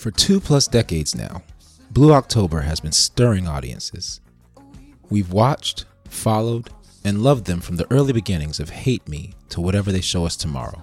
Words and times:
For 0.00 0.10
two 0.10 0.40
plus 0.40 0.66
decades 0.66 1.14
now, 1.14 1.42
Blue 1.90 2.14
October 2.14 2.62
has 2.62 2.80
been 2.80 2.90
stirring 2.90 3.46
audiences. 3.46 4.22
We've 5.10 5.30
watched, 5.30 5.84
followed, 6.08 6.70
and 7.04 7.22
loved 7.22 7.44
them 7.44 7.60
from 7.60 7.76
the 7.76 7.86
early 7.92 8.14
beginnings 8.14 8.60
of 8.60 8.70
Hate 8.70 9.06
Me 9.06 9.34
to 9.50 9.60
whatever 9.60 9.92
they 9.92 10.00
show 10.00 10.24
us 10.24 10.36
tomorrow. 10.36 10.82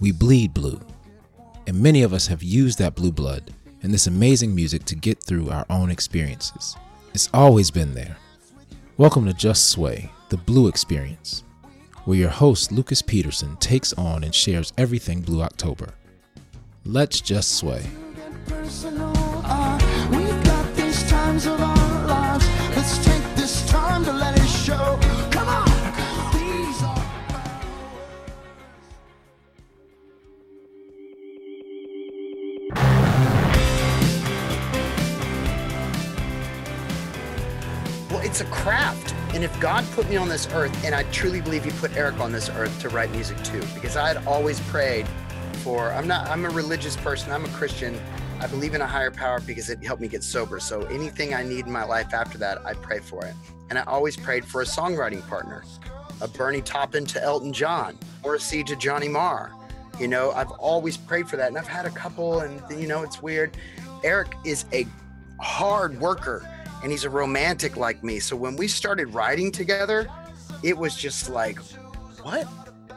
We 0.00 0.12
bleed 0.12 0.54
blue, 0.54 0.80
and 1.66 1.78
many 1.78 2.02
of 2.02 2.14
us 2.14 2.26
have 2.28 2.42
used 2.42 2.78
that 2.78 2.94
blue 2.94 3.12
blood 3.12 3.52
and 3.82 3.92
this 3.92 4.06
amazing 4.06 4.54
music 4.54 4.86
to 4.86 4.94
get 4.94 5.22
through 5.22 5.50
our 5.50 5.66
own 5.68 5.90
experiences. 5.90 6.74
It's 7.12 7.28
always 7.34 7.70
been 7.70 7.92
there. 7.92 8.16
Welcome 8.96 9.26
to 9.26 9.34
Just 9.34 9.68
Sway, 9.68 10.10
the 10.30 10.38
Blue 10.38 10.68
Experience, 10.68 11.44
where 12.06 12.16
your 12.16 12.30
host 12.30 12.72
Lucas 12.72 13.02
Peterson 13.02 13.58
takes 13.58 13.92
on 13.92 14.24
and 14.24 14.34
shares 14.34 14.72
everything 14.78 15.20
Blue 15.20 15.42
October. 15.42 15.90
Let's 16.86 17.20
just 17.20 17.58
sway. 17.58 17.84
Personal. 18.46 19.12
Uh, 19.44 19.78
we've 20.10 20.44
got 20.44 20.74
these 20.74 21.08
times 21.08 21.46
of 21.46 21.60
our 21.60 22.06
lives. 22.06 22.46
Let's 22.76 22.98
take 23.04 23.22
this 23.34 23.68
time 23.68 24.04
to 24.04 24.12
let 24.12 24.38
it 24.38 24.46
show. 24.46 24.98
Come 25.30 25.48
on, 25.48 25.68
are. 26.84 27.06
Well, 38.10 38.20
it's 38.22 38.40
a 38.40 38.46
craft. 38.46 39.14
And 39.34 39.42
if 39.42 39.58
God 39.60 39.84
put 39.92 40.08
me 40.10 40.16
on 40.16 40.28
this 40.28 40.46
earth, 40.52 40.84
and 40.84 40.94
I 40.94 41.04
truly 41.04 41.40
believe 41.40 41.64
He 41.64 41.70
put 41.70 41.96
Eric 41.96 42.20
on 42.20 42.32
this 42.32 42.50
earth 42.50 42.78
to 42.80 42.90
write 42.90 43.10
music 43.12 43.42
too, 43.42 43.62
because 43.74 43.96
I 43.96 44.06
had 44.08 44.26
always 44.26 44.60
prayed 44.60 45.08
for, 45.62 45.90
I'm 45.92 46.06
not, 46.06 46.28
I'm 46.28 46.44
a 46.44 46.50
religious 46.50 46.96
person, 46.96 47.32
I'm 47.32 47.44
a 47.46 47.48
Christian. 47.48 47.98
I 48.42 48.48
believe 48.48 48.74
in 48.74 48.80
a 48.80 48.86
higher 48.86 49.12
power 49.12 49.38
because 49.38 49.70
it 49.70 49.84
helped 49.84 50.02
me 50.02 50.08
get 50.08 50.24
sober. 50.24 50.58
So 50.58 50.82
anything 50.86 51.32
I 51.32 51.44
need 51.44 51.66
in 51.66 51.72
my 51.72 51.84
life 51.84 52.12
after 52.12 52.38
that, 52.38 52.66
I 52.66 52.74
pray 52.74 52.98
for 52.98 53.24
it. 53.24 53.36
And 53.70 53.78
I 53.78 53.84
always 53.84 54.16
prayed 54.16 54.44
for 54.44 54.62
a 54.62 54.64
songwriting 54.64 55.24
partner, 55.28 55.62
a 56.20 56.26
Bernie 56.26 56.60
Taupin 56.60 57.06
to 57.06 57.22
Elton 57.22 57.52
John, 57.52 57.96
Morrissey 58.24 58.64
to 58.64 58.74
Johnny 58.74 59.06
Marr. 59.06 59.52
You 60.00 60.08
know, 60.08 60.32
I've 60.32 60.50
always 60.50 60.96
prayed 60.96 61.28
for 61.28 61.36
that. 61.36 61.46
And 61.46 61.56
I've 61.56 61.68
had 61.68 61.86
a 61.86 61.90
couple, 61.90 62.40
and 62.40 62.60
you 62.68 62.88
know, 62.88 63.04
it's 63.04 63.22
weird. 63.22 63.56
Eric 64.02 64.34
is 64.44 64.64
a 64.72 64.88
hard 65.40 66.00
worker 66.00 66.44
and 66.82 66.90
he's 66.90 67.04
a 67.04 67.10
romantic 67.10 67.76
like 67.76 68.02
me. 68.02 68.18
So 68.18 68.34
when 68.34 68.56
we 68.56 68.66
started 68.66 69.14
writing 69.14 69.52
together, 69.52 70.08
it 70.64 70.76
was 70.76 70.96
just 70.96 71.30
like, 71.30 71.60
what? 72.22 72.48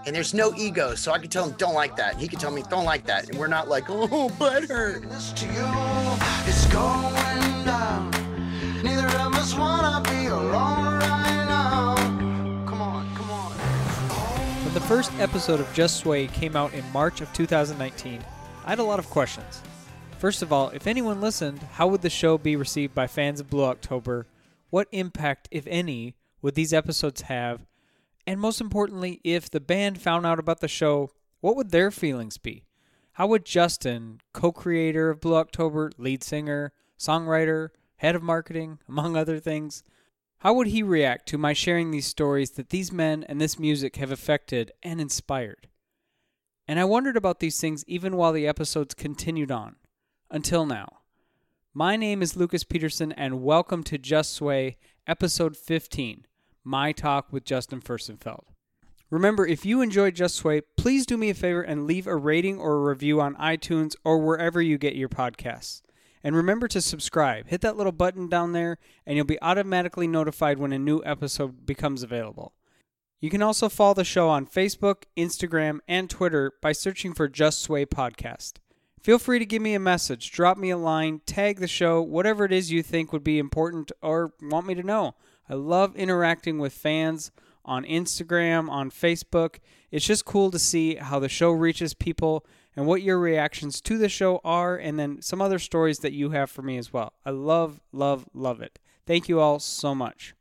And 0.06 0.16
there's 0.16 0.36
no 0.36 0.54
ego. 0.56 0.94
So 0.94 1.12
I 1.12 1.18
could 1.18 1.32
tell 1.32 1.50
him, 1.50 1.56
don't 1.58 1.74
like 1.74 1.96
that. 1.96 2.18
He 2.18 2.28
could 2.28 2.40
tell 2.40 2.52
me, 2.52 2.64
don't 2.70 2.86
like 2.86 3.06
that. 3.08 3.28
And 3.28 3.40
we're 3.40 3.48
not 3.48 3.68
like, 3.68 3.90
oh, 3.90 4.30
butthurt. 4.40 5.10
This 5.10 5.34
to 5.34 5.46
you, 5.48 5.66
it's 6.46 6.66
going 6.68 7.66
down. 7.66 8.12
Neither 8.84 9.08
of 9.08 9.34
us 9.34 9.56
wanna 9.56 10.08
be 10.08 10.28
alone 10.28 11.00
right 11.00 11.46
now. 11.48 11.96
Come 12.68 12.82
on, 12.82 13.16
come 13.16 13.32
on. 13.32 13.52
When 14.64 14.74
the 14.76 14.82
first 14.82 15.12
episode 15.20 15.60
of 15.60 15.74
Just 15.74 15.98
Sway 15.98 16.28
came 16.28 16.56
out 16.56 16.76
in 16.76 16.84
March 16.92 17.22
of 17.22 17.34
2019, 17.34 18.24
I 18.64 18.70
had 18.70 18.78
a 18.78 18.84
lot 18.84 19.00
of 19.00 19.10
questions. 19.10 19.64
First 20.20 20.44
of 20.44 20.54
all, 20.54 20.70
if 20.70 20.86
anyone 20.86 21.20
listened, 21.20 21.62
how 21.74 21.88
would 21.88 22.04
the 22.04 22.12
show 22.12 22.38
be 22.38 22.56
received 22.56 22.94
by 22.94 23.08
fans 23.08 23.40
of 23.40 23.50
Blue 23.50 23.64
October? 23.64 24.28
What 24.70 24.88
impact, 24.92 25.48
if 25.50 25.66
any, 25.66 26.16
would 26.44 26.54
these 26.54 26.74
episodes 26.74 27.22
have? 27.22 27.66
And 28.28 28.40
most 28.40 28.60
importantly, 28.60 29.22
if 29.24 29.50
the 29.50 29.60
band 29.60 30.02
found 30.02 30.26
out 30.26 30.40
about 30.40 30.60
the 30.60 30.68
show, 30.68 31.12
what 31.42 31.56
would 31.56 31.70
their 31.70 31.92
feelings 31.92 32.38
be? 32.38 32.66
How 33.14 33.28
would 33.28 33.46
Justin, 33.46 34.20
co 34.34 34.52
creator 34.52 35.10
of 35.10 35.22
Blue 35.22 35.36
October, 35.36 35.92
lead 35.98 36.24
singer, 36.24 36.74
songwriter, 36.98 37.70
head 37.98 38.16
of 38.16 38.24
marketing, 38.24 38.80
among 38.90 39.16
other 39.16 39.40
things, 39.40 39.84
how 40.40 40.54
would 40.54 40.68
he 40.68 40.84
react 40.84 41.28
to 41.30 41.38
my 41.38 41.54
sharing 41.54 41.92
these 41.92 42.08
stories 42.08 42.52
that 42.52 42.70
these 42.70 42.92
men 42.92 43.24
and 43.24 43.40
this 43.40 43.58
music 43.58 43.96
have 43.98 44.12
affected 44.12 44.72
and 44.84 45.00
inspired? 45.00 45.68
And 46.68 46.80
I 46.80 46.86
wondered 46.86 47.16
about 47.16 47.40
these 47.40 47.60
things 47.60 47.86
even 47.88 48.16
while 48.16 48.34
the 48.34 48.48
episodes 48.48 48.96
continued 48.96 49.52
on. 49.52 49.76
Until 50.32 50.66
now. 50.66 51.00
My 51.74 51.96
name 51.96 52.22
is 52.22 52.36
Lucas 52.36 52.64
Peterson, 52.64 53.12
and 53.12 53.44
welcome 53.44 53.84
to 53.84 53.98
Just 53.98 54.34
Sway, 54.34 54.78
episode 55.08 55.56
15 55.56 56.26
My 56.66 56.92
Talk 56.92 57.32
with 57.32 57.46
Justin 57.46 57.80
Furstenfeld. 57.80 58.46
Remember, 59.12 59.46
if 59.46 59.66
you 59.66 59.82
enjoyed 59.82 60.16
Just 60.16 60.36
Sway, 60.36 60.62
please 60.76 61.06
do 61.06 61.16
me 61.16 61.30
a 61.30 61.36
favor 61.36 61.62
and 61.62 61.86
leave 61.86 62.08
a 62.08 62.16
rating 62.16 62.58
or 62.58 62.74
a 62.74 62.90
review 62.90 63.22
on 63.22 63.36
iTunes 63.36 63.96
or 64.04 64.18
wherever 64.18 64.60
you 64.62 64.80
get 64.80 64.96
your 64.96 65.08
podcasts. 65.08 65.84
And 66.24 66.36
remember 66.36 66.68
to 66.70 66.82
subscribe. 66.82 67.48
Hit 67.48 67.62
that 67.62 67.78
little 67.78 67.92
button 67.92 68.28
down 68.28 68.54
there, 68.54 68.80
and 69.06 69.16
you'll 69.16 69.26
be 69.26 69.42
automatically 69.44 70.08
notified 70.08 70.58
when 70.58 70.74
a 70.74 70.80
new 70.80 71.04
episode 71.06 71.68
becomes 71.68 72.02
available. 72.02 72.54
You 73.22 73.30
can 73.30 73.44
also 73.44 73.70
follow 73.70 73.94
the 73.94 74.04
show 74.04 74.28
on 74.28 74.48
Facebook, 74.48 75.04
Instagram, 75.16 75.80
and 75.88 76.10
Twitter 76.10 76.54
by 76.64 76.72
searching 76.72 77.14
for 77.14 77.28
Just 77.28 77.62
Sway 77.62 77.86
Podcast. 77.86 78.54
Feel 79.02 79.20
free 79.20 79.38
to 79.38 79.46
give 79.46 79.62
me 79.62 79.76
a 79.76 79.80
message, 79.80 80.32
drop 80.32 80.58
me 80.58 80.72
a 80.72 80.78
line, 80.78 81.22
tag 81.28 81.60
the 81.60 81.68
show, 81.68 82.02
whatever 82.02 82.44
it 82.44 82.52
is 82.52 82.72
you 82.72 82.82
think 82.82 83.14
would 83.14 83.24
be 83.24 83.38
important 83.38 83.92
or 84.02 84.34
want 84.42 84.66
me 84.66 84.74
to 84.74 84.82
know. 84.82 85.14
I 85.50 85.54
love 85.54 85.96
interacting 85.96 86.60
with 86.60 86.74
fans 86.74 87.32
on 87.64 87.84
Instagram, 87.84 88.70
on 88.70 88.92
Facebook. 88.92 89.60
It's 89.92 90.06
just 90.06 90.26
cool 90.26 90.52
to 90.52 90.60
see 90.60 90.96
how 90.96 91.20
the 91.20 91.30
show 91.30 91.52
reaches 91.52 91.94
people 91.94 92.46
and 92.76 92.86
what 92.86 93.02
your 93.02 93.20
reactions 93.20 93.80
to 93.82 93.98
the 93.98 94.10
show 94.10 94.42
are, 94.44 94.76
and 94.76 95.00
then 95.00 95.22
some 95.22 95.42
other 95.42 95.60
stories 95.60 96.00
that 96.00 96.14
you 96.14 96.32
have 96.32 96.50
for 96.50 96.62
me 96.62 96.78
as 96.78 96.92
well. 96.92 97.14
I 97.26 97.30
love, 97.30 97.80
love, 97.92 98.26
love 98.34 98.62
it. 98.62 98.80
Thank 99.08 99.30
you 99.30 99.40
all 99.40 99.60
so 99.60 99.96
much. 99.96 100.36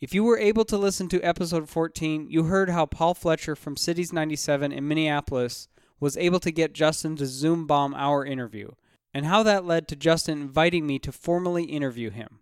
If 0.00 0.14
you 0.14 0.22
were 0.22 0.38
able 0.38 0.64
to 0.66 0.76
listen 0.76 1.08
to 1.08 1.22
episode 1.22 1.68
14, 1.68 2.28
you 2.28 2.44
heard 2.44 2.70
how 2.70 2.86
Paul 2.86 3.14
Fletcher 3.14 3.56
from 3.56 3.76
Cities 3.76 4.12
97 4.12 4.70
in 4.70 4.86
Minneapolis 4.86 5.68
was 5.98 6.16
able 6.16 6.40
to 6.40 6.52
get 6.52 6.74
Justin 6.74 7.16
to 7.16 7.26
Zoom 7.26 7.66
bomb 7.66 7.94
our 7.94 8.24
interview, 8.24 8.70
and 9.12 9.26
how 9.26 9.42
that 9.42 9.64
led 9.64 9.88
to 9.88 9.96
Justin 9.96 10.42
inviting 10.42 10.86
me 10.86 10.98
to 10.98 11.10
formally 11.10 11.64
interview 11.64 12.10
him. 12.10 12.40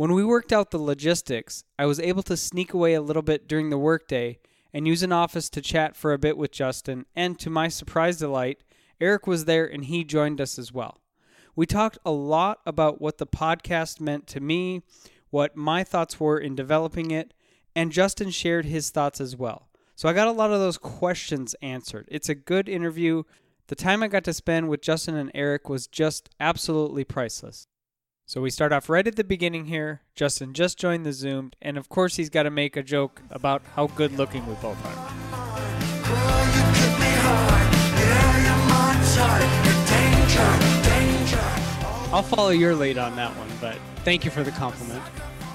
When 0.00 0.14
we 0.14 0.24
worked 0.24 0.50
out 0.50 0.70
the 0.70 0.78
logistics, 0.78 1.62
I 1.78 1.84
was 1.84 2.00
able 2.00 2.22
to 2.22 2.34
sneak 2.34 2.72
away 2.72 2.94
a 2.94 3.02
little 3.02 3.20
bit 3.20 3.46
during 3.46 3.68
the 3.68 3.76
workday 3.76 4.38
and 4.72 4.88
use 4.88 5.02
an 5.02 5.12
office 5.12 5.50
to 5.50 5.60
chat 5.60 5.94
for 5.94 6.14
a 6.14 6.18
bit 6.18 6.38
with 6.38 6.52
Justin, 6.52 7.04
and 7.14 7.38
to 7.38 7.50
my 7.50 7.68
surprise 7.68 8.16
delight, 8.16 8.62
Eric 8.98 9.26
was 9.26 9.44
there 9.44 9.66
and 9.66 9.84
he 9.84 10.02
joined 10.02 10.40
us 10.40 10.58
as 10.58 10.72
well. 10.72 11.02
We 11.54 11.66
talked 11.66 11.98
a 12.02 12.12
lot 12.12 12.60
about 12.64 13.02
what 13.02 13.18
the 13.18 13.26
podcast 13.26 14.00
meant 14.00 14.26
to 14.28 14.40
me, 14.40 14.80
what 15.28 15.54
my 15.54 15.84
thoughts 15.84 16.18
were 16.18 16.38
in 16.38 16.54
developing 16.54 17.10
it, 17.10 17.34
and 17.76 17.92
Justin 17.92 18.30
shared 18.30 18.64
his 18.64 18.88
thoughts 18.88 19.20
as 19.20 19.36
well. 19.36 19.68
So 19.96 20.08
I 20.08 20.14
got 20.14 20.28
a 20.28 20.32
lot 20.32 20.50
of 20.50 20.60
those 20.60 20.78
questions 20.78 21.54
answered. 21.60 22.08
It's 22.10 22.30
a 22.30 22.34
good 22.34 22.70
interview. 22.70 23.24
The 23.66 23.74
time 23.74 24.02
I 24.02 24.08
got 24.08 24.24
to 24.24 24.32
spend 24.32 24.70
with 24.70 24.80
Justin 24.80 25.16
and 25.16 25.30
Eric 25.34 25.68
was 25.68 25.86
just 25.86 26.30
absolutely 26.40 27.04
priceless. 27.04 27.66
So 28.30 28.40
we 28.40 28.50
start 28.50 28.72
off 28.72 28.88
right 28.88 29.04
at 29.08 29.16
the 29.16 29.24
beginning 29.24 29.64
here. 29.64 30.02
Justin 30.14 30.54
just 30.54 30.78
joined 30.78 31.04
the 31.04 31.12
Zoom, 31.12 31.50
and 31.60 31.76
of 31.76 31.88
course 31.88 32.14
he's 32.14 32.30
got 32.30 32.44
to 32.44 32.50
make 32.50 32.76
a 32.76 32.82
joke 32.84 33.22
about 33.28 33.60
how 33.74 33.88
good 33.88 34.12
looking 34.12 34.46
we 34.46 34.54
both 34.62 34.78
are. 34.86 34.94
Girl, 36.06 36.46
you 36.46 36.62
get 36.78 37.00
me 37.00 37.10
hard. 37.26 37.74
Yeah, 37.98 38.46
you're 38.46 38.62
my 38.68 38.94
type. 39.16 39.50
You're 39.66 39.82
danger, 39.90 40.48
danger. 40.88 42.14
I'll 42.14 42.22
follow 42.22 42.50
your 42.50 42.76
lead 42.76 42.98
on 42.98 43.16
that 43.16 43.36
one, 43.36 43.48
but 43.60 43.76
thank 44.04 44.24
you 44.24 44.30
for 44.30 44.44
the 44.44 44.52
compliment. 44.52 45.02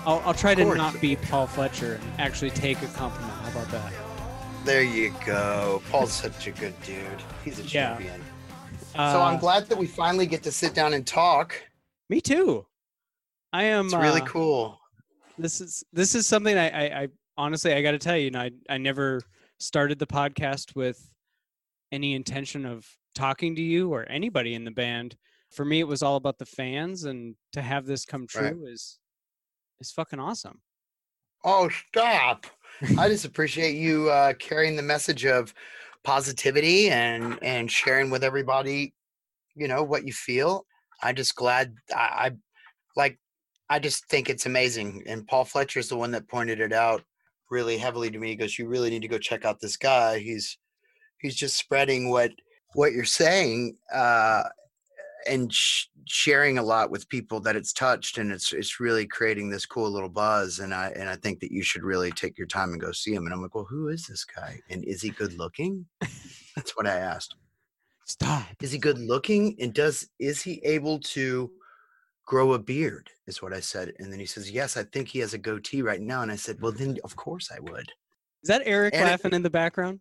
I'll, 0.05 0.21
I'll 0.25 0.33
try 0.33 0.53
to 0.53 0.75
not 0.75 0.99
be 0.99 1.15
Paul 1.15 1.47
Fletcher 1.47 1.93
and 1.93 2.19
actually 2.19 2.51
take 2.51 2.81
a 2.81 2.87
compliment. 2.87 3.31
How 3.35 3.51
about 3.51 3.71
that? 3.71 3.93
There 4.65 4.83
you 4.83 5.15
go. 5.25 5.81
Paul's 5.89 6.11
such 6.11 6.47
a 6.47 6.51
good 6.51 6.73
dude. 6.83 7.23
He's 7.45 7.57
a 7.57 7.63
Yeah. 7.63 7.91
champion. 7.95 8.21
so 8.91 8.99
Uh, 8.99 9.29
I'm 9.31 9.39
glad 9.39 9.69
that 9.69 9.77
we 9.77 9.87
finally 9.87 10.25
get 10.25 10.43
to 10.43 10.51
sit 10.51 10.73
down 10.73 10.93
and 10.93 11.07
talk. 11.07 11.55
Me 12.09 12.21
too. 12.21 12.65
I 13.51 13.63
am. 13.63 13.85
It's 13.85 13.95
really 13.95 14.21
uh, 14.21 14.25
cool. 14.25 14.79
This 15.37 15.61
is 15.61 15.83
this 15.91 16.15
is 16.15 16.27
something 16.27 16.57
I, 16.57 16.69
I, 16.69 17.01
I 17.01 17.07
honestly 17.37 17.73
I 17.73 17.81
got 17.81 17.91
to 17.91 17.99
tell 17.99 18.17
you, 18.17 18.25
you 18.25 18.31
know, 18.31 18.41
I 18.41 18.51
I 18.69 18.77
never 18.77 19.21
started 19.59 19.99
the 19.99 20.07
podcast 20.07 20.75
with 20.75 21.09
any 21.91 22.13
intention 22.13 22.65
of 22.65 22.85
talking 23.15 23.55
to 23.55 23.61
you 23.61 23.93
or 23.93 24.07
anybody 24.09 24.53
in 24.53 24.65
the 24.65 24.71
band. 24.71 25.15
For 25.51 25.63
me, 25.65 25.79
it 25.79 25.87
was 25.87 26.03
all 26.03 26.17
about 26.17 26.37
the 26.37 26.45
fans, 26.45 27.05
and 27.05 27.35
to 27.53 27.61
have 27.61 27.85
this 27.85 28.05
come 28.05 28.27
Right. 28.35 28.51
true 28.51 28.65
is 28.67 28.99
is 29.79 29.91
fucking 29.91 30.19
awesome. 30.19 30.61
Oh, 31.43 31.69
stop. 31.69 32.45
I 32.97 33.07
just 33.07 33.25
appreciate 33.25 33.75
you 33.75 34.09
uh, 34.09 34.33
carrying 34.33 34.75
the 34.75 34.83
message 34.83 35.25
of 35.25 35.53
positivity 36.03 36.89
and 36.89 37.39
and 37.41 37.71
sharing 37.71 38.09
with 38.09 38.23
everybody, 38.23 38.93
you 39.55 39.67
know, 39.67 39.81
what 39.83 40.05
you 40.05 40.13
feel. 40.13 40.65
I 41.01 41.13
just 41.13 41.35
glad 41.35 41.75
I, 41.95 41.99
I 41.99 42.31
like 42.95 43.19
I 43.69 43.79
just 43.79 44.07
think 44.07 44.29
it's 44.29 44.45
amazing. 44.45 45.03
And 45.07 45.27
Paul 45.27 45.45
Fletcher 45.45 45.79
is 45.79 45.89
the 45.89 45.97
one 45.97 46.11
that 46.11 46.27
pointed 46.27 46.59
it 46.59 46.73
out 46.73 47.03
really 47.49 47.77
heavily 47.77 48.11
to 48.11 48.19
me. 48.19 48.29
He 48.29 48.35
goes, 48.35 48.57
You 48.57 48.67
really 48.67 48.89
need 48.89 49.01
to 49.01 49.07
go 49.07 49.17
check 49.17 49.45
out 49.45 49.59
this 49.59 49.77
guy. 49.77 50.19
He's 50.19 50.57
he's 51.21 51.35
just 51.35 51.57
spreading 51.57 52.09
what 52.09 52.31
what 52.73 52.91
you're 52.91 53.05
saying. 53.05 53.77
Uh 53.93 54.43
and 55.27 55.51
sh- 55.51 55.87
sharing 56.07 56.57
a 56.57 56.63
lot 56.63 56.91
with 56.91 57.09
people 57.09 57.39
that 57.39 57.55
it's 57.55 57.73
touched 57.73 58.17
and 58.17 58.31
it's 58.31 58.53
it's 58.53 58.79
really 58.79 59.07
creating 59.07 59.49
this 59.49 59.65
cool 59.65 59.89
little 59.89 60.09
buzz 60.09 60.59
and 60.59 60.73
i 60.73 60.89
and 60.95 61.09
i 61.09 61.15
think 61.15 61.39
that 61.39 61.51
you 61.51 61.63
should 61.63 61.83
really 61.83 62.11
take 62.11 62.37
your 62.37 62.45
time 62.45 62.71
and 62.73 62.81
go 62.81 62.91
see 62.91 63.13
him 63.13 63.25
and 63.25 63.33
i'm 63.33 63.41
like 63.41 63.55
well 63.55 63.65
who 63.67 63.87
is 63.87 64.05
this 64.05 64.23
guy 64.23 64.59
and 64.69 64.83
is 64.83 65.01
he 65.01 65.09
good 65.09 65.33
looking 65.33 65.83
that's 66.55 66.77
what 66.77 66.85
i 66.85 66.95
asked 66.95 67.35
Stop. 68.05 68.43
is 68.61 68.71
he 68.71 68.77
good 68.77 68.99
looking 68.99 69.55
and 69.59 69.73
does 69.73 70.07
is 70.19 70.41
he 70.41 70.61
able 70.63 70.99
to 70.99 71.51
grow 72.27 72.53
a 72.53 72.59
beard 72.59 73.09
is 73.27 73.41
what 73.41 73.51
i 73.53 73.59
said 73.59 73.93
and 73.99 74.11
then 74.11 74.19
he 74.19 74.25
says 74.27 74.49
yes 74.51 74.77
i 74.77 74.83
think 74.83 75.07
he 75.07 75.19
has 75.19 75.33
a 75.33 75.37
goatee 75.39 75.81
right 75.81 76.01
now 76.01 76.21
and 76.21 76.31
i 76.31 76.35
said 76.35 76.57
well 76.61 76.71
then 76.71 76.97
of 77.03 77.15
course 77.15 77.51
i 77.55 77.59
would 77.59 77.91
Is 78.43 78.47
that 78.47 78.61
Eric 78.65 78.93
And 78.93 79.03
it- 79.07 79.11
laughing 79.11 79.33
in 79.33 79.41
the 79.43 79.49
background? 79.49 79.99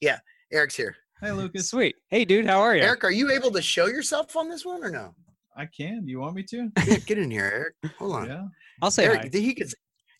Yeah, 0.00 0.18
Eric's 0.52 0.76
here 0.76 0.96
Hey, 1.20 1.32
Lucas. 1.32 1.68
Sweet. 1.68 1.96
Hey, 2.08 2.24
dude, 2.24 2.46
how 2.46 2.60
are 2.60 2.74
you? 2.76 2.82
eric 2.82 3.04
are 3.04 3.10
you 3.10 3.30
able 3.30 3.50
to 3.52 3.60
show 3.62 3.86
yourself 3.86 4.36
on 4.36 4.48
this 4.50 4.64
one 4.64 4.82
or 4.84 4.90
no 4.90 5.14
I 5.56 5.66
can. 5.66 6.04
Do 6.06 6.10
you 6.10 6.20
want 6.20 6.34
me 6.36 6.42
to? 6.44 6.70
get, 6.86 7.04
get 7.06 7.18
in 7.18 7.30
here 7.30 7.50
eric 7.82 7.92
hold 7.98 8.16
on 8.16 8.26
Yeah. 8.26 8.44
I'll 8.82 8.90
say 8.90 9.04
eric 9.06 9.22
hi. 9.22 9.28
he 9.32 9.54
gets 9.54 9.74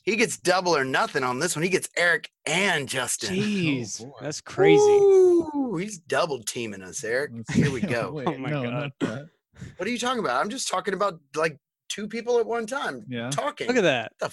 he 0.04 0.16
gets 0.16 0.36
double 0.38 0.76
or 0.76 0.84
nothing 0.84 1.22
on 1.24 1.38
this 1.38 1.54
one 1.56 1.62
he 1.62 1.68
gets 1.68 1.88
eric 1.96 2.30
and 2.46 2.88
justin 2.88 3.34
Jeez, 3.36 4.00
boy. 4.04 4.10
that's 4.20 4.40
crazy. 4.40 4.80
Ooh, 4.80 5.76
he's 5.78 5.98
double 5.98 6.42
teaming 6.42 6.82
us 6.82 7.02
eric 7.04 7.32
here 7.52 7.70
we 7.70 7.80
go 7.96 8.12
Wait, 8.12 8.28
Oh 8.28 8.36
my 8.38 8.50
no, 8.50 8.88
God. 9.00 9.28
what 9.76 9.86
are 9.88 9.90
you 9.90 9.98
talking 9.98 10.20
about 10.20 10.40
i'm 10.40 10.50
just 10.50 10.68
talking 10.68 10.94
about 10.94 11.20
like 11.34 11.56
two 11.88 12.06
people 12.08 12.38
at 12.38 12.46
one 12.46 12.66
time 12.66 13.04
Yeah. 13.08 13.30
talking 13.30 13.66
Look 13.68 13.76
at 13.76 13.82
that. 13.82 14.12
the 14.20 14.30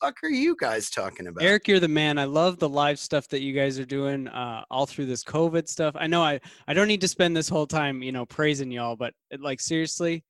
fuck 0.00 0.16
are 0.22 0.30
you 0.30 0.54
guys 0.60 0.90
talking 0.90 1.26
about 1.26 1.42
Eric, 1.42 1.66
you're 1.66 1.80
the 1.80 1.88
man. 1.88 2.18
I 2.18 2.24
love 2.24 2.58
the 2.60 2.68
live 2.68 2.98
stuff 3.00 3.26
that 3.28 3.40
you 3.40 3.52
guys 3.52 3.78
are 3.80 3.84
doing 3.84 4.28
uh, 4.28 4.62
all 4.70 4.86
through 4.86 5.06
this 5.06 5.24
COVID 5.24 5.66
stuff. 5.68 5.96
I 5.98 6.06
know 6.06 6.22
I, 6.22 6.38
I 6.68 6.74
don't 6.74 6.86
need 6.86 7.00
to 7.00 7.08
spend 7.08 7.36
this 7.36 7.48
whole 7.48 7.66
time, 7.66 8.00
you 8.02 8.12
know, 8.12 8.24
praising 8.24 8.70
y'all, 8.70 8.94
but 8.94 9.12
it, 9.32 9.40
like 9.40 9.58
seriously, 9.60 10.22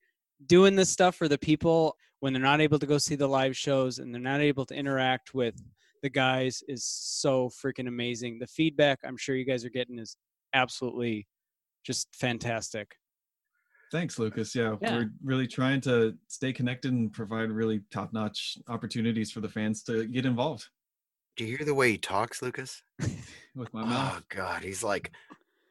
doing 0.47 0.75
this 0.75 0.89
stuff 0.89 1.15
for 1.15 1.27
the 1.27 1.37
people 1.37 1.95
when 2.19 2.33
they're 2.33 2.41
not 2.41 2.61
able 2.61 2.79
to 2.79 2.85
go 2.85 2.97
see 2.97 3.15
the 3.15 3.27
live 3.27 3.55
shows 3.55 3.99
and 3.99 4.13
they're 4.13 4.21
not 4.21 4.41
able 4.41 4.65
to 4.65 4.75
interact 4.75 5.33
with 5.33 5.55
the 6.01 6.09
guys 6.09 6.63
is 6.67 6.85
so 6.85 7.49
freaking 7.49 7.87
amazing. 7.87 8.39
The 8.39 8.47
feedback 8.47 8.99
I'm 9.03 9.17
sure 9.17 9.35
you 9.35 9.45
guys 9.45 9.65
are 9.65 9.69
getting 9.69 9.99
is 9.99 10.15
absolutely 10.53 11.27
just 11.83 12.07
fantastic. 12.15 12.95
Thanks, 13.91 14.19
Lucas. 14.19 14.53
Yeah, 14.53 14.75
Yeah. 14.81 14.97
we're 14.97 15.09
really 15.23 15.47
trying 15.47 15.81
to 15.81 16.15
stay 16.27 16.53
connected 16.53 16.91
and 16.93 17.11
provide 17.11 17.49
really 17.49 17.81
top-notch 17.91 18.57
opportunities 18.67 19.31
for 19.31 19.41
the 19.41 19.49
fans 19.49 19.83
to 19.83 20.05
get 20.05 20.25
involved 20.25 20.67
do 21.39 21.45
you 21.45 21.55
hear 21.55 21.65
the 21.65 21.73
way 21.73 21.91
he 21.91 21.97
talks 21.97 22.41
lucas 22.41 22.83
with 23.55 23.73
my 23.73 23.81
mouth. 23.85 24.17
Oh 24.17 24.21
God, 24.27 24.61
he's 24.61 24.83
like 24.83 25.11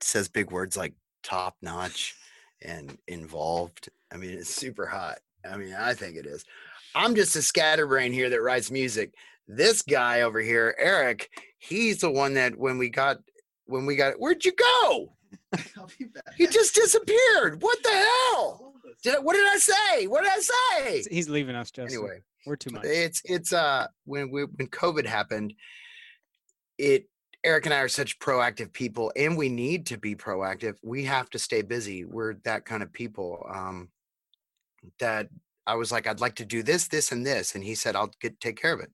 says 0.01 0.27
big 0.27 0.51
words 0.51 0.79
like 0.79 0.95
top 1.23 1.57
notch 1.61 2.17
and 2.63 2.97
involved. 3.07 3.91
I 4.11 4.17
mean, 4.17 4.31
it's 4.31 4.49
super 4.49 4.87
hot. 4.87 5.19
I 5.51 5.57
mean, 5.57 5.75
I 5.75 5.95
think 5.95 6.17
it 6.17 6.27
is. 6.27 6.45
I'm 6.95 7.15
just 7.15 7.37
a 7.37 7.43
scatterbrain 7.43 8.13
here 8.13 8.31
that 8.31 8.43
writes 8.43 8.71
music. 8.71 9.15
This 9.47 9.83
guy 9.83 10.23
over 10.23 10.41
here, 10.41 10.75
Eric, 10.79 11.31
he's 11.59 11.99
the 11.99 12.11
one 12.11 12.35
that 12.35 12.57
when 12.57 12.79
we 12.79 12.89
got 12.89 13.19
when 13.67 13.87
we 13.87 13.97
got 13.97 14.15
where'd 14.15 14.45
you 14.45 14.53
go? 14.53 15.13
I'll 15.77 15.91
be 15.99 16.07
back. 16.07 16.35
He 16.37 16.47
just 16.47 16.75
disappeared. 16.75 17.63
What 17.63 17.83
the 17.83 17.91
hell? 17.91 18.75
Did 19.03 19.17
I, 19.17 19.19
what 19.21 19.35
did 19.35 19.47
I 19.47 19.57
say? 19.57 20.07
What 20.07 20.25
did 20.25 20.33
I 20.33 20.41
say? 20.41 21.05
He's 21.11 21.29
leaving 21.29 21.55
us, 21.55 21.71
Justin. 21.71 21.99
Anyway, 21.99 22.21
we're 22.47 22.57
too 22.57 22.71
much. 22.71 22.85
it's 22.85 23.23
it's 23.25 23.53
uh 23.53 23.87
when 24.05 24.31
we, 24.31 24.45
when 24.45 24.69
COVID 24.69 25.07
happened, 25.07 25.55
it 26.79 27.09
Eric 27.45 27.67
and 27.67 27.75
I 27.75 27.79
are 27.79 27.89
such 27.89 28.19
proactive 28.19 28.73
people, 28.73 29.13
and 29.15 29.37
we 29.37 29.49
need 29.49 29.87
to 29.87 29.99
be 29.99 30.17
proactive. 30.17 30.75
We 30.83 31.05
have 31.05 31.31
to 31.31 31.39
stay 31.39 31.63
busy. 31.63 32.05
We're 32.05 32.35
that 32.45 32.65
kind 32.65 32.83
of 32.83 32.93
people. 32.93 33.47
Um, 33.49 33.89
that 35.01 35.29
I 35.67 35.75
was 35.75 35.93
like, 35.93 36.07
I'd 36.07 36.21
like 36.21 36.37
to 36.37 36.45
do 36.45 36.63
this, 36.63 36.89
this, 36.89 37.13
and 37.13 37.27
this, 37.27 37.55
and 37.55 37.63
he 37.63 37.75
said, 37.75 37.97
I'll 37.97 38.11
get 38.21 38.41
take 38.41 38.61
care 38.61 38.73
of 38.73 38.81
it. 38.81 38.91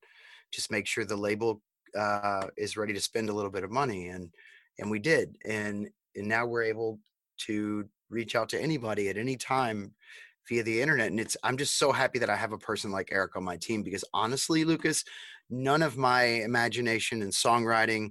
Just 0.53 0.71
make 0.71 0.87
sure 0.87 1.05
the 1.05 1.17
label 1.17 1.63
uh, 1.99 2.49
is 2.57 2.77
ready 2.77 2.93
to 2.93 3.01
spend 3.01 3.29
a 3.29 3.33
little 3.33 3.51
bit 3.51 3.65
of 3.65 3.71
money, 3.71 4.09
and 4.09 4.31
and 4.79 4.91
we 4.91 4.99
did, 4.99 5.37
and 5.45 5.89
and 6.17 6.29
now 6.29 6.47
we're 6.47 6.65
able 6.65 6.99
to 7.47 7.85
reach 8.11 8.37
out 8.37 8.49
to 8.51 8.61
anybody 8.61 9.09
at 9.09 9.17
any 9.17 9.37
time 9.37 9.93
via 10.49 10.63
the 10.63 10.81
internet 10.81 11.11
and 11.11 11.19
it's 11.19 11.37
i'm 11.43 11.57
just 11.57 11.79
so 11.79 11.91
happy 11.91 12.19
that 12.19 12.31
i 12.31 12.37
have 12.37 12.53
a 12.53 12.59
person 12.59 12.91
like 12.91 13.09
eric 13.11 13.35
on 13.37 13.43
my 13.43 13.57
team 13.57 13.83
because 13.83 14.05
honestly 14.13 14.65
lucas 14.65 15.05
none 15.51 15.83
of 15.83 15.97
my 15.97 16.23
imagination 16.23 17.23
and 17.23 17.33
songwriting 17.33 18.11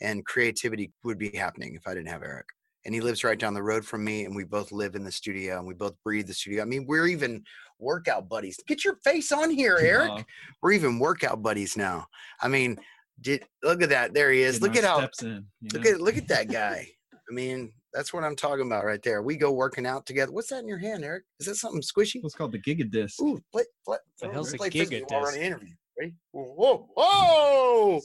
and 0.00 0.24
creativity 0.24 0.90
would 1.04 1.18
be 1.18 1.30
happening 1.30 1.74
if 1.74 1.86
i 1.86 1.94
didn't 1.94 2.08
have 2.08 2.22
eric 2.22 2.46
and 2.84 2.94
he 2.94 3.00
lives 3.00 3.24
right 3.24 3.38
down 3.38 3.54
the 3.54 3.62
road 3.62 3.84
from 3.84 4.04
me 4.04 4.24
and 4.24 4.34
we 4.34 4.44
both 4.44 4.72
live 4.72 4.94
in 4.94 5.04
the 5.04 5.12
studio 5.12 5.58
and 5.58 5.66
we 5.66 5.74
both 5.74 5.94
breathe 6.02 6.26
the 6.26 6.34
studio 6.34 6.62
i 6.62 6.64
mean 6.64 6.84
we're 6.86 7.06
even 7.06 7.42
workout 7.78 8.28
buddies 8.28 8.58
get 8.66 8.84
your 8.84 8.96
face 9.04 9.32
on 9.32 9.50
here 9.50 9.78
eric 9.82 10.10
Aw, 10.10 10.24
we're 10.62 10.72
even 10.72 10.98
workout 10.98 11.42
buddies 11.42 11.76
now 11.76 12.06
i 12.40 12.48
mean 12.48 12.78
did 13.20 13.44
look 13.62 13.82
at 13.82 13.88
that 13.90 14.14
there 14.14 14.30
he 14.32 14.42
is 14.42 14.58
getting 14.58 14.74
look 14.74 14.84
at 14.84 14.88
how 14.88 14.98
steps 14.98 15.22
in. 15.22 15.46
Look 15.72 15.84
know? 15.84 15.90
at 15.92 16.00
look 16.00 16.16
at 16.16 16.28
that 16.28 16.48
guy. 16.50 16.88
I 17.12 17.32
mean, 17.32 17.72
that's 17.92 18.12
what 18.12 18.22
I'm 18.22 18.36
talking 18.36 18.66
about 18.66 18.84
right 18.84 19.02
there. 19.02 19.22
We 19.22 19.36
go 19.36 19.50
working 19.50 19.86
out 19.86 20.04
together. 20.04 20.30
What's 20.30 20.48
that 20.48 20.58
in 20.58 20.68
your 20.68 20.78
hand, 20.78 21.04
Eric? 21.04 21.24
Is 21.40 21.46
that 21.46 21.56
something 21.56 21.80
squishy? 21.80 22.22
What's 22.22 22.34
called 22.34 22.52
the 22.52 22.60
Giga 22.60 22.90
Disc. 22.90 23.20
Ooh, 23.22 23.40
play, 23.50 23.62
play, 23.86 23.96
The 24.20 24.28
oh, 24.28 24.32
hell's 24.32 24.52
a 24.52 24.58
play 24.58 24.68
frisbee 24.68 25.00
giga 25.00 25.10
while 25.10 25.20
we're 25.22 25.26
on 25.28 25.32
disc? 25.32 25.40
the 25.40 25.46
interview. 25.46 25.74
Ready? 25.98 26.14
Whoa, 26.32 26.88
whoa! 26.94 28.00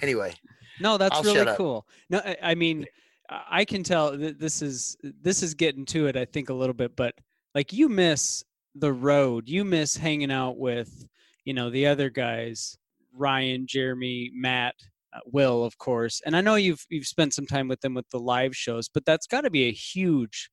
Anyway, 0.00 0.34
No, 0.80 0.96
that's 0.96 1.14
I'll 1.14 1.22
really 1.22 1.56
cool. 1.56 1.86
No, 2.08 2.18
I, 2.24 2.36
I 2.42 2.54
mean, 2.54 2.86
I 3.30 3.64
can 3.64 3.82
tell 3.82 4.16
that 4.16 4.38
this 4.38 4.60
is 4.62 4.96
this 5.02 5.42
is 5.42 5.54
getting 5.54 5.84
to 5.86 6.06
it. 6.06 6.16
I 6.16 6.24
think 6.24 6.50
a 6.50 6.54
little 6.54 6.74
bit, 6.74 6.96
but 6.96 7.14
like 7.54 7.72
you 7.72 7.88
miss 7.88 8.44
the 8.74 8.92
road. 8.92 9.48
You 9.48 9.64
miss 9.64 9.96
hanging 9.96 10.32
out 10.32 10.58
with 10.58 11.06
you 11.44 11.54
know 11.54 11.70
the 11.70 11.86
other 11.86 12.10
guys, 12.10 12.76
Ryan, 13.14 13.66
Jeremy, 13.66 14.30
Matt, 14.34 14.74
uh, 15.12 15.20
Will, 15.26 15.64
of 15.64 15.78
course. 15.78 16.20
And 16.26 16.36
I 16.36 16.40
know 16.40 16.56
you've 16.56 16.84
you've 16.88 17.06
spent 17.06 17.34
some 17.34 17.46
time 17.46 17.68
with 17.68 17.80
them 17.80 17.94
with 17.94 18.08
the 18.10 18.20
live 18.20 18.56
shows, 18.56 18.88
but 18.88 19.04
that's 19.04 19.26
got 19.26 19.42
to 19.42 19.50
be 19.50 19.68
a 19.68 19.72
huge 19.72 20.50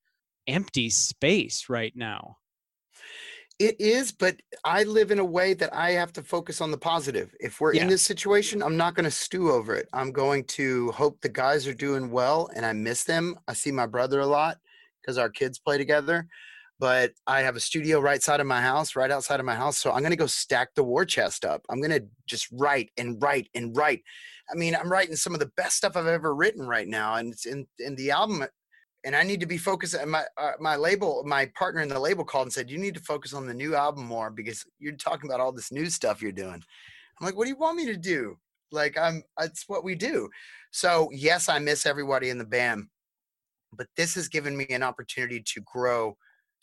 empty 0.48 0.90
space 0.90 1.66
right 1.70 1.94
now. 1.96 2.38
It 3.60 3.80
is, 3.82 4.12
but 4.12 4.40
I 4.64 4.84
live 4.84 5.10
in 5.12 5.20
a 5.20 5.26
way 5.26 5.54
that 5.56 5.74
I 5.74 5.92
have 5.92 6.14
to 6.14 6.24
focus 6.24 6.62
on 6.62 6.70
the 6.72 6.78
positive. 6.78 7.34
If 7.40 7.60
we're 7.60 7.74
Yeah. 7.74 7.84
in 7.84 7.88
this 7.88 8.04
situation, 8.04 8.62
I'm 8.62 8.78
not 8.78 8.94
going 8.94 9.06
to 9.06 9.12
stew 9.12 9.52
over 9.52 9.76
it. 9.76 9.90
I'm 9.94 10.12
going 10.12 10.44
to 10.46 10.92
hope 10.92 11.22
the 11.22 11.30
guys 11.30 11.68
are 11.68 11.74
doing 11.74 12.12
well 12.12 12.50
and 12.56 12.66
I 12.66 12.74
miss 12.74 13.04
them. 13.04 13.40
I 13.48 13.54
see 13.54 13.72
my 13.72 13.88
brother 13.88 14.20
a 14.20 14.28
lot 14.28 14.58
because 15.02 15.18
our 15.18 15.30
kids 15.30 15.58
play 15.58 15.78
together. 15.78 16.28
But 16.80 17.14
I 17.26 17.42
have 17.42 17.56
a 17.56 17.60
studio 17.60 18.00
right 18.00 18.22
side 18.22 18.40
of 18.40 18.46
my 18.46 18.62
house, 18.62 18.96
right 18.96 19.10
outside 19.10 19.40
of 19.40 19.48
my 19.48 19.56
house. 19.56 19.80
So 19.80 19.92
I'm 19.92 20.02
going 20.02 20.12
to 20.12 20.16
go 20.16 20.28
stack 20.28 20.76
the 20.76 20.84
war 20.84 21.06
chest 21.06 21.44
up. 21.44 21.64
I'm 21.70 21.82
going 21.82 21.90
to 22.00 22.06
just 22.28 22.48
write 22.52 22.92
and 22.98 23.20
write 23.20 23.50
and 23.56 23.76
write. 23.76 24.04
I 24.52 24.56
mean, 24.56 24.76
I'm 24.76 24.92
writing 24.92 25.16
some 25.16 25.34
of 25.34 25.40
the 25.40 25.52
best 25.58 25.78
stuff 25.78 25.98
I've 25.98 26.06
ever 26.06 26.36
written 26.36 26.68
right 26.68 26.88
now. 26.88 27.16
And 27.16 27.34
it's 27.34 27.48
in, 27.48 27.66
in 27.80 27.96
the 27.96 28.12
album 28.12 28.46
and 29.08 29.16
I 29.16 29.24
need 29.24 29.40
to 29.40 29.46
be 29.46 29.58
focused. 29.58 29.94
And 29.94 30.12
my 30.12 30.26
uh, 30.38 30.52
my 30.60 30.76
label, 30.76 31.24
my 31.26 31.46
partner 31.58 31.80
in 31.82 31.88
the 31.88 31.98
label 32.00 32.26
called 32.26 32.48
and 32.48 32.54
said, 32.54 32.70
"You 32.70 32.78
need 32.78 32.94
to 32.96 33.00
focus 33.00 33.34
on 33.34 33.48
the 33.48 33.54
new 33.54 33.74
album 33.74 34.04
more 34.06 34.30
because 34.30 34.66
you're 34.80 34.98
talking 34.98 35.30
about 35.30 35.40
all 35.40 35.54
this 35.54 35.72
new 35.72 35.90
stuff 35.90 36.22
you're 36.22 36.34
doing." 36.34 36.62
I'm 37.20 37.26
like, 37.26 37.36
"What 37.38 37.46
do 37.46 37.50
you 37.50 37.56
want 37.56 37.78
me 37.78 37.86
to 37.86 37.96
do?" 37.96 38.38
Like, 38.70 38.98
I'm. 38.98 39.24
It's 39.40 39.64
what 39.68 39.86
we 39.86 39.96
do. 39.96 40.30
So 40.72 41.10
yes, 41.14 41.48
I 41.48 41.58
miss 41.58 41.86
everybody 41.86 42.30
in 42.30 42.38
the 42.38 42.46
band, 42.46 42.88
but 43.72 43.88
this 43.96 44.14
has 44.16 44.28
given 44.28 44.58
me 44.58 44.68
an 44.70 44.84
opportunity 44.84 45.42
to 45.54 45.62
grow 45.62 46.18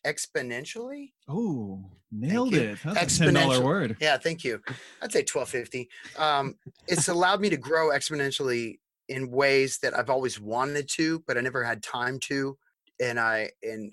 exponentially. 0.07 1.13
Oh, 1.27 1.83
nailed 2.13 2.53
it. 2.53 2.79
That's 2.85 3.19
a 3.21 3.25
ten 3.25 3.35
dollar 3.35 3.57
Exponential. 3.57 3.65
word. 3.65 3.97
Yeah, 4.01 4.19
thank 4.19 4.45
you. 4.45 4.61
I'd 5.01 5.13
say 5.13 5.21
1250. 5.21 5.89
Um, 6.19 6.57
it's 6.89 7.09
allowed 7.09 7.41
me 7.41 7.49
to 7.49 7.57
grow 7.57 7.89
exponentially 7.89 8.81
in 9.09 9.31
ways 9.31 9.79
that 9.79 9.97
I've 9.97 10.11
always 10.11 10.41
wanted 10.41 10.89
to, 10.91 11.23
but 11.27 11.37
I 11.37 11.41
never 11.41 11.63
had 11.63 11.83
time 11.83 12.19
to. 12.21 12.57
And 13.01 13.19
I 13.19 13.51
and 13.63 13.93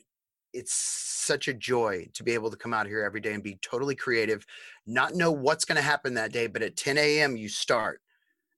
it's 0.53 0.73
such 0.73 1.47
a 1.47 1.53
joy 1.53 2.07
to 2.13 2.23
be 2.23 2.33
able 2.33 2.51
to 2.51 2.57
come 2.57 2.73
out 2.73 2.87
here 2.87 3.03
every 3.03 3.21
day 3.21 3.33
and 3.33 3.43
be 3.43 3.57
totally 3.61 3.95
creative, 3.95 4.45
not 4.85 5.15
know 5.15 5.31
what's 5.31 5.65
going 5.65 5.77
to 5.77 5.81
happen 5.81 6.13
that 6.15 6.33
day, 6.33 6.47
but 6.47 6.61
at 6.61 6.75
10 6.75 6.97
a.m. 6.97 7.37
you 7.37 7.47
start, 7.47 8.01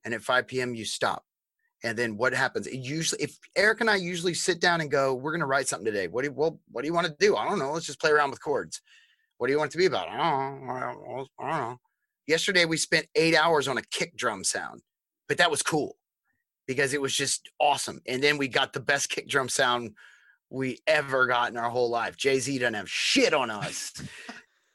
and 0.04 0.14
at 0.14 0.22
5 0.22 0.48
p.m. 0.48 0.76
you 0.76 0.86
stop. 0.86 1.24
And 1.84 1.98
then 1.98 2.18
what 2.18 2.34
happens? 2.34 2.66
It 2.66 2.78
usually, 2.78 3.22
if 3.22 3.38
Eric 3.56 3.82
and 3.82 3.90
I 3.90 3.98
usually 3.98 4.34
sit 4.34 4.62
down 4.62 4.82
and 4.82 4.90
go, 4.90 5.14
we're 5.14 5.32
going 5.32 5.42
to 5.42 5.46
write 5.46 5.68
something 5.68 5.86
today. 5.86 6.08
What 6.08 6.24
do 6.24 6.30
you, 6.30 6.34
well, 6.34 6.60
what 6.72 6.82
do 6.82 6.88
you 6.88 6.94
want 6.94 7.08
to 7.08 7.16
do? 7.20 7.36
I 7.36 7.48
don't 7.48 7.60
know. 7.60 7.72
Let's 7.74 7.86
just 7.86 8.00
play 8.00 8.10
around 8.10 8.32
with 8.32 8.42
chords. 8.42 8.82
What 9.38 9.48
do 9.48 9.54
you 9.54 9.60
want 9.60 9.72
it 9.72 9.74
to 9.74 9.78
be 9.78 9.86
about? 9.86 10.08
I 10.08 10.18
don't 10.18 10.66
know. 10.66 10.74
I 10.74 10.80
don't 10.80 11.02
know. 11.04 11.28
I 11.40 11.50
don't 11.50 11.70
know. 11.70 11.78
Yesterday 12.26 12.66
we 12.66 12.78
spent 12.78 13.08
eight 13.16 13.36
hours 13.36 13.68
on 13.68 13.78
a 13.78 13.82
kick 13.92 14.16
drum 14.16 14.46
sound, 14.46 14.82
but 15.28 15.38
that 15.38 15.52
was 15.52 15.62
cool 15.62 15.98
because 16.68 16.94
it 16.94 17.02
was 17.02 17.16
just 17.16 17.50
awesome. 17.60 18.02
And 18.08 18.22
then 18.22 18.38
we 18.38 18.48
got 18.48 18.74
the 18.74 18.80
best 18.80 19.10
kick 19.10 19.28
drum 19.28 19.50
sound 19.50 19.92
we 20.50 20.80
ever 20.88 21.26
got 21.26 21.52
in 21.52 21.58
our 21.58 21.70
whole 21.70 21.90
life. 21.90 22.16
Jay 22.16 22.40
Z 22.40 22.58
doesn't 22.60 22.74
have 22.74 22.90
shit 22.90 23.34
on 23.34 23.50
us. 23.50 23.94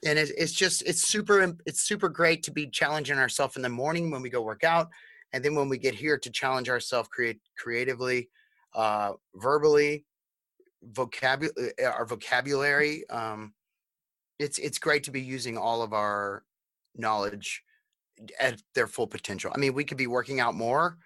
and 0.04 0.18
it's, 0.18 0.30
it's 0.32 0.52
just 0.52 0.82
it's 0.82 1.02
super 1.02 1.56
it's 1.66 1.80
super 1.80 2.08
great 2.08 2.42
to 2.44 2.50
be 2.50 2.66
challenging 2.66 3.18
ourselves 3.18 3.56
in 3.56 3.62
the 3.62 3.68
morning 3.68 4.10
when 4.10 4.22
we 4.22 4.30
go 4.30 4.42
work 4.42 4.64
out, 4.64 4.88
and 5.32 5.44
then 5.44 5.54
when 5.54 5.68
we 5.68 5.78
get 5.78 5.94
here 5.94 6.18
to 6.18 6.30
challenge 6.30 6.68
ourselves 6.68 7.08
create 7.08 7.40
creatively, 7.56 8.28
uh, 8.74 9.12
verbally, 9.34 10.04
vocabulary, 10.82 11.72
our 11.84 12.06
vocabulary. 12.06 13.08
Um, 13.10 13.54
it's 14.38 14.58
it's 14.58 14.78
great 14.78 15.04
to 15.04 15.10
be 15.10 15.20
using 15.20 15.58
all 15.58 15.82
of 15.82 15.92
our 15.92 16.44
knowledge 16.96 17.62
at 18.40 18.60
their 18.74 18.86
full 18.86 19.06
potential. 19.06 19.50
I 19.54 19.58
mean, 19.58 19.74
we 19.74 19.84
could 19.84 19.98
be 19.98 20.06
working 20.06 20.40
out 20.40 20.54
more, 20.54 20.98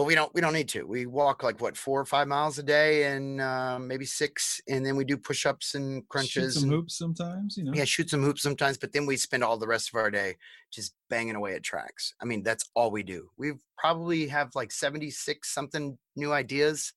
but 0.00 0.06
we 0.06 0.14
don't 0.14 0.32
we 0.34 0.40
don't 0.40 0.54
need 0.54 0.68
to. 0.70 0.84
We 0.86 1.04
walk 1.04 1.42
like 1.42 1.60
what 1.60 1.76
four 1.76 2.00
or 2.00 2.06
five 2.06 2.26
miles 2.26 2.58
a 2.58 2.62
day, 2.62 3.04
and 3.12 3.38
uh, 3.38 3.78
maybe 3.78 4.06
six, 4.06 4.58
and 4.66 4.84
then 4.84 4.96
we 4.96 5.04
do 5.04 5.18
push 5.18 5.44
ups 5.44 5.74
and 5.74 5.96
Shoot 6.02 6.08
crunches. 6.08 6.54
some 6.54 6.62
and- 6.64 6.72
hoops 6.72 6.96
sometimes, 6.96 7.58
you 7.58 7.64
know. 7.64 7.72
yeah, 7.74 7.84
shoot 7.84 8.08
some 8.08 8.22
hoops 8.22 8.40
sometimes, 8.42 8.78
but 8.78 8.92
then 8.94 9.04
we 9.04 9.18
spend 9.18 9.44
all 9.44 9.58
the 9.58 9.66
rest 9.66 9.90
of 9.92 9.96
our 9.96 10.10
day 10.10 10.36
just 10.72 10.94
banging 11.10 11.36
away 11.36 11.54
at 11.54 11.62
tracks. 11.62 12.14
I 12.22 12.24
mean, 12.24 12.42
that's 12.42 12.64
all 12.74 12.90
we 12.90 13.02
do. 13.02 13.28
We've 13.36 13.60
probably 13.76 14.26
have 14.28 14.54
like 14.54 14.72
76 14.72 15.52
something 15.52 15.98
new 16.16 16.32
ideas 16.32 16.94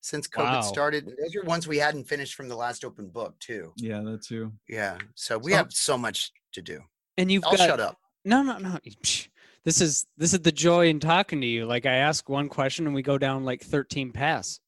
since 0.00 0.26
COVID 0.26 0.44
Wow. 0.54 0.60
started. 0.62 1.06
Those 1.06 1.36
are 1.36 1.44
ones 1.44 1.68
we 1.68 1.78
hadn't 1.78 2.08
finished 2.08 2.34
from 2.34 2.48
the 2.48 2.56
last 2.56 2.84
open 2.84 3.06
book, 3.08 3.38
too. 3.38 3.72
Yeah, 3.76 4.00
that 4.00 4.22
too. 4.24 4.50
Yeah. 4.68 4.98
So 5.14 5.38
we 5.38 5.52
So- 5.52 5.56
have 5.58 5.72
so 5.72 5.96
much 5.96 6.32
to 6.54 6.60
do. 6.62 6.80
And 7.18 7.30
you've 7.30 7.44
I'll 7.44 7.56
got 7.56 7.68
shut 7.68 7.78
up. 7.80 7.98
no, 8.24 8.42
no, 8.42 8.58
no. 8.58 8.78
psh, 9.04 9.28
This 9.64 9.80
is 9.80 10.06
this 10.16 10.32
is 10.34 10.40
the 10.40 10.52
joy 10.52 10.88
in 10.88 10.98
talking 11.00 11.40
to 11.40 11.46
you. 11.46 11.66
Like 11.66 11.86
I 11.86 11.94
ask 11.94 12.28
one 12.28 12.48
question 12.48 12.86
and 12.86 12.94
we 12.94 13.02
go 13.02 13.18
down 13.18 13.44
like 13.44 13.62
13 13.62 14.12
pass. 14.12 14.58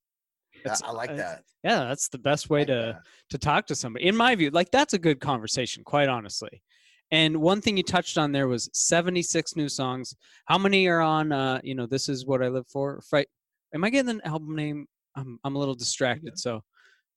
I- 0.55 0.59
It's- 0.61 0.83
I 0.83 0.91
like 0.93 1.11
uh, 1.11 1.17
that. 1.17 1.43
Yeah, 1.65 1.85
that's 1.85 2.09
the 2.09 2.19
best 2.19 2.51
way 2.51 2.61
like 2.61 2.67
to 2.69 2.73
that. 2.75 3.01
to 3.31 3.39
talk 3.39 3.67
to 3.69 3.75
somebody. 3.75 4.05
In 4.07 4.15
my 4.17 4.35
view, 4.35 4.51
like 4.51 4.71
that's 4.71 4.93
a 4.95 4.99
good 4.99 5.19
conversation, 5.21 5.83
quite 5.83 6.09
honestly. 6.09 6.63
And 7.11 7.39
one 7.39 7.61
thing 7.61 7.77
you 7.77 7.83
touched 7.83 8.19
on 8.19 8.33
there 8.33 8.49
was 8.49 8.69
76 8.73 9.57
new 9.57 9.69
songs. 9.69 10.15
How 10.47 10.59
many 10.59 10.87
are 10.89 11.01
on 11.01 11.33
uh, 11.33 11.61
you 11.65 11.75
know, 11.75 11.87
this 11.87 12.09
is 12.09 12.27
what 12.27 12.43
I 12.43 12.49
live 12.49 12.67
for? 12.69 13.01
Fright. 13.09 13.29
Am 13.75 13.83
I 13.83 13.91
getting 13.91 14.11
an 14.11 14.21
album 14.25 14.55
name? 14.55 14.87
I'm 15.17 15.39
I'm 15.43 15.57
a 15.57 15.59
little 15.59 15.75
distracted. 15.75 16.39
So 16.39 16.63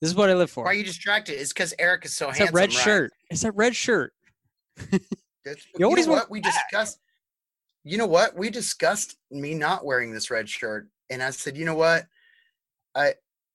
this 0.01 0.09
is 0.09 0.15
what 0.15 0.29
I 0.29 0.33
live 0.33 0.49
for. 0.49 0.63
Why 0.63 0.71
are 0.71 0.75
you 0.75 0.83
distracted? 0.83 1.39
It's 1.39 1.51
because 1.53 1.73
Eric 1.77 2.05
is 2.05 2.15
so 2.15 2.29
it's 2.29 2.37
handsome. 2.37 2.53
that 2.55 2.59
red 2.59 2.73
right? 2.73 2.83
shirt. 2.83 3.11
It's 3.29 3.41
that 3.41 3.51
red 3.55 3.75
shirt. 3.75 4.13
That's, 4.77 5.65
You 5.65 5.79
you 5.79 5.85
always 5.85 6.07
know 6.07 6.13
what? 6.13 6.29
We 6.31 6.39
discussed. 6.41 6.99
You 7.87 7.97
know 7.97 8.05
what? 8.05 8.35
We 8.35 8.49
discussed 8.49 9.15
me 9.31 9.53
not 9.53 9.85
wearing 9.85 10.11
this 10.11 10.29
red 10.29 10.49
shirt, 10.49 10.87
and 11.09 11.23
I 11.23 11.29
said, 11.29 11.55
you 11.55 11.63
know 11.65 11.75
what? 11.75 12.05
I 12.93 13.13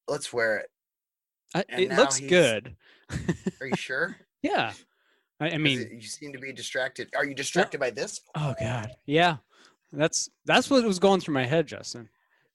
let's 0.09 0.33
wear 0.33 0.59
it. 0.59 0.71
I, 1.55 1.65
it 1.69 1.91
looks 1.93 2.19
good. 2.21 2.75
Are 3.61 3.67
you 3.67 3.77
sure? 3.77 4.17
yeah. 4.43 4.73
I, 5.39 5.51
I 5.51 5.59
mean, 5.59 5.81
it- 5.81 5.91
you 5.93 6.01
seem 6.03 6.33
to 6.33 6.39
be 6.39 6.53
distracted. 6.53 7.11
Are 7.17 7.25
you 7.27 7.35
distracted 7.35 7.79
by 7.79 7.91
this? 7.91 8.21
oh 8.35 8.55
god. 8.59 8.91
Yeah. 9.07 9.37
That's 9.93 10.31
that's 10.47 10.71
what 10.71 10.83
was 10.85 10.99
going 10.99 11.21
through 11.21 11.35
my 11.35 11.45
head, 11.45 11.67
Justin. 11.67 12.09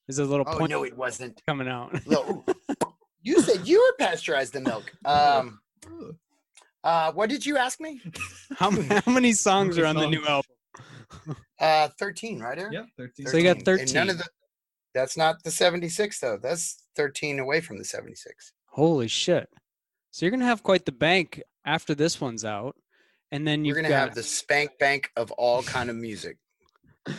Is 0.07 0.17
a 0.17 0.25
little 0.25 0.45
Oh 0.49 0.57
point 0.57 0.71
no, 0.71 0.83
it 0.83 0.97
wasn't. 0.97 1.41
coming 1.45 1.67
out. 1.67 1.93
Look, 2.07 2.49
you 3.21 3.39
said 3.41 3.67
you 3.67 3.79
were 3.79 4.03
pasteurized 4.03 4.53
the 4.53 4.61
milk. 4.61 4.91
Um, 5.05 5.59
uh, 6.83 7.11
what 7.11 7.29
did 7.29 7.45
you 7.45 7.57
ask 7.57 7.79
me? 7.81 8.01
how, 8.57 8.71
how 9.05 9.11
many 9.11 9.33
songs 9.33 9.77
are 9.77 9.85
on 9.85 9.95
the 9.97 10.07
new 10.07 10.25
album? 10.25 10.46
Uh, 11.59 11.87
thirteen, 11.99 12.39
right? 12.39 12.57
Eric? 12.57 12.73
Yeah, 12.73 12.83
13. 12.97 13.25
So 13.27 13.37
you 13.37 13.43
got 13.43 13.57
And 13.57 13.65
none 13.65 13.77
13. 13.77 14.09
of 14.09 14.17
the. 14.19 14.25
That's 14.93 15.17
not 15.17 15.43
the 15.43 15.51
seventy-six 15.51 16.19
though. 16.19 16.37
That's 16.41 16.83
thirteen 16.95 17.39
away 17.39 17.61
from 17.61 17.77
the 17.77 17.85
seventy-six. 17.85 18.53
Holy 18.65 19.07
shit. 19.07 19.47
So 20.11 20.25
you're 20.25 20.31
gonna 20.31 20.45
have 20.45 20.63
quite 20.63 20.85
the 20.85 20.91
bank 20.91 21.41
after 21.65 21.93
this 21.95 22.19
one's 22.19 22.43
out. 22.45 22.75
And 23.31 23.45
then 23.47 23.65
You're 23.65 23.75
gonna 23.75 23.89
got 23.89 24.07
have 24.07 24.15
the 24.15 24.23
spank 24.23 24.71
bank 24.79 25.11
of 25.17 25.31
all 25.33 25.61
kind 25.63 25.89
of 25.89 25.95
music. 25.95 26.37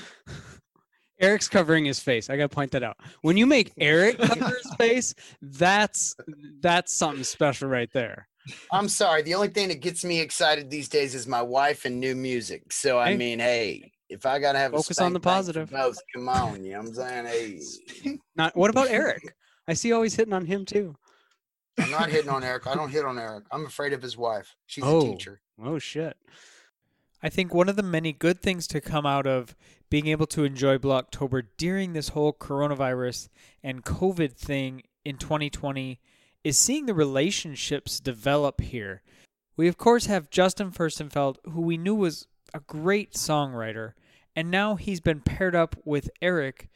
Eric's 1.21 1.49
covering 1.49 1.85
his 1.85 1.99
face. 1.99 2.31
I 2.31 2.37
gotta 2.37 2.49
point 2.49 2.71
that 2.73 2.83
out. 2.83 2.97
When 3.23 3.37
you 3.37 3.47
make 3.47 3.73
Eric 3.79 4.19
cover 4.19 4.47
his 4.63 4.75
face, 4.79 5.15
that's 5.43 6.15
that's 6.61 6.95
something 6.95 7.25
special 7.25 7.69
right 7.69 7.91
there. 7.93 8.29
I'm 8.73 8.89
sorry. 8.89 9.23
The 9.23 9.35
only 9.35 9.49
thing 9.49 9.69
that 9.69 9.81
gets 9.81 10.05
me 10.05 10.21
excited 10.21 10.71
these 10.71 10.89
days 10.89 11.15
is 11.15 11.27
my 11.27 11.43
wife 11.43 11.85
and 11.85 11.99
new 12.01 12.15
music. 12.15 12.73
So 12.73 12.99
I 12.99 13.11
Hey. 13.11 13.17
mean, 13.17 13.39
hey, 13.39 13.93
if 14.09 14.25
I 14.27 14.39
gotta 14.39 14.59
have 14.59 14.73
a 14.75 14.77
Focus 14.79 14.99
on 15.01 15.13
the 15.13 15.21
spank 15.21 15.25
bank 15.25 15.45
for 15.45 15.67
positive. 15.67 15.71
both, 15.71 15.99
come 16.15 16.29
on, 16.29 16.65
you 16.65 16.73
know 16.73 16.79
what 16.79 16.89
I'm 16.89 16.95
saying? 16.95 17.27
Hey, 18.03 18.19
Not 18.37 18.57
what 18.57 18.71
about 18.71 18.89
Eric? 18.91 19.35
I 19.67 19.75
see 19.75 19.89
you 19.89 19.95
always 19.95 20.15
hitting 20.15 20.33
on 20.33 20.47
him 20.47 20.65
too. 20.65 20.97
I'm 21.79 21.91
not 21.91 22.09
hitting 22.11 22.31
on 22.31 22.43
Eric. 22.43 22.67
I 22.67 22.75
don't 22.75 22.91
hit 22.91 23.05
on 23.05 23.19
Eric. 23.19 23.45
I'm 23.53 23.65
afraid 23.67 23.93
of 23.93 24.03
his 24.03 24.17
wife. 24.17 24.57
She's 24.67 24.85
Oh. 24.85 24.99
a 24.99 25.13
teacher. 25.13 25.41
Oh 25.63 25.79
shit. 25.79 26.17
I 27.23 27.29
think 27.29 27.53
one 27.53 27.69
of 27.69 27.77
the 27.77 27.83
many 27.83 28.13
good 28.13 28.41
things 28.41 28.67
to 28.69 28.81
come 28.81 29.05
out 29.05 29.27
of 29.27 29.55
being 29.91 30.07
able 30.07 30.27
to 30.29 30.45
enjoy 30.45 30.79
Blue 30.79 30.93
October 30.93 31.43
during 31.43 31.93
this 31.93 32.11
whole 32.11 32.33
coronavirus 32.33 33.29
and 33.63 33.85
COVID 33.85 34.33
thing 34.35 34.83
in 35.05 35.17
2020 35.19 36.01
is 36.45 36.59
seeing 36.59 36.87
the 36.87 36.95
relationships 36.95 38.01
develop 38.01 38.61
here. 38.61 39.03
We, 39.57 39.69
of 39.69 39.77
course, 39.77 40.07
have 40.07 40.31
Justin 40.31 40.71
Furstenfeld, 40.71 41.37
who 41.51 41.61
we 41.61 41.77
knew 41.77 41.95
was 41.95 42.27
a 42.55 42.61
great 42.61 43.15
songwriter, 43.15 43.93
and 44.37 44.51
now 44.51 44.77
he's 44.77 45.01
been 45.01 45.21
paired 45.21 45.57
up 45.57 45.77
with 45.85 46.11
Eric, 46.23 46.69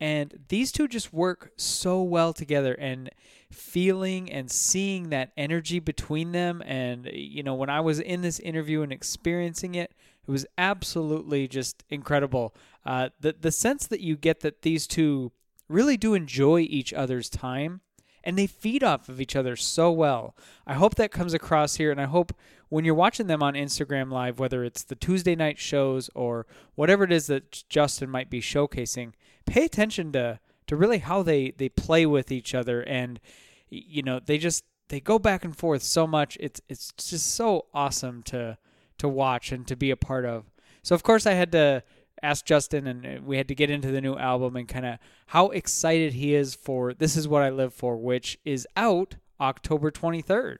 and 0.00 0.46
these 0.48 0.72
two 0.72 0.88
just 0.88 1.12
work 1.12 1.52
so 1.56 2.02
well 2.02 2.32
together. 2.32 2.72
And 2.72 3.10
feeling 3.50 4.30
and 4.30 4.50
seeing 4.50 5.10
that 5.10 5.32
energy 5.36 5.80
between 5.80 6.32
them, 6.32 6.62
and 6.64 7.08
you 7.12 7.42
know, 7.42 7.54
when 7.54 7.68
I 7.68 7.80
was 7.80 8.00
in 8.00 8.22
this 8.22 8.38
interview 8.40 8.82
and 8.82 8.92
experiencing 8.92 9.74
it, 9.74 9.92
it 10.26 10.30
was 10.30 10.46
absolutely 10.56 11.48
just 11.48 11.84
incredible. 11.90 12.54
Uh, 12.86 13.10
the 13.20 13.34
the 13.38 13.52
sense 13.52 13.86
that 13.88 14.00
you 14.00 14.16
get 14.16 14.40
that 14.40 14.62
these 14.62 14.86
two 14.86 15.32
really 15.68 15.96
do 15.96 16.14
enjoy 16.14 16.60
each 16.60 16.92
other's 16.92 17.28
time 17.28 17.80
and 18.22 18.38
they 18.38 18.46
feed 18.46 18.82
off 18.82 19.08
of 19.08 19.20
each 19.20 19.36
other 19.36 19.56
so 19.56 19.90
well. 19.90 20.34
I 20.66 20.74
hope 20.74 20.94
that 20.96 21.10
comes 21.10 21.34
across 21.34 21.76
here, 21.76 21.90
and 21.90 22.00
I 22.00 22.04
hope 22.06 22.32
when 22.68 22.84
you're 22.84 22.94
watching 22.94 23.26
them 23.26 23.42
on 23.42 23.54
Instagram 23.54 24.10
Live, 24.10 24.38
whether 24.38 24.64
it's 24.64 24.82
the 24.82 24.94
Tuesday 24.94 25.34
night 25.34 25.58
shows 25.58 26.10
or 26.14 26.46
whatever 26.74 27.04
it 27.04 27.12
is 27.12 27.26
that 27.26 27.64
Justin 27.68 28.10
might 28.10 28.30
be 28.30 28.40
showcasing, 28.40 29.12
pay 29.46 29.64
attention 29.64 30.12
to 30.12 30.38
to 30.66 30.76
really 30.76 30.98
how 30.98 31.22
they 31.22 31.50
they 31.50 31.68
play 31.68 32.06
with 32.06 32.30
each 32.30 32.54
other, 32.54 32.82
and 32.82 33.20
you 33.68 34.02
know 34.02 34.20
they 34.20 34.38
just 34.38 34.64
they 34.88 35.00
go 35.00 35.18
back 35.18 35.44
and 35.44 35.56
forth 35.56 35.82
so 35.82 36.06
much. 36.06 36.36
It's 36.40 36.60
it's 36.68 36.92
just 36.92 37.34
so 37.34 37.66
awesome 37.74 38.22
to 38.24 38.58
to 38.98 39.08
watch 39.08 39.50
and 39.50 39.66
to 39.66 39.76
be 39.76 39.90
a 39.90 39.96
part 39.96 40.24
of. 40.24 40.50
So 40.82 40.94
of 40.94 41.02
course 41.02 41.26
I 41.26 41.32
had 41.32 41.52
to 41.52 41.82
ask 42.22 42.44
Justin 42.44 42.86
and 42.86 43.06
uh, 43.06 43.20
we 43.24 43.36
had 43.36 43.48
to 43.48 43.54
get 43.54 43.70
into 43.70 43.90
the 43.90 44.00
new 44.00 44.16
album 44.16 44.56
and 44.56 44.68
kind 44.68 44.86
of 44.86 44.98
how 45.26 45.50
excited 45.50 46.12
he 46.12 46.34
is 46.34 46.54
for 46.54 46.94
This 46.94 47.16
Is 47.16 47.28
What 47.28 47.42
I 47.42 47.50
Live 47.50 47.74
For, 47.74 47.96
which 47.96 48.38
is 48.44 48.66
out 48.76 49.16
October 49.40 49.90
23rd. 49.90 50.58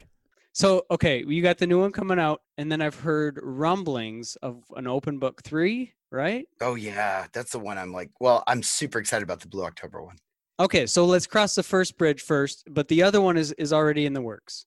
So 0.52 0.84
okay, 0.90 1.24
you 1.26 1.42
got 1.42 1.58
the 1.58 1.66
new 1.66 1.80
one 1.80 1.92
coming 1.92 2.18
out, 2.18 2.42
and 2.58 2.70
then 2.70 2.82
I've 2.82 3.00
heard 3.00 3.38
rumblings 3.42 4.36
of 4.36 4.64
an 4.74 4.86
open 4.86 5.18
book 5.18 5.42
three, 5.44 5.94
right? 6.10 6.46
Oh 6.60 6.74
yeah, 6.74 7.26
that's 7.32 7.52
the 7.52 7.60
one 7.60 7.78
I'm 7.78 7.92
like. 7.92 8.10
Well, 8.20 8.42
I'm 8.46 8.62
super 8.62 8.98
excited 8.98 9.22
about 9.22 9.40
the 9.40 9.48
Blue 9.48 9.64
October 9.64 10.02
one. 10.02 10.16
Okay, 10.58 10.86
so 10.86 11.06
let's 11.06 11.26
cross 11.26 11.54
the 11.54 11.62
first 11.62 11.96
bridge 11.96 12.20
first, 12.20 12.64
but 12.68 12.88
the 12.88 13.02
other 13.02 13.20
one 13.20 13.36
is 13.36 13.52
is 13.52 13.72
already 13.72 14.06
in 14.06 14.12
the 14.12 14.20
works. 14.20 14.66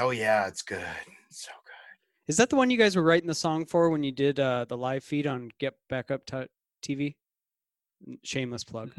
Oh 0.00 0.10
yeah, 0.10 0.46
it's 0.46 0.62
good. 0.62 0.84
It's 2.28 2.36
so 2.36 2.36
good. 2.36 2.36
Is 2.36 2.36
that 2.38 2.50
the 2.50 2.56
one 2.56 2.70
you 2.70 2.76
guys 2.76 2.96
were 2.96 3.02
writing 3.02 3.28
the 3.28 3.34
song 3.34 3.66
for 3.66 3.90
when 3.90 4.02
you 4.02 4.12
did 4.12 4.40
uh, 4.40 4.64
the 4.68 4.76
live 4.76 5.04
feed 5.04 5.26
on 5.26 5.50
Get 5.58 5.74
Back 5.88 6.10
Up 6.10 6.26
T- 6.26 6.46
TV? 6.82 7.14
Shameless 8.22 8.64
plug. 8.64 8.90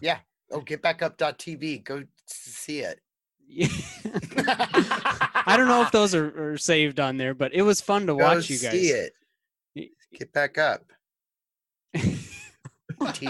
Yeah. 0.00 0.18
Oh, 0.52 0.60
get 0.60 0.82
back 0.82 1.02
up.tv. 1.02 1.84
Go 1.84 2.04
see 2.26 2.80
it. 2.80 3.00
Yeah. 3.46 3.68
I 5.46 5.54
don't 5.56 5.68
know 5.68 5.82
if 5.82 5.90
those 5.92 6.14
are, 6.14 6.52
are 6.52 6.58
saved 6.58 7.00
on 7.00 7.16
there, 7.16 7.34
but 7.34 7.54
it 7.54 7.62
was 7.62 7.80
fun 7.80 8.02
to 8.02 8.14
Go 8.14 8.16
watch 8.16 8.50
you 8.50 8.58
guys. 8.58 8.72
see 8.72 8.88
it. 8.88 9.12
Get 10.12 10.32
back 10.32 10.58
up. 10.58 10.84
TV. 11.96 12.26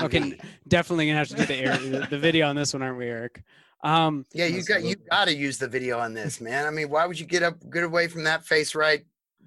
Okay, 0.02 0.36
definitely 0.66 1.06
gonna 1.06 1.18
have 1.18 1.28
to 1.28 1.36
do 1.36 1.46
the, 1.46 1.54
air, 1.54 1.78
the 2.06 2.18
video 2.18 2.48
on 2.48 2.56
this 2.56 2.72
one, 2.72 2.82
aren't 2.82 2.98
we, 2.98 3.06
Eric? 3.06 3.44
Um, 3.82 4.26
Yeah, 4.32 4.46
you 4.46 4.62
got 4.62 4.82
you 4.82 4.96
got 5.10 5.26
to 5.26 5.34
use 5.34 5.58
the 5.58 5.68
video 5.68 5.98
on 5.98 6.14
this, 6.14 6.40
man. 6.40 6.66
I 6.66 6.70
mean, 6.70 6.90
why 6.90 7.06
would 7.06 7.18
you 7.18 7.26
get 7.26 7.42
up 7.42 7.56
get 7.70 7.84
away 7.84 8.08
from 8.08 8.24
that 8.24 8.44
face 8.44 8.74
right 8.74 9.04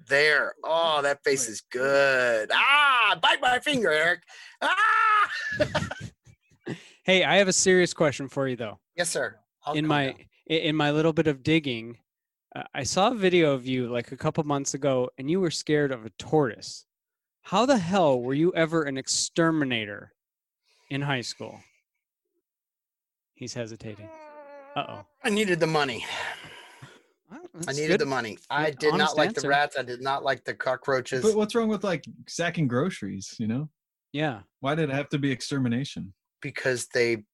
there? 0.08 0.54
Oh, 0.64 1.00
that 1.02 1.22
face 1.22 1.48
is 1.48 1.60
good. 1.60 2.50
Ah, 2.52 3.18
bite 3.22 3.40
my 3.40 3.58
finger, 3.60 3.90
Eric. 3.90 4.22
Ah. 4.60 5.30
hey, 7.04 7.24
I 7.24 7.36
have 7.36 7.48
a 7.48 7.52
serious 7.52 7.94
question 7.94 8.28
for 8.28 8.48
you 8.48 8.56
though. 8.56 8.78
Yes, 8.96 9.10
sir. 9.10 9.36
I'll 9.64 9.74
in 9.74 9.86
my 9.86 10.06
down. 10.06 10.16
in 10.48 10.76
my 10.76 10.90
little 10.90 11.12
bit 11.12 11.26
of 11.26 11.42
digging, 11.42 11.98
uh, 12.54 12.64
I 12.74 12.82
saw 12.82 13.12
a 13.12 13.14
video 13.14 13.52
of 13.52 13.66
you 13.66 13.88
like 13.88 14.12
a 14.12 14.16
couple 14.16 14.42
months 14.44 14.74
ago, 14.74 15.10
and 15.16 15.30
you 15.30 15.40
were 15.40 15.50
scared 15.50 15.92
of 15.92 16.04
a 16.04 16.10
tortoise. 16.10 16.86
How 17.42 17.66
the 17.66 17.78
hell 17.78 18.20
were 18.20 18.34
you 18.34 18.52
ever 18.54 18.82
an 18.82 18.96
exterminator 18.96 20.12
in 20.90 21.02
high 21.02 21.20
school? 21.20 21.60
He's 23.34 23.54
hesitating. 23.54 24.08
Uh 24.76 24.84
oh. 24.88 25.06
I 25.22 25.30
needed 25.30 25.60
the 25.60 25.66
money. 25.66 26.04
I 27.68 27.72
needed 27.72 28.00
the 28.00 28.06
money. 28.06 28.38
I 28.50 28.70
Good, 28.70 28.78
did 28.80 28.94
not 28.94 29.16
like 29.16 29.28
answer. 29.28 29.42
the 29.42 29.48
rats. 29.48 29.76
I 29.78 29.82
did 29.82 30.00
not 30.02 30.24
like 30.24 30.44
the 30.44 30.54
cockroaches. 30.54 31.22
But 31.22 31.34
what's 31.34 31.54
wrong 31.54 31.68
with 31.68 31.84
like 31.84 32.04
sacking 32.28 32.66
groceries? 32.68 33.34
You 33.38 33.46
know, 33.46 33.68
Yeah. 34.12 34.40
why 34.60 34.74
did 34.74 34.90
it 34.90 34.94
have 34.94 35.08
to 35.10 35.18
be 35.18 35.30
extermination? 35.30 36.12
because 36.42 36.86
they 36.88 37.24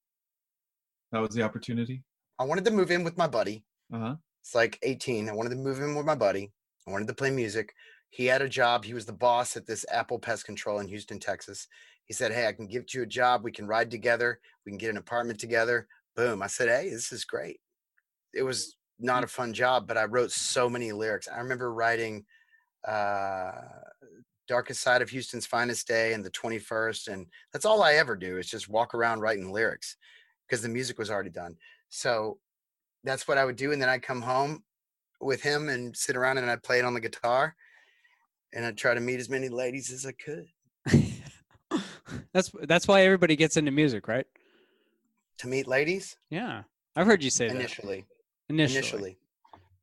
That 1.11 1.19
was 1.19 1.35
the 1.35 1.41
opportunity. 1.41 2.01
I 2.39 2.45
wanted 2.45 2.63
to 2.65 2.71
move 2.71 2.91
in 2.91 3.03
with 3.03 3.17
my 3.17 3.27
buddy. 3.27 3.65
Uh-huh. 3.93 4.15
It's 4.41 4.55
like 4.55 4.79
18. 4.83 5.27
I 5.27 5.33
wanted 5.33 5.49
to 5.49 5.55
move 5.57 5.79
in 5.79 5.95
with 5.95 6.05
my 6.05 6.15
buddy. 6.15 6.53
I 6.87 6.91
wanted 6.91 7.09
to 7.09 7.13
play 7.13 7.29
music. 7.29 7.73
He 8.09 8.25
had 8.25 8.41
a 8.41 8.47
job. 8.47 8.85
He 8.85 8.93
was 8.93 9.05
the 9.05 9.11
boss 9.13 9.57
at 9.57 9.65
this 9.67 9.85
Apple 9.91 10.17
Pest 10.17 10.45
Control 10.45 10.79
in 10.79 10.87
Houston, 10.87 11.19
Texas. 11.19 11.67
He 12.05 12.13
said, 12.13 12.31
Hey, 12.31 12.47
I 12.47 12.53
can 12.53 12.67
give 12.67 12.85
you 12.93 13.03
a 13.03 13.05
job. 13.05 13.43
We 13.43 13.51
can 13.51 13.67
ride 13.67 13.91
together. 13.91 14.39
We 14.65 14.71
can 14.71 14.77
get 14.77 14.89
an 14.91 14.97
apartment 14.97 15.39
together. 15.39 15.87
Boom. 16.15 16.41
I 16.41 16.47
said, 16.47 16.69
Hey, 16.69 16.89
this 16.89 17.11
is 17.11 17.25
great. 17.25 17.59
It 18.33 18.43
was 18.43 18.75
not 18.99 19.23
a 19.23 19.27
fun 19.27 19.53
job, 19.53 19.87
but 19.87 19.97
I 19.97 20.05
wrote 20.05 20.31
so 20.31 20.69
many 20.69 20.91
lyrics. 20.91 21.27
I 21.27 21.39
remember 21.39 21.73
writing 21.73 22.25
uh, 22.87 23.51
Darkest 24.47 24.81
Side 24.81 25.01
of 25.01 25.09
Houston's 25.09 25.45
Finest 25.45 25.87
Day 25.87 26.13
and 26.13 26.23
the 26.23 26.31
21st. 26.31 27.07
And 27.07 27.27
that's 27.51 27.65
all 27.65 27.83
I 27.83 27.93
ever 27.93 28.15
do 28.15 28.37
is 28.37 28.49
just 28.49 28.69
walk 28.69 28.93
around 28.93 29.21
writing 29.21 29.51
lyrics 29.51 29.97
because 30.47 30.61
the 30.61 30.69
music 30.69 30.99
was 30.99 31.09
already 31.09 31.29
done. 31.29 31.55
So 31.89 32.37
that's 33.03 33.27
what 33.27 33.37
I 33.37 33.45
would 33.45 33.55
do. 33.55 33.71
And 33.71 33.81
then 33.81 33.89
I'd 33.89 34.03
come 34.03 34.21
home 34.21 34.63
with 35.19 35.41
him 35.41 35.69
and 35.69 35.95
sit 35.95 36.15
around 36.15 36.37
and 36.37 36.49
I'd 36.49 36.63
play 36.63 36.79
it 36.79 36.85
on 36.85 36.93
the 36.93 36.99
guitar 36.99 37.55
and 38.53 38.65
I'd 38.65 38.77
try 38.77 38.93
to 38.93 38.99
meet 38.99 39.19
as 39.19 39.29
many 39.29 39.49
ladies 39.49 39.91
as 39.91 40.05
I 40.05 40.11
could 40.13 40.45
that's 42.33 42.51
that's 42.63 42.87
why 42.87 43.03
everybody 43.03 43.35
gets 43.35 43.57
into 43.57 43.71
music, 43.71 44.07
right? 44.07 44.25
To 45.41 45.47
meet 45.47 45.67
ladies 45.67 46.17
Yeah, 46.29 46.63
I've 46.95 47.07
heard 47.07 47.23
you 47.23 47.29
say 47.29 47.47
that 47.47 47.55
initially. 47.55 48.05
initially. 48.49 48.77
Initially, 48.77 49.17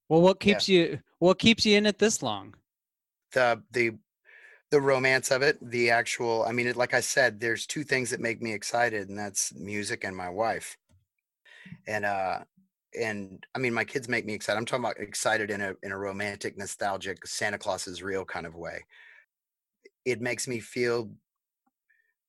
Well, 0.09 0.21
what 0.23 0.41
keeps 0.41 0.69
you 0.69 1.01
what 1.19 1.39
keeps 1.39 1.67
you 1.67 1.77
in 1.77 1.87
it 1.87 1.99
this 1.99 2.23
long? 2.23 2.55
the 3.33 3.63
the 3.73 3.93
the 4.71 4.81
romance 4.81 5.31
of 5.31 5.43
it, 5.43 5.59
the 5.63 5.91
actual. 5.91 6.45
I 6.45 6.53
mean, 6.53 6.67
it, 6.67 6.77
like 6.77 6.95
I 6.95 7.01
said, 7.01 7.41
there's 7.41 7.67
two 7.67 7.85
things 7.85 8.11
that 8.11 8.21
make 8.21 8.43
me 8.43 8.53
excited, 8.53 9.09
and 9.09 9.19
that's 9.19 9.55
music 9.55 10.05
and 10.05 10.15
my 10.17 10.29
wife. 10.29 10.77
And 11.87 12.05
uh, 12.05 12.41
and 12.99 13.45
I 13.55 13.59
mean, 13.59 13.75
my 13.75 13.85
kids 13.85 14.09
make 14.09 14.27
me 14.27 14.35
excited. 14.35 14.59
I'm 14.59 14.67
talking 14.67 14.85
about 14.85 15.01
excited 15.01 15.51
in 15.51 15.61
a 15.61 15.75
in 15.83 15.93
a 15.93 15.99
romantic, 15.99 16.57
nostalgic, 16.57 17.27
Santa 17.27 17.59
Claus 17.59 17.87
is 17.89 18.03
real 18.03 18.25
kind 18.25 18.47
of 18.47 18.55
way. 18.55 18.85
It 20.05 20.21
makes 20.21 20.47
me 20.47 20.61
feel 20.61 21.11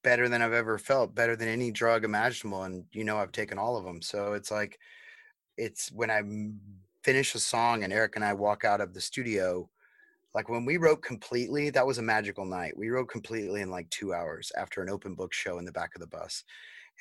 better 0.03 0.29
than 0.29 0.41
I've 0.41 0.53
ever 0.53 0.77
felt, 0.77 1.15
better 1.15 1.36
than 1.36 1.48
any 1.48 1.72
drug 1.72 2.03
imaginable. 2.03 2.63
And 2.63 2.86
you 2.91 3.03
know, 3.03 3.18
I've 3.18 3.32
taken 3.32 3.58
all 3.58 3.77
of 3.77 3.86
them. 3.86 4.01
So 4.01 4.34
it's 4.34 4.51
like, 4.51 4.79
it's 5.58 5.91
when 5.91 6.10
I 6.10 6.22
finish 7.03 7.36
a 7.36 7.39
song 7.39 7.84
and 7.84 7.94
Eric 7.94 8.15
and 8.15 8.25
I 8.25 8.34
walk 8.34 8.65
out 8.65 8.82
of 8.82 8.94
the 8.94 9.01
studio. 9.01 9.70
Like 10.36 10.48
when 10.48 10.63
we 10.65 10.77
wrote 10.77 11.01
completely, 11.01 11.70
that 11.72 11.88
was 11.88 11.98
a 11.98 12.03
magical 12.03 12.46
night. 12.46 12.77
We 12.77 12.89
wrote 12.89 13.10
completely 13.10 13.62
in 13.62 13.72
like 13.72 13.89
two 13.89 14.13
hours 14.13 14.51
after 14.58 14.82
an 14.82 14.89
open 14.89 15.15
book 15.15 15.34
show 15.34 15.58
in 15.58 15.65
the 15.65 15.72
back 15.72 15.96
of 15.96 16.01
the 16.01 16.08
bus. 16.08 16.44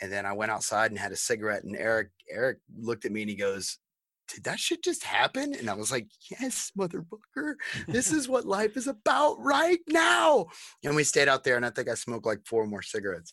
And 0.00 0.10
then 0.10 0.24
I 0.24 0.32
went 0.32 0.50
outside 0.50 0.90
and 0.90 0.98
had 0.98 1.12
a 1.12 1.16
cigarette. 1.16 1.64
And 1.64 1.76
Eric, 1.76 2.10
Eric 2.30 2.58
looked 2.78 3.04
at 3.04 3.12
me 3.12 3.22
and 3.22 3.30
he 3.30 3.36
goes, 3.36 3.78
"Did 4.28 4.44
that 4.44 4.60
shit 4.60 4.82
just 4.82 5.04
happen?" 5.04 5.54
And 5.54 5.68
I 5.68 5.74
was 5.74 5.90
like, 5.90 6.06
"Yes, 6.30 6.72
motherfucker. 6.78 7.54
This 7.86 8.12
is 8.12 8.28
what 8.28 8.46
life 8.46 8.76
is 8.76 8.86
about 8.86 9.36
right 9.40 9.80
now." 9.88 10.46
And 10.84 10.94
we 10.96 11.04
stayed 11.04 11.28
out 11.28 11.44
there, 11.44 11.56
and 11.56 11.66
I 11.66 11.70
think 11.70 11.88
I 11.88 11.94
smoked 11.94 12.26
like 12.26 12.46
four 12.46 12.66
more 12.66 12.82
cigarettes. 12.82 13.32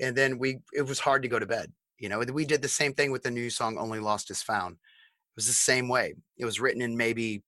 And 0.00 0.16
then 0.16 0.38
we, 0.38 0.58
it 0.72 0.82
was 0.82 0.98
hard 0.98 1.22
to 1.22 1.28
go 1.28 1.38
to 1.38 1.46
bed. 1.46 1.72
You 1.98 2.08
know, 2.08 2.18
we 2.18 2.44
did 2.44 2.62
the 2.62 2.68
same 2.68 2.92
thing 2.92 3.10
with 3.10 3.22
the 3.22 3.30
new 3.30 3.50
song 3.50 3.78
"Only 3.78 4.00
Lost 4.00 4.30
Is 4.30 4.42
Found." 4.42 4.74
It 4.74 5.36
was 5.36 5.46
the 5.46 5.52
same 5.52 5.88
way. 5.88 6.14
It 6.38 6.44
was 6.44 6.60
written 6.60 6.82
in 6.82 6.96
maybe 6.96 7.42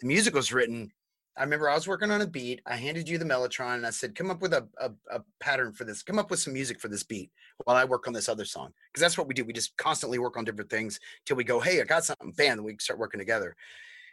the 0.00 0.06
music 0.06 0.34
was 0.34 0.52
written. 0.52 0.90
I 1.36 1.42
remember 1.44 1.70
I 1.70 1.74
was 1.74 1.88
working 1.88 2.10
on 2.10 2.20
a 2.20 2.26
beat. 2.26 2.60
I 2.66 2.76
handed 2.76 3.08
you 3.08 3.16
the 3.16 3.24
Mellotron 3.24 3.76
and 3.76 3.86
I 3.86 3.90
said, 3.90 4.14
come 4.14 4.30
up 4.30 4.42
with 4.42 4.52
a, 4.52 4.68
a, 4.78 4.90
a 5.10 5.22
pattern 5.40 5.72
for 5.72 5.84
this. 5.84 6.02
Come 6.02 6.18
up 6.18 6.30
with 6.30 6.40
some 6.40 6.52
music 6.52 6.78
for 6.78 6.88
this 6.88 7.02
beat 7.02 7.30
while 7.64 7.76
I 7.76 7.84
work 7.84 8.06
on 8.06 8.12
this 8.12 8.28
other 8.28 8.44
song. 8.44 8.70
Because 8.92 9.00
that's 9.00 9.16
what 9.16 9.26
we 9.26 9.34
do. 9.34 9.44
We 9.44 9.54
just 9.54 9.74
constantly 9.78 10.18
work 10.18 10.36
on 10.36 10.44
different 10.44 10.68
things 10.68 11.00
till 11.24 11.36
we 11.36 11.44
go, 11.44 11.58
hey, 11.58 11.80
I 11.80 11.84
got 11.84 12.04
something. 12.04 12.32
Bam, 12.32 12.62
we 12.62 12.76
start 12.78 12.98
working 12.98 13.18
together. 13.18 13.56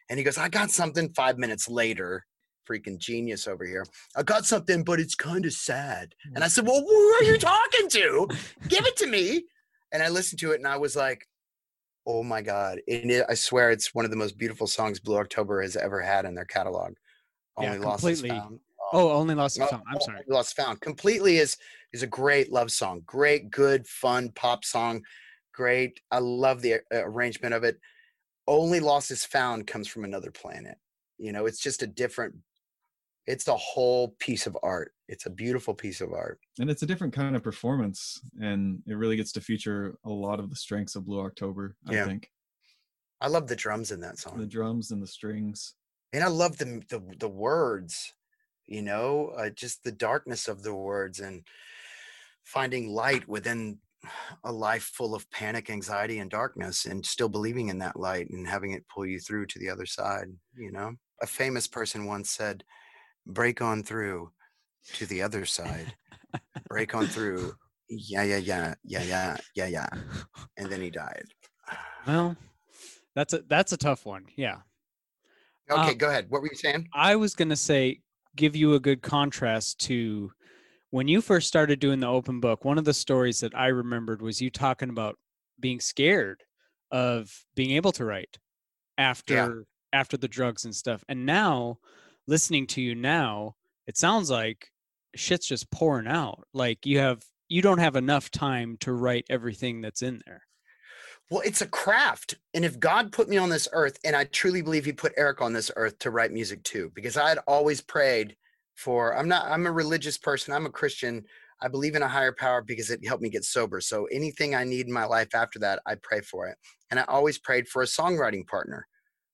And 0.09 0.17
he 0.17 0.23
goes, 0.23 0.37
I 0.37 0.47
got 0.47 0.71
something 0.71 1.09
five 1.13 1.37
minutes 1.37 1.67
later. 1.67 2.25
Freaking 2.69 2.99
genius 2.99 3.47
over 3.47 3.65
here. 3.65 3.85
I 4.15 4.23
got 4.23 4.45
something, 4.45 4.83
but 4.83 4.99
it's 4.99 5.15
kind 5.15 5.45
of 5.45 5.53
sad. 5.53 6.13
And 6.35 6.43
I 6.43 6.47
said, 6.47 6.67
Well, 6.67 6.81
who 6.81 7.09
are 7.13 7.23
you 7.23 7.37
talking 7.37 7.89
to? 7.89 8.27
Give 8.67 8.85
it 8.85 8.95
to 8.97 9.07
me. 9.07 9.45
And 9.91 10.03
I 10.03 10.09
listened 10.09 10.39
to 10.41 10.51
it 10.51 10.59
and 10.59 10.67
I 10.67 10.77
was 10.77 10.95
like, 10.95 11.27
Oh 12.05 12.23
my 12.23 12.41
God. 12.43 12.79
And 12.87 13.09
it, 13.09 13.25
I 13.27 13.33
swear 13.33 13.71
it's 13.71 13.93
one 13.93 14.05
of 14.05 14.11
the 14.11 14.17
most 14.17 14.37
beautiful 14.37 14.67
songs 14.67 14.99
Blue 14.99 15.17
October 15.17 15.61
has 15.63 15.75
ever 15.75 15.99
had 15.99 16.25
in 16.25 16.35
their 16.35 16.45
catalog. 16.45 16.93
Yeah, 17.59 17.73
Only 17.73 17.85
Lost 17.85 18.01
completely. 18.03 18.29
Found. 18.29 18.59
Oh, 18.91 19.11
only 19.11 19.35
lost 19.35 19.59
No, 19.59 19.65
of 19.65 19.69
time. 19.71 19.83
I'm 19.91 20.01
sorry. 20.01 20.21
Lost 20.27 20.55
Found. 20.55 20.81
Completely 20.81 21.37
is 21.37 21.57
is 21.93 22.01
a 22.03 22.07
great 22.07 22.51
love 22.51 22.71
song. 22.71 23.01
Great, 23.05 23.51
good, 23.51 23.85
fun 23.87 24.29
pop 24.35 24.63
song. 24.65 25.01
Great. 25.53 25.99
I 26.11 26.19
love 26.19 26.61
the 26.61 26.75
uh, 26.75 26.79
arrangement 26.91 27.53
of 27.53 27.63
it. 27.63 27.79
Only 28.47 28.79
Lost 28.79 29.11
is 29.11 29.25
Found 29.25 29.67
comes 29.67 29.87
from 29.87 30.05
another 30.05 30.31
planet. 30.31 30.77
You 31.17 31.31
know, 31.33 31.45
it's 31.45 31.59
just 31.59 31.83
a 31.83 31.87
different. 31.87 32.35
It's 33.27 33.47
a 33.47 33.55
whole 33.57 34.15
piece 34.19 34.47
of 34.47 34.57
art. 34.63 34.93
It's 35.07 35.27
a 35.27 35.29
beautiful 35.29 35.75
piece 35.75 36.01
of 36.01 36.13
art. 36.13 36.39
and 36.59 36.69
it's 36.69 36.81
a 36.81 36.85
different 36.87 37.13
kind 37.13 37.35
of 37.35 37.43
performance 37.43 38.19
and 38.41 38.81
it 38.87 38.93
really 38.95 39.15
gets 39.17 39.31
to 39.33 39.41
feature 39.41 39.95
a 40.03 40.09
lot 40.09 40.39
of 40.39 40.49
the 40.49 40.55
strengths 40.55 40.95
of 40.95 41.05
blue 41.05 41.19
october 41.19 41.75
i 41.87 41.93
Yeah. 41.93 42.05
think 42.05 42.31
I 43.21 43.27
love 43.27 43.47
the 43.47 43.55
drums 43.55 43.91
in 43.91 43.99
that 44.01 44.17
song. 44.19 44.37
the 44.39 44.45
drums 44.47 44.91
and 44.91 45.01
the 45.01 45.07
strings 45.07 45.73
and 46.13 46.23
I 46.23 46.27
love 46.27 46.57
the 46.57 46.81
the 46.89 47.01
the 47.17 47.29
words. 47.29 48.13
You 48.67 48.83
know, 48.83 49.29
uh, 49.35 49.49
just 49.49 49.83
the 49.83 49.91
darkness 49.91 50.47
of 50.47 50.61
the 50.61 50.75
words 50.75 51.19
and 51.19 51.43
finding 52.43 52.89
light 52.89 53.27
within 53.27 53.79
a 54.43 54.51
life 54.51 54.91
full 54.93 55.15
of 55.15 55.29
panic, 55.31 55.69
anxiety, 55.69 56.19
and 56.19 56.29
darkness, 56.29 56.85
and 56.85 57.05
still 57.05 57.29
believing 57.29 57.69
in 57.69 57.79
that 57.79 57.99
light 57.99 58.29
and 58.29 58.47
having 58.47 58.71
it 58.71 58.87
pull 58.87 59.05
you 59.05 59.19
through 59.19 59.47
to 59.47 59.59
the 59.59 59.69
other 59.69 59.85
side. 59.85 60.27
You 60.55 60.71
know, 60.71 60.93
a 61.21 61.27
famous 61.27 61.67
person 61.67 62.05
once 62.05 62.29
said, 62.29 62.63
"Break 63.25 63.61
on 63.61 63.83
through 63.83 64.31
to 64.93 65.05
the 65.05 65.21
other 65.21 65.45
side. 65.45 65.95
Break 66.69 66.93
on 66.93 67.07
through." 67.07 67.55
Yeah, 67.89 68.23
yeah, 68.23 68.37
yeah, 68.37 68.75
yeah, 68.83 69.03
yeah, 69.03 69.37
yeah, 69.55 69.65
yeah. 69.65 69.89
And 70.57 70.71
then 70.71 70.81
he 70.81 70.89
died. 70.89 71.25
Well, 72.07 72.37
that's 73.13 73.33
a 73.33 73.39
that's 73.47 73.73
a 73.73 73.77
tough 73.77 74.05
one. 74.05 74.25
Yeah. 74.37 74.59
Okay, 75.69 75.91
Um, 75.91 75.97
go 75.97 76.09
ahead. 76.09 76.25
What 76.29 76.41
were 76.41 76.49
you 76.49 76.57
saying? 76.57 76.87
I 76.93 77.15
was 77.15 77.35
going 77.35 77.49
to 77.49 77.55
say, 77.55 78.01
give 78.35 78.55
you 78.55 78.73
a 78.75 78.79
good 78.79 79.01
contrast 79.01 79.79
to 79.81 80.31
when 80.91 81.07
you 81.07 81.21
first 81.21 81.47
started 81.47 81.79
doing 81.79 81.99
the 81.99 82.07
open 82.07 82.39
book. 82.39 82.65
One 82.65 82.77
of 82.77 82.85
the 82.85 82.93
stories 82.93 83.39
that 83.41 83.55
I 83.55 83.67
remembered 83.67 84.21
was 84.21 84.41
you 84.41 84.49
talking 84.49 84.89
about 84.89 85.17
being 85.59 85.79
scared 85.79 86.43
of 86.91 87.31
being 87.55 87.71
able 87.71 87.91
to 87.93 88.05
write 88.05 88.37
after 88.97 89.65
after 89.93 90.17
the 90.17 90.27
drugs 90.27 90.65
and 90.65 90.75
stuff. 90.75 91.03
And 91.09 91.25
now, 91.25 91.77
listening 92.27 92.67
to 92.67 92.81
you 92.81 92.95
now, 92.95 93.55
it 93.87 93.97
sounds 93.97 94.29
like 94.29 94.69
shit's 95.15 95.47
just 95.47 95.71
pouring 95.71 96.07
out. 96.07 96.43
Like 96.53 96.85
you 96.85 96.99
have 96.99 97.23
you 97.47 97.61
don't 97.61 97.79
have 97.79 97.95
enough 97.95 98.29
time 98.31 98.77
to 98.81 98.93
write 98.93 99.25
everything 99.29 99.81
that's 99.81 100.01
in 100.01 100.21
there. 100.25 100.41
Well, 101.29 101.41
it's 101.45 101.61
a 101.61 101.67
craft. 101.67 102.35
And 102.53 102.65
if 102.65 102.79
God 102.79 103.11
put 103.11 103.29
me 103.29 103.37
on 103.37 103.49
this 103.49 103.67
earth, 103.71 103.99
and 104.03 104.15
I 104.15 104.23
truly 104.25 104.61
believe 104.61 104.85
he 104.85 104.93
put 104.93 105.13
Eric 105.15 105.41
on 105.41 105.53
this 105.53 105.69
earth 105.75 105.99
to 105.99 106.11
write 106.11 106.31
music 106.31 106.63
too, 106.63 106.91
because 106.95 107.17
I 107.17 107.29
had 107.29 107.39
always 107.47 107.81
prayed 107.81 108.35
for, 108.75 109.15
I'm 109.15 109.27
not, 109.27 109.45
I'm 109.45 109.67
a 109.67 109.71
religious 109.71 110.17
person, 110.17 110.53
I'm 110.53 110.65
a 110.65 110.71
Christian. 110.71 111.25
I 111.61 111.67
believe 111.67 111.95
in 111.95 112.01
a 112.03 112.07
higher 112.07 112.31
power 112.31 112.61
because 112.61 112.89
it 112.89 113.05
helped 113.05 113.21
me 113.21 113.29
get 113.29 113.43
sober. 113.43 113.81
So 113.81 114.05
anything 114.05 114.55
I 114.55 114.63
need 114.63 114.87
in 114.87 114.93
my 114.93 115.03
life 115.05 115.35
after 115.35 115.59
that, 115.59 115.81
I 115.85 115.95
pray 115.95 116.21
for 116.21 116.47
it. 116.47 116.57
And 116.89 116.99
I 116.99 117.03
always 117.03 117.37
prayed 117.37 117.67
for 117.67 117.81
a 117.81 117.85
songwriting 117.85 118.47
partner, 118.47 118.87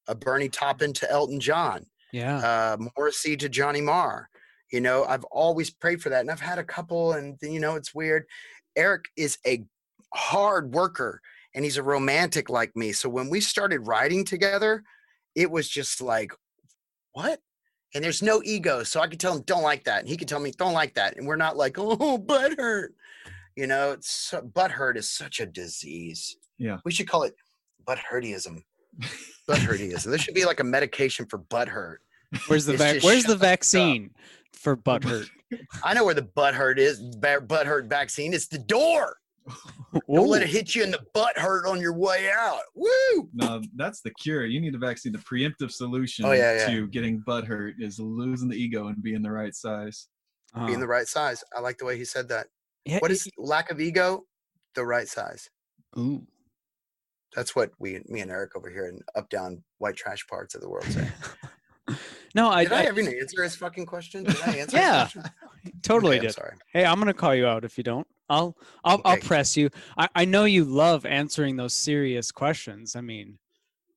a 0.08 0.16
Bernie 0.16 0.50
Taupin 0.50 0.92
to 0.94 1.10
Elton 1.12 1.40
John, 1.40 1.86
Yeah. 2.12 2.38
uh, 2.38 2.78
Morrissey 2.98 3.38
to 3.38 3.48
Johnny 3.48 3.82
Marr. 3.82 4.30
You 4.72 4.82
know, 4.82 5.06
I've 5.06 5.24
always 5.26 5.70
prayed 5.70 6.02
for 6.02 6.10
that. 6.10 6.22
And 6.22 6.32
I've 6.32 6.40
had 6.42 6.58
a 6.58 6.64
couple, 6.64 7.14
and 7.14 7.38
you 7.42 7.60
know, 7.60 7.76
it's 7.76 7.94
weird. 7.94 8.26
Eric 8.76 9.06
is 9.16 9.38
a 9.46 9.64
hard 10.14 10.74
worker 10.74 11.22
and 11.56 11.64
he's 11.64 11.78
a 11.78 11.84
romantic 11.84 12.50
like 12.50 12.76
me. 12.76 12.92
So 12.92 13.10
when 13.10 13.30
we 13.30 13.40
started 13.40 13.88
writing 13.88 14.26
together, 14.26 14.84
it 15.34 15.50
was 15.50 15.68
just 15.68 16.02
like, 16.02 16.32
what? 17.14 17.40
And 17.96 18.04
there's 18.04 18.22
no 18.22 18.42
ego. 18.44 18.84
So 18.84 19.00
I 19.00 19.08
could 19.08 19.22
tell 19.22 19.34
him, 19.36 19.42
don't 19.48 19.64
like 19.64 19.86
that. 19.86 20.02
And 20.02 20.10
he 20.10 20.18
could 20.18 20.28
tell 20.28 20.42
me, 20.42 20.52
don't 20.52 20.74
like 20.74 20.94
that. 20.96 21.18
And 21.18 21.26
we're 21.26 21.38
not 21.38 21.56
like, 21.56 21.78
oh, 21.80 22.18
butt 22.20 22.60
hurt. 22.60 22.94
You 23.56 23.68
know, 23.68 23.94
it's 23.94 24.10
so, 24.10 24.42
butt 24.42 24.70
hurt 24.70 24.98
is 24.98 25.10
such 25.10 25.40
a 25.40 25.46
disease. 25.46 26.36
Yeah. 26.58 26.80
We 26.84 26.92
should 26.92 27.08
call 27.08 27.24
it 27.24 27.34
butt 27.88 28.00
hurtyism. 28.12 28.62
Butt 29.48 29.60
hurtyism. 29.60 30.06
There 30.06 30.18
should 30.18 30.34
be 30.34 30.46
like 30.46 30.60
a 30.60 30.64
medication 30.64 31.28
for 31.28 31.38
butt 31.38 31.68
hurt. 31.68 32.02
Where's 32.48 32.66
the 32.66 32.74
it's 32.74 32.82
vac- 32.82 33.04
where's 33.04 33.24
the 33.24 33.34
the 33.34 33.40
fuck 33.40 33.44
up. 33.44 33.50
vaccine 33.50 34.10
for 34.54 34.76
butt 34.76 35.04
hurt? 35.04 35.28
I 35.84 35.94
know 35.94 36.04
where 36.04 36.16
the 36.16 36.24
butt 36.24 36.56
hurt 36.56 36.80
is, 36.80 37.00
ba- 37.18 37.42
butt 37.42 37.68
hurt 37.68 37.86
vaccine. 37.86 38.34
It's 38.34 38.48
the 38.48 38.58
door. 38.58 39.18
Don't 40.08 40.28
let 40.28 40.42
it 40.44 40.50
hit 40.50 40.76
you 40.76 40.84
in 40.84 40.92
the 40.92 41.02
butt 41.14 41.38
hurt 41.38 41.66
on 41.68 41.80
your 41.80 41.94
way 41.98 42.30
out. 42.32 42.62
Woo! 42.76 43.30
no 43.34 43.62
that's 43.76 44.02
the 44.02 44.12
cure 44.12 44.46
you 44.46 44.60
need 44.60 44.76
a 44.76 44.78
vaccine 44.78 45.12
the 45.14 45.18
preemptive 45.20 45.72
solution 45.72 46.26
Oh, 46.26 46.32
yeah, 46.34 46.56
yeah. 46.58 46.68
to 46.68 46.88
getting 46.88 47.20
butt 47.26 47.46
hurt 47.46 47.76
is 47.80 48.00
losing 48.00 48.50
the 48.50 48.56
ego 48.58 48.88
and 48.88 49.02
being 49.02 49.22
the 49.22 49.32
right 49.32 49.56
size 49.56 50.08
Being 50.56 50.76
Uh, 50.78 50.80
the 50.80 50.88
right 50.88 51.08
size. 51.08 51.44
I 51.56 51.60
like 51.62 51.78
the 51.78 51.86
way 51.86 51.98
he 51.98 52.06
said 52.06 52.28
that. 52.30 52.48
yeah, 52.86 53.00
What 53.00 53.10
y- 53.12 53.14
is 53.14 53.28
lack 53.38 53.72
of 53.72 53.80
ego? 53.80 54.26
The 54.76 54.86
right 54.86 55.08
size. 55.08 55.50
Ooh. 55.98 56.26
That's 57.36 57.56
what 57.56 57.72
we, 57.80 58.02
me 58.08 58.22
and 58.22 58.32
Eric 58.32 58.56
over 58.56 58.70
here 58.70 58.88
in 58.88 59.00
up 59.16 59.30
down 59.30 59.64
white 59.80 59.96
trash 59.98 60.26
parts 60.28 60.56
of 60.56 60.62
the 60.62 60.70
world 60.70 60.86
say. 60.86 61.08
no, 62.36 62.50
I, 62.50 62.64
Did 62.64 62.74
I, 62.74 62.84
I 62.84 62.88
even 62.88 63.08
answer 63.08 63.44
his 63.44 63.56
fucking 63.56 63.86
question? 63.86 64.24
Did 64.24 64.40
I 64.42 64.58
answer? 64.58 64.78
Yeah, 64.78 65.04
question? 65.04 65.24
totally 65.82 66.18
Okay, 66.18 66.28
I'm 66.28 66.28
did. 66.28 66.36
sorry. 66.36 66.54
Hey, 66.74 66.86
I'm 66.86 67.00
gonna 67.00 67.14
call 67.14 67.34
you 67.34 67.48
out 67.48 67.66
if 67.66 67.78
you 67.78 67.84
don't. 67.84 68.06
I'll 68.30 68.58
I'll 68.84 69.02
I'll 69.06 69.18
press 69.18 69.56
you. 69.56 69.70
I, 69.98 70.10
I 70.16 70.26
know 70.26 70.46
you 70.46 70.66
love 70.66 71.06
answering 71.06 71.56
those 71.56 71.74
serious 71.74 72.32
questions. 72.32 72.96
I 72.96 73.02
mean, 73.02 73.40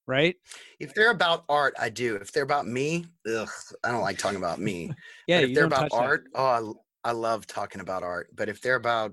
right? 0.06 0.36
If 0.78 0.94
they're 0.94 1.10
about 1.10 1.44
art, 1.48 1.74
I 1.78 1.88
do. 1.88 2.16
If 2.16 2.32
they're 2.32 2.44
about 2.44 2.66
me, 2.66 3.06
ugh, 3.30 3.50
I 3.82 3.90
don't 3.90 4.02
like 4.02 4.18
talking 4.18 4.38
about 4.38 4.60
me. 4.60 4.92
Yeah, 5.26 5.40
but 5.40 5.44
if 5.50 5.54
they're 5.54 5.64
about 5.66 5.80
touch 5.80 5.90
that. 5.90 5.98
art, 5.98 6.24
oh, 6.34 6.80
I 7.04 7.12
love 7.12 7.46
talking 7.46 7.82
about 7.82 8.02
art. 8.02 8.28
But 8.34 8.48
if 8.48 8.62
they're 8.62 8.76
about 8.76 9.12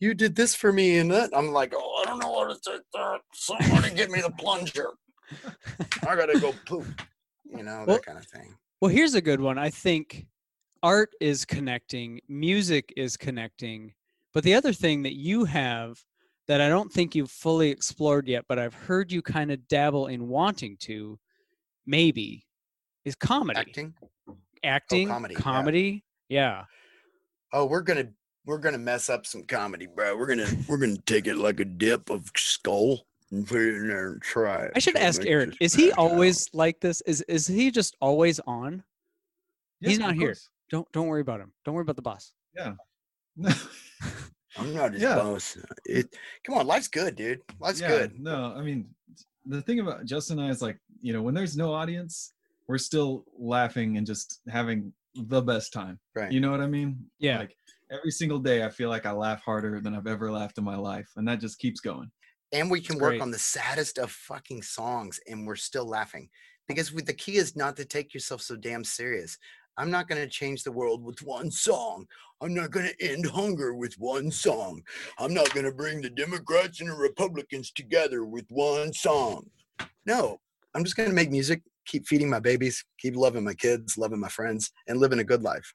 you 0.00 0.14
did 0.14 0.36
this 0.36 0.54
for 0.54 0.72
me 0.72 0.98
and 0.98 1.10
that, 1.10 1.30
I'm 1.34 1.48
like, 1.48 1.72
oh, 1.74 2.02
I 2.02 2.08
don't 2.08 2.20
know 2.20 2.30
what 2.30 2.62
to 2.62 2.70
take 2.70 2.82
that. 2.92 3.20
Somebody 3.32 3.94
give 3.94 4.10
me 4.10 4.20
the 4.20 4.30
plunger. 4.30 4.90
I 6.06 6.14
gotta 6.14 6.38
go 6.38 6.54
poop. 6.66 6.86
You 7.56 7.62
know 7.62 7.84
that 7.86 8.04
kind 8.04 8.18
of 8.18 8.26
thing. 8.26 8.54
Well, 8.80 8.90
here's 8.90 9.14
a 9.14 9.20
good 9.20 9.40
one. 9.40 9.58
I 9.58 9.70
think 9.70 10.26
art 10.82 11.10
is 11.20 11.44
connecting, 11.44 12.20
music 12.28 12.92
is 12.96 13.16
connecting, 13.16 13.92
but 14.32 14.44
the 14.44 14.54
other 14.54 14.72
thing 14.72 15.02
that 15.02 15.16
you 15.16 15.44
have 15.44 16.02
that 16.46 16.60
I 16.60 16.68
don't 16.68 16.92
think 16.92 17.14
you've 17.14 17.30
fully 17.30 17.68
explored 17.70 18.26
yet, 18.28 18.44
but 18.48 18.58
I've 18.58 18.74
heard 18.74 19.12
you 19.12 19.20
kind 19.20 19.50
of 19.50 19.66
dabble 19.68 20.06
in 20.06 20.28
wanting 20.28 20.76
to, 20.80 21.18
maybe, 21.86 22.46
is 23.04 23.14
comedy. 23.14 23.58
Acting. 23.58 23.94
Oh, 24.28 24.36
Acting, 24.64 25.08
comedy, 25.08 25.34
yeah. 25.34 25.40
comedy. 25.40 26.04
Yeah. 26.28 26.64
Oh, 27.52 27.66
we're 27.66 27.82
gonna 27.82 28.08
we're 28.44 28.58
gonna 28.58 28.78
mess 28.78 29.08
up 29.08 29.26
some 29.26 29.42
comedy, 29.42 29.86
bro. 29.86 30.16
We're 30.16 30.26
gonna 30.26 30.48
we're 30.68 30.78
gonna 30.78 30.96
take 31.06 31.26
it 31.26 31.36
like 31.36 31.60
a 31.60 31.64
dip 31.64 32.10
of 32.10 32.30
skull 32.36 33.06
and 33.30 33.46
put 33.46 33.60
it 33.60 33.76
in 33.76 33.88
there 33.88 34.12
and 34.12 34.22
try. 34.22 34.68
I 34.74 34.78
should 34.78 34.96
ask 34.96 35.20
makes 35.20 35.30
Eric, 35.30 35.56
is 35.60 35.74
he 35.74 35.88
crack 35.88 35.98
out. 35.98 36.10
always 36.10 36.48
like 36.52 36.80
this? 36.80 37.00
Is 37.02 37.22
is 37.22 37.46
he 37.46 37.70
just 37.70 37.96
always 38.00 38.40
on? 38.40 38.82
He's 39.80 39.98
not 39.98 40.14
here. 40.14 40.36
Don't 40.70 40.90
don't 40.92 41.06
worry 41.06 41.20
about 41.20 41.40
him. 41.40 41.52
Don't 41.64 41.74
worry 41.74 41.82
about 41.82 41.96
the 41.96 42.02
boss. 42.02 42.32
Yeah. 42.56 42.72
I'm 44.56 44.74
not 44.74 44.92
his 44.92 45.02
Yeah. 45.02 45.16
boss. 45.16 45.56
It 45.84 46.14
come 46.44 46.56
on, 46.56 46.66
life's 46.66 46.88
good, 46.88 47.16
dude. 47.16 47.40
Life's 47.60 47.80
yeah, 47.80 47.88
good. 47.88 48.20
No, 48.20 48.54
I 48.56 48.62
mean, 48.62 48.88
the 49.46 49.62
thing 49.62 49.80
about 49.80 50.04
Justin 50.04 50.38
and 50.38 50.48
I 50.48 50.50
is 50.50 50.62
like, 50.62 50.78
you 51.00 51.12
know, 51.12 51.22
when 51.22 51.34
there's 51.34 51.56
no 51.56 51.72
audience, 51.72 52.32
we're 52.66 52.78
still 52.78 53.24
laughing 53.38 53.96
and 53.96 54.06
just 54.06 54.40
having 54.48 54.92
the 55.14 55.40
best 55.40 55.72
time. 55.72 55.98
Right. 56.14 56.32
You 56.32 56.40
know 56.40 56.50
what 56.50 56.60
I 56.60 56.66
mean? 56.66 57.06
Yeah. 57.18 57.38
Like 57.38 57.56
every 57.90 58.10
single 58.10 58.38
day, 58.38 58.64
I 58.64 58.68
feel 58.68 58.88
like 58.88 59.06
I 59.06 59.12
laugh 59.12 59.42
harder 59.42 59.80
than 59.80 59.94
I've 59.94 60.06
ever 60.06 60.30
laughed 60.30 60.58
in 60.58 60.64
my 60.64 60.76
life, 60.76 61.08
and 61.16 61.26
that 61.28 61.40
just 61.40 61.58
keeps 61.58 61.80
going. 61.80 62.10
And 62.52 62.70
we 62.70 62.80
can 62.80 62.94
It's 62.96 63.02
work 63.02 63.10
great. 63.12 63.20
on 63.22 63.30
the 63.30 63.38
saddest 63.38 63.98
of 63.98 64.10
fucking 64.10 64.62
songs 64.62 65.20
and 65.26 65.46
we're 65.46 65.56
still 65.56 65.86
laughing 65.86 66.28
oh. 66.32 66.36
because 66.66 66.92
with 66.92 67.06
the 67.06 67.12
key 67.14 67.36
is 67.36 67.56
not 67.56 67.76
to 67.76 67.84
take 67.84 68.14
yourself 68.14 68.40
so 68.42 68.56
damn 68.56 68.84
serious 68.84 69.36
i'm 69.76 69.90
not 69.90 70.08
going 70.08 70.20
to 70.20 70.28
change 70.28 70.62
the 70.64 70.72
world 70.72 71.04
with 71.04 71.20
one 71.22 71.50
song 71.50 72.06
i'm 72.40 72.54
not 72.54 72.70
going 72.70 72.86
to 72.86 73.10
end 73.10 73.26
hunger 73.26 73.74
with 73.74 73.94
one 73.98 74.30
song 74.30 74.82
i'm 75.18 75.34
not 75.34 75.52
going 75.54 75.66
to 75.66 75.72
bring 75.72 76.00
the 76.00 76.10
democrats 76.10 76.80
and 76.80 76.90
the 76.90 76.94
republicans 76.94 77.70
together 77.72 78.24
with 78.24 78.46
one 78.50 78.92
song 78.92 79.44
no 80.06 80.40
i'm 80.74 80.84
just 80.84 80.96
going 80.96 81.08
to 81.08 81.14
make 81.14 81.30
music 81.30 81.62
keep 81.86 82.06
feeding 82.06 82.28
my 82.30 82.40
babies 82.40 82.84
keep 82.98 83.14
loving 83.16 83.44
my 83.44 83.54
kids 83.54 83.96
loving 83.98 84.20
my 84.20 84.28
friends 84.28 84.72
and 84.88 84.98
living 84.98 85.18
a 85.20 85.24
good 85.24 85.42
life 85.42 85.72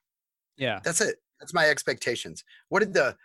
Yeah. 0.56 0.80
that's 0.84 1.00
it. 1.00 1.16
That's 1.40 1.52
my 1.52 1.66
expectations. 1.68 2.42
What 2.68 2.80
did 2.80 2.94
the 2.94 3.16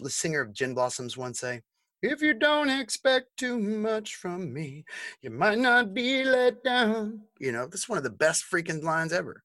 the 0.00 0.10
singer 0.10 0.40
of 0.40 0.52
Gin 0.52 0.74
Blossoms 0.74 1.16
once 1.16 1.38
say? 1.40 1.62
If 2.02 2.20
you 2.20 2.34
don't 2.34 2.68
expect 2.68 3.36
too 3.36 3.58
much 3.58 4.16
from 4.16 4.52
me, 4.52 4.84
you 5.20 5.30
might 5.30 5.58
not 5.58 5.94
be 5.94 6.24
let 6.24 6.64
down. 6.64 7.22
You 7.38 7.52
know, 7.52 7.66
that's 7.66 7.88
one 7.88 7.98
of 7.98 8.04
the 8.04 8.10
best 8.10 8.44
freaking 8.50 8.82
lines 8.82 9.12
ever. 9.12 9.42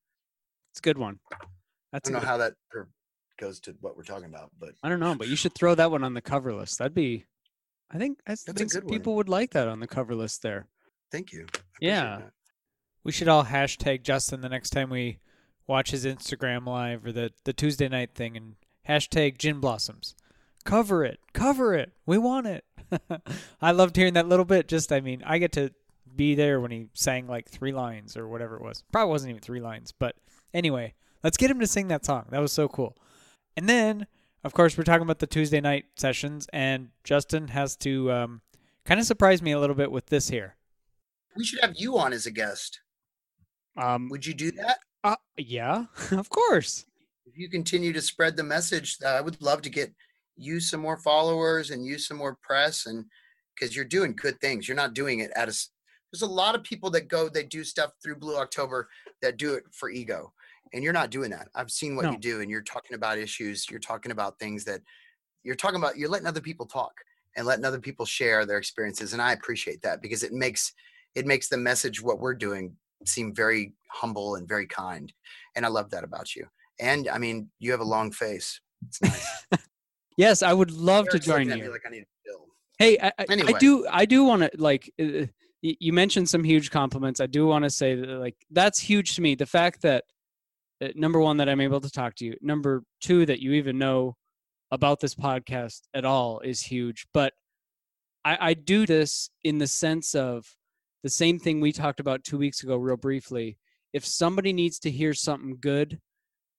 It's 0.72 0.80
a 0.80 0.82
good 0.82 0.98
one. 0.98 1.20
I 1.32 1.38
That's 1.94 2.10
a 2.10 2.14
don't 2.14 2.22
know 2.22 2.28
how 2.28 2.38
that 2.38 2.54
goes 3.40 3.60
to 3.62 3.76
what 3.82 3.96
we're 3.96 4.04
talking 4.04 4.26
about, 4.26 4.50
but 4.60 4.72
I 4.84 4.90
don't 4.90 5.00
know, 5.00 5.16
but 5.16 5.28
you 5.28 5.36
should 5.36 5.54
throw 5.54 5.76
that 5.76 5.92
one 5.92 6.04
on 6.04 6.14
the 6.16 6.22
cover 6.22 6.54
list. 6.54 6.80
That'd 6.80 6.94
be 6.96 7.26
I 7.92 7.98
think 7.98 8.20
I 8.28 8.34
a 8.34 8.36
think 8.36 8.72
some 8.72 8.82
good 8.82 8.84
one. 8.90 8.92
people 9.00 9.16
would 9.16 9.30
like 9.30 9.52
that 9.52 9.68
on 9.68 9.80
the 9.80 9.88
cover 9.88 10.16
list 10.16 10.42
there. 10.42 10.68
thank 11.12 11.32
you. 11.32 11.46
Yeah. 11.80 12.18
that. 12.18 12.32
We 13.04 13.12
should 13.12 13.28
all 13.30 13.46
hashtag 13.46 14.02
Justin 14.04 14.42
the 14.42 14.50
next 14.50 14.72
time 14.72 14.90
we 14.90 15.20
watch 15.68 15.92
his 15.92 16.06
Instagram 16.06 16.66
live 16.66 17.06
or 17.06 17.12
the, 17.12 17.32
the 17.46 17.54
Tuesday 17.54 17.88
night 17.88 18.14
thing 18.16 18.36
and 18.36 18.56
hashtag 18.88 19.38
Gin 19.38 19.60
Blossoms. 19.60 20.16
Cover 20.68 21.06
it. 21.06 21.22
Cover 21.34 21.74
it. 21.74 21.94
We 22.06 22.18
want 22.18 22.46
it. 22.46 22.66
I 23.62 23.72
loved 23.72 23.96
hearing 23.96 24.16
that 24.16 24.28
little 24.28 24.44
bit. 24.44 24.68
Just, 24.68 24.92
I 24.92 25.00
mean, 25.00 25.24
I 25.26 25.38
get 25.38 25.54
to 25.54 25.72
be 26.14 26.36
there 26.36 26.60
when 26.60 26.72
he 26.72 26.88
sang 26.94 27.26
like 27.26 27.48
three 27.48 27.72
lines 27.72 28.18
or 28.18 28.28
whatever 28.28 28.58
it 28.58 28.62
was. 28.62 28.84
Probably 28.92 29.10
wasn't 29.10 29.30
even 29.30 29.42
three 29.42 29.62
lines. 29.62 29.94
But 29.98 30.18
anyway, 30.54 30.94
let's 31.24 31.38
get 31.38 31.50
him 31.50 31.62
to 31.62 31.68
sing 31.68 31.88
that 31.88 32.06
song. 32.06 32.26
That 32.32 32.42
was 32.42 32.52
so 32.52 32.68
cool. 32.68 32.98
And 33.56 33.70
then, 33.70 34.08
of 34.44 34.54
course, 34.54 34.78
we're 34.78 34.84
talking 34.84 35.04
about 35.04 35.20
the 35.20 35.26
Tuesday 35.28 35.62
night 35.62 35.86
sessions, 35.96 36.48
and 36.52 36.90
Justin 37.06 37.48
has 37.48 37.78
to 37.78 38.12
um, 38.12 38.42
kind 38.84 39.00
of 39.00 39.06
surprise 39.06 39.42
me 39.42 39.54
a 39.54 39.60
little 39.60 39.76
bit 39.76 39.90
with 39.90 40.08
this 40.08 40.28
here. 40.30 40.58
We 41.34 41.46
should 41.46 41.62
have 41.62 41.76
you 41.78 41.98
on 41.98 42.12
as 42.12 42.26
a 42.26 42.32
guest. 42.32 42.82
Um 43.78 44.10
Would 44.10 44.26
you 44.26 44.34
do 44.34 44.52
that? 44.52 44.80
uh, 45.06 45.16
yeah, 45.38 45.86
of 46.12 46.30
course. 46.30 46.86
If 47.26 47.38
you 47.38 47.50
continue 47.50 47.94
to 47.94 48.02
spread 48.02 48.36
the 48.36 48.44
message, 48.44 48.98
uh, 49.06 49.10
I 49.10 49.22
would 49.22 49.42
love 49.42 49.62
to 49.62 49.70
get 49.70 49.94
you 50.38 50.60
some 50.60 50.80
more 50.80 50.98
followers 50.98 51.72
and 51.72 51.86
use 51.86 52.08
some 52.08 52.18
more 52.18 52.38
press 52.42 52.86
and 52.86 53.06
because 53.56 53.76
you're 53.76 53.86
doing 53.86 54.16
good 54.16 54.40
things. 54.40 54.68
You're 54.68 54.78
not 54.78 54.94
doing 54.94 55.20
it 55.20 55.32
at 55.36 55.50
a 55.50 55.58
there's 56.12 56.22
a 56.22 56.28
lot 56.28 56.56
of 56.56 56.64
people 56.64 56.90
that 56.92 57.08
go 57.10 57.28
they 57.28 57.44
do 57.44 57.64
stuff 57.64 57.92
through 58.02 58.16
Blue 58.18 58.38
October 58.38 58.88
that 59.22 59.38
do 59.38 59.56
it 59.56 59.64
for 59.72 59.90
ego. 59.90 60.32
And 60.74 60.84
you're 60.84 60.94
not 60.94 61.10
doing 61.10 61.32
that. 61.32 61.48
I've 61.56 61.72
seen 61.72 61.96
what 61.96 62.06
No. 62.06 62.12
you 62.12 62.18
do 62.18 62.42
and 62.42 62.52
you're 62.52 62.62
talking 62.62 62.96
about 62.96 63.18
issues, 63.18 63.70
you're 63.70 63.80
talking 63.80 64.12
about 64.12 64.38
things 64.40 64.64
that 64.66 64.82
you're 65.44 65.56
talking 65.56 65.78
about 65.80 65.98
you're 65.98 66.10
letting 66.10 66.28
other 66.28 66.42
people 66.42 66.66
talk 66.66 66.94
and 67.36 67.46
letting 67.46 67.66
other 67.66 67.80
people 67.80 68.06
share 68.06 68.46
their 68.46 68.58
experiences 68.58 69.14
and 69.14 69.22
I 69.22 69.34
appreciate 69.34 69.82
that 69.82 70.02
because 70.02 70.24
it 70.24 70.34
makes 70.34 70.74
it 71.16 71.26
makes 71.26 71.50
the 71.50 71.58
message 71.58 72.02
what 72.02 72.20
we're 72.20 72.34
doing 72.36 72.76
seem 73.06 73.34
very 73.34 73.74
humble 73.90 74.36
and 74.36 74.48
very 74.48 74.68
kind. 74.68 75.12
And 75.56 75.66
I 75.66 75.70
love 75.70 75.90
that 75.92 76.04
about 76.04 76.36
you. 76.36 76.48
And 76.80 77.08
I 77.10 77.18
mean, 77.18 77.50
you 77.60 77.72
have 77.72 77.80
a 77.80 77.86
long 77.86 78.12
face. 78.12 78.60
It's 78.88 79.02
nice. 79.02 79.46
Yes, 80.18 80.44
I 80.44 80.52
would 80.52 80.72
love 80.72 81.06
to 81.06 81.12
Eric's 81.14 81.26
join 81.26 81.50
you. 81.50 81.72
Like 81.72 81.84
I 81.86 81.90
need 81.90 82.00
to 82.02 82.06
chill. 82.26 82.46
Hey, 82.80 82.98
I, 83.00 83.12
I, 83.20 83.26
I 83.30 83.52
do 83.54 83.88
I 83.90 84.06
do 84.06 84.24
want 84.24 84.42
to 84.42 84.52
like 84.58 84.92
uh, 85.00 85.28
you 85.62 85.94
mentioned 85.94 86.30
some 86.30 86.44
huge 86.44 86.70
compliments. 86.72 87.20
I 87.22 87.28
do 87.28 87.48
want 87.48 87.64
to 87.64 87.70
say 87.70 87.96
that 87.96 88.08
like 88.08 88.36
that's 88.52 88.80
huge 88.80 89.16
to 89.16 89.22
me. 89.22 89.36
The 89.36 89.46
fact 89.46 89.84
that 89.84 90.04
uh, 90.82 90.90
number 90.96 91.20
one 91.20 91.38
that 91.38 91.50
I'm 91.50 91.62
able 91.62 91.82
to 91.82 91.90
talk 91.90 92.16
to 92.16 92.26
you. 92.26 92.36
Number 92.42 92.84
two 93.02 93.26
that 93.26 93.40
you 93.40 93.54
even 93.54 93.78
know 93.78 94.16
about 94.72 95.00
this 95.00 95.16
podcast 95.16 95.82
at 95.94 96.06
all 96.06 96.40
is 96.40 96.62
huge. 96.62 97.08
But 97.14 97.34
I, 98.26 98.38
I 98.40 98.54
do 98.54 98.86
this 98.86 99.30
in 99.44 99.58
the 99.58 99.68
sense 99.68 100.14
of 100.14 100.46
the 101.04 101.10
same 101.10 101.40
thing 101.40 101.62
we 101.62 101.72
talked 101.72 102.00
about 102.00 102.24
two 102.24 102.38
weeks 102.38 102.64
ago, 102.64 102.76
real 102.76 102.98
briefly. 102.98 103.58
If 103.94 104.06
somebody 104.06 104.54
needs 104.54 104.80
to 104.80 104.92
hear 104.92 105.14
something 105.14 105.58
good 105.60 106.00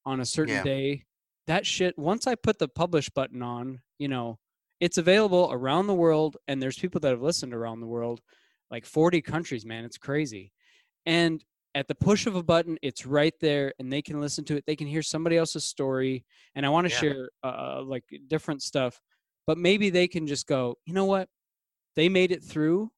on 0.05 0.21
a 0.21 0.25
certain 0.25 0.55
Yeah. 0.55 0.63
day, 0.63 1.05
that 1.49 1.67
shit. 1.67 1.99
Once 1.99 2.27
I 2.27 2.35
put 2.35 2.59
the 2.59 2.69
publish 2.69 3.09
button 3.11 3.43
on, 3.43 3.81
you 3.99 4.07
know, 4.09 4.39
it's 4.81 4.99
available 4.99 5.49
around 5.51 5.89
the 5.89 5.95
world, 5.95 6.37
and 6.47 6.63
there's 6.63 6.79
people 6.79 7.01
that 7.01 7.11
have 7.11 7.23
listened 7.23 7.53
around 7.53 7.81
the 7.81 7.87
world, 7.87 8.21
like 8.71 8.87
40 8.87 9.21
countries. 9.23 9.67
Man, 9.67 9.85
it's 9.85 9.99
crazy. 9.99 10.53
And 11.05 11.45
at 11.75 11.89
the 11.89 11.95
push 11.95 12.27
of 12.27 12.37
a 12.37 12.43
button, 12.43 12.79
it's 12.83 13.05
right 13.05 13.35
there, 13.41 13.73
and 13.79 13.93
they 13.93 14.03
can 14.03 14.21
listen 14.21 14.45
to 14.45 14.57
it. 14.57 14.65
They 14.67 14.77
can 14.77 14.87
hear 14.87 15.03
somebody 15.03 15.37
else's 15.37 15.65
story, 15.65 16.25
and 16.55 16.65
I 16.65 16.69
want 16.69 16.87
to 16.87 16.93
Yeah. 16.93 17.01
share 17.01 17.31
uh, 17.43 17.83
like 17.85 18.05
different 18.29 18.63
stuff. 18.63 19.01
But 19.47 19.59
maybe 19.59 19.91
they 19.91 20.07
can 20.07 20.27
just 20.27 20.47
go, 20.47 20.77
you 20.85 20.93
know 20.93 21.07
what? 21.07 21.29
They 21.97 22.09
made 22.09 22.31
it 22.31 22.45
through. 22.45 22.93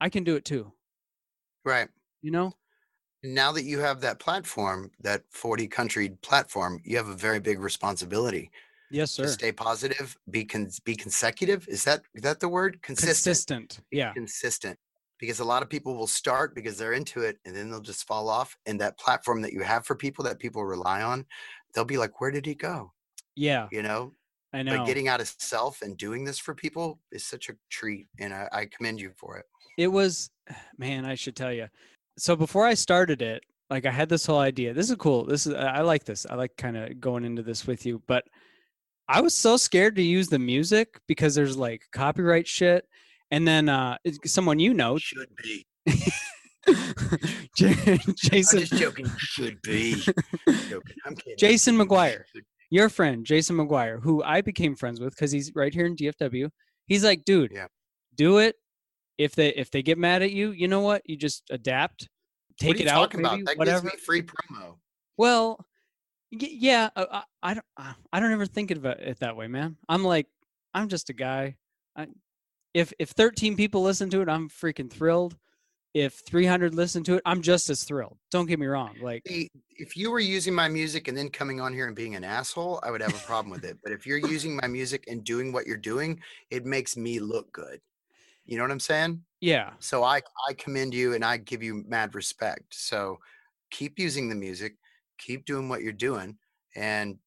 I 0.00 0.08
can 0.08 0.24
do 0.24 0.36
it 0.36 0.44
too. 0.44 0.72
Right. 1.64 1.88
You 2.22 2.30
know? 2.30 2.52
Now 3.22 3.52
that 3.52 3.64
you 3.64 3.78
have 3.80 4.00
that 4.00 4.18
platform, 4.18 4.90
that 5.00 5.22
40 5.30 5.68
country 5.68 6.10
platform, 6.22 6.80
you 6.84 6.96
have 6.96 7.08
a 7.08 7.14
very 7.14 7.40
big 7.40 7.60
responsibility 7.60 8.50
Yes, 8.90 9.16
to 9.16 9.28
sir. 9.28 9.28
stay 9.28 9.52
positive, 9.52 10.16
be 10.30 10.44
con- 10.44 10.70
be 10.84 10.96
consecutive. 10.96 11.66
Is 11.68 11.84
that 11.84 12.02
is 12.14 12.22
that 12.22 12.40
the 12.40 12.48
word? 12.48 12.82
Consistent. 12.82 13.14
Consistent. 13.14 13.80
Yeah. 13.90 14.12
Consistent. 14.12 14.78
Because 15.18 15.38
a 15.40 15.44
lot 15.44 15.62
of 15.62 15.70
people 15.70 15.96
will 15.96 16.08
start 16.08 16.54
because 16.54 16.76
they're 16.76 16.92
into 16.94 17.20
it 17.20 17.38
and 17.44 17.54
then 17.54 17.70
they'll 17.70 17.80
just 17.80 18.06
fall 18.06 18.28
off. 18.28 18.56
And 18.66 18.80
that 18.80 18.98
platform 18.98 19.40
that 19.42 19.52
you 19.52 19.62
have 19.62 19.86
for 19.86 19.94
people 19.94 20.24
that 20.24 20.40
people 20.40 20.64
rely 20.64 21.02
on, 21.02 21.24
they'll 21.74 21.84
be 21.84 21.96
like, 21.98 22.20
Where 22.20 22.32
did 22.32 22.44
he 22.44 22.54
go? 22.56 22.92
Yeah. 23.36 23.68
You 23.70 23.82
know? 23.82 24.14
I 24.52 24.62
know. 24.62 24.78
But 24.78 24.86
getting 24.86 25.08
out 25.08 25.20
of 25.22 25.28
self 25.38 25.80
and 25.80 25.96
doing 25.96 26.24
this 26.24 26.38
for 26.38 26.54
people 26.54 27.00
is 27.12 27.24
such 27.24 27.48
a 27.48 27.54
treat. 27.70 28.08
And 28.18 28.34
I, 28.34 28.48
I 28.52 28.66
commend 28.66 29.00
you 29.00 29.12
for 29.16 29.38
it. 29.38 29.46
it 29.78 29.88
was 29.88 30.30
man 30.76 31.04
i 31.06 31.14
should 31.14 31.36
tell 31.36 31.52
you 31.52 31.68
so 32.18 32.36
before 32.36 32.66
i 32.66 32.74
started 32.74 33.22
it 33.22 33.42
like 33.70 33.86
i 33.86 33.90
had 33.90 34.08
this 34.08 34.26
whole 34.26 34.38
idea 34.38 34.72
this 34.74 34.90
is 34.90 34.96
cool 34.96 35.24
this 35.24 35.46
is 35.46 35.54
i 35.54 35.80
like 35.80 36.04
this 36.04 36.26
i 36.30 36.34
like 36.34 36.54
kind 36.56 36.76
of 36.76 37.00
going 37.00 37.24
into 37.24 37.42
this 37.42 37.66
with 37.66 37.84
you 37.86 38.02
but 38.06 38.24
i 39.08 39.20
was 39.20 39.34
so 39.34 39.56
scared 39.56 39.96
to 39.96 40.02
use 40.02 40.28
the 40.28 40.38
music 40.38 41.00
because 41.08 41.34
there's 41.34 41.56
like 41.56 41.82
copyright 41.92 42.46
shit 42.46 42.84
and 43.30 43.48
then 43.48 43.70
uh, 43.70 43.96
someone 44.26 44.58
you 44.58 44.74
know, 44.74 44.98
Should 44.98 45.26
be. 45.42 45.64
J- 47.56 47.74
I'm 47.86 48.14
Jason 48.16 48.60
just 48.60 48.74
joking. 48.74 49.06
Should 49.16 49.60
be. 49.62 49.94
joking. 50.68 50.96
I'm 51.06 51.16
kidding. 51.16 51.38
Jason 51.38 51.76
McGuire. 51.76 52.24
Your 52.68 52.90
friend 52.90 53.24
Jason 53.24 53.56
McGuire, 53.56 54.02
who 54.02 54.22
I 54.22 54.42
became 54.42 54.76
friends 54.76 55.00
with 55.00 55.14
because 55.14 55.32
he's 55.32 55.50
right 55.54 55.72
here 55.72 55.86
in 55.86 55.96
DFW. 55.96 56.50
He's 56.86 57.04
like, 57.04 57.24
dude, 57.24 57.52
Yeah. 57.54 57.68
do 58.14 58.36
it. 58.36 58.56
If 59.18 59.34
they 59.34 59.48
if 59.50 59.70
they 59.70 59.82
get 59.82 59.98
mad 59.98 60.22
at 60.22 60.32
you, 60.32 60.50
you 60.50 60.68
know 60.68 60.80
what? 60.80 61.02
You 61.08 61.16
just 61.16 61.44
adapt, 61.50 62.08
take 62.58 62.68
what 62.68 62.76
are 62.76 62.78
you 62.80 62.86
it 62.86 62.90
out, 62.90 63.10
talking 63.10 63.22
maybe, 63.22 63.42
about? 63.42 63.46
That 63.46 63.58
whatever. 63.58 63.80
gives 63.82 63.94
me 63.94 64.00
free 64.00 64.22
promo. 64.22 64.76
Well, 65.16 65.64
y- 66.30 66.48
yeah, 66.50 66.90
uh, 66.96 67.06
I, 67.10 67.22
I 67.42 67.54
don't 67.54 67.66
I 67.76 67.94
I 68.12 68.20
don't 68.20 68.32
ever 68.32 68.46
think 68.46 68.70
of 68.70 68.84
it 68.84 69.18
that 69.20 69.36
way, 69.36 69.48
man. 69.48 69.76
I'm 69.88 70.04
like, 70.04 70.26
I'm 70.74 70.88
just 70.88 71.10
a 71.10 71.12
guy. 71.12 71.56
I, 71.96 72.08
if 72.74 72.92
if 72.98 73.10
13 73.10 73.56
people 73.56 73.82
listen 73.82 74.10
to 74.10 74.22
it, 74.22 74.28
I'm 74.28 74.48
freaking 74.48 74.90
thrilled. 74.90 75.36
If 75.94 76.22
300 76.26 76.74
listen 76.74 77.04
to 77.04 77.16
it, 77.16 77.22
I'm 77.26 77.42
just 77.42 77.68
as 77.68 77.84
thrilled. 77.84 78.16
Don't 78.30 78.46
get 78.46 78.58
me 78.58 78.64
wrong. 78.64 78.96
Like, 79.02 79.22
if 79.26 79.94
you 79.94 80.10
were 80.10 80.20
using 80.20 80.54
my 80.54 80.66
music 80.66 81.06
and 81.06 81.16
then 81.16 81.28
coming 81.28 81.60
on 81.60 81.74
here 81.74 81.86
and 81.86 81.94
being 81.94 82.14
an 82.14 82.24
asshole, 82.24 82.80
I 82.82 82.90
would 82.90 83.02
have 83.02 83.14
a 83.14 83.26
problem 83.26 83.50
with 83.50 83.64
it. 83.64 83.76
But 83.82 83.92
if 83.92 84.06
you're 84.06 84.16
using 84.32 84.56
my 84.56 84.66
music 84.66 85.04
and 85.08 85.22
doing 85.22 85.52
what 85.52 85.66
you're 85.66 85.76
doing, 85.76 86.18
it 86.50 86.64
makes 86.64 86.96
me 86.96 87.18
look 87.18 87.52
good. 87.52 87.78
You 88.44 88.56
know 88.56 88.64
what 88.64 88.70
I'm 88.72 88.80
saying? 88.80 89.22
yeah, 89.40 89.70
So 89.78 90.04
I 90.04 90.20
I 90.48 90.52
commend 90.54 90.94
you 90.94 91.14
and 91.14 91.24
I 91.24 91.36
give 91.36 91.62
you 91.62 91.84
mad 91.86 92.14
respect. 92.14 92.74
So 92.74 93.18
keep 93.70 93.98
using 93.98 94.28
the 94.28 94.34
music, 94.34 94.76
keep 95.18 95.44
doing 95.46 95.68
what 95.68 95.82
you're 95.82 95.92
doing, 95.92 96.36
and 96.76 97.18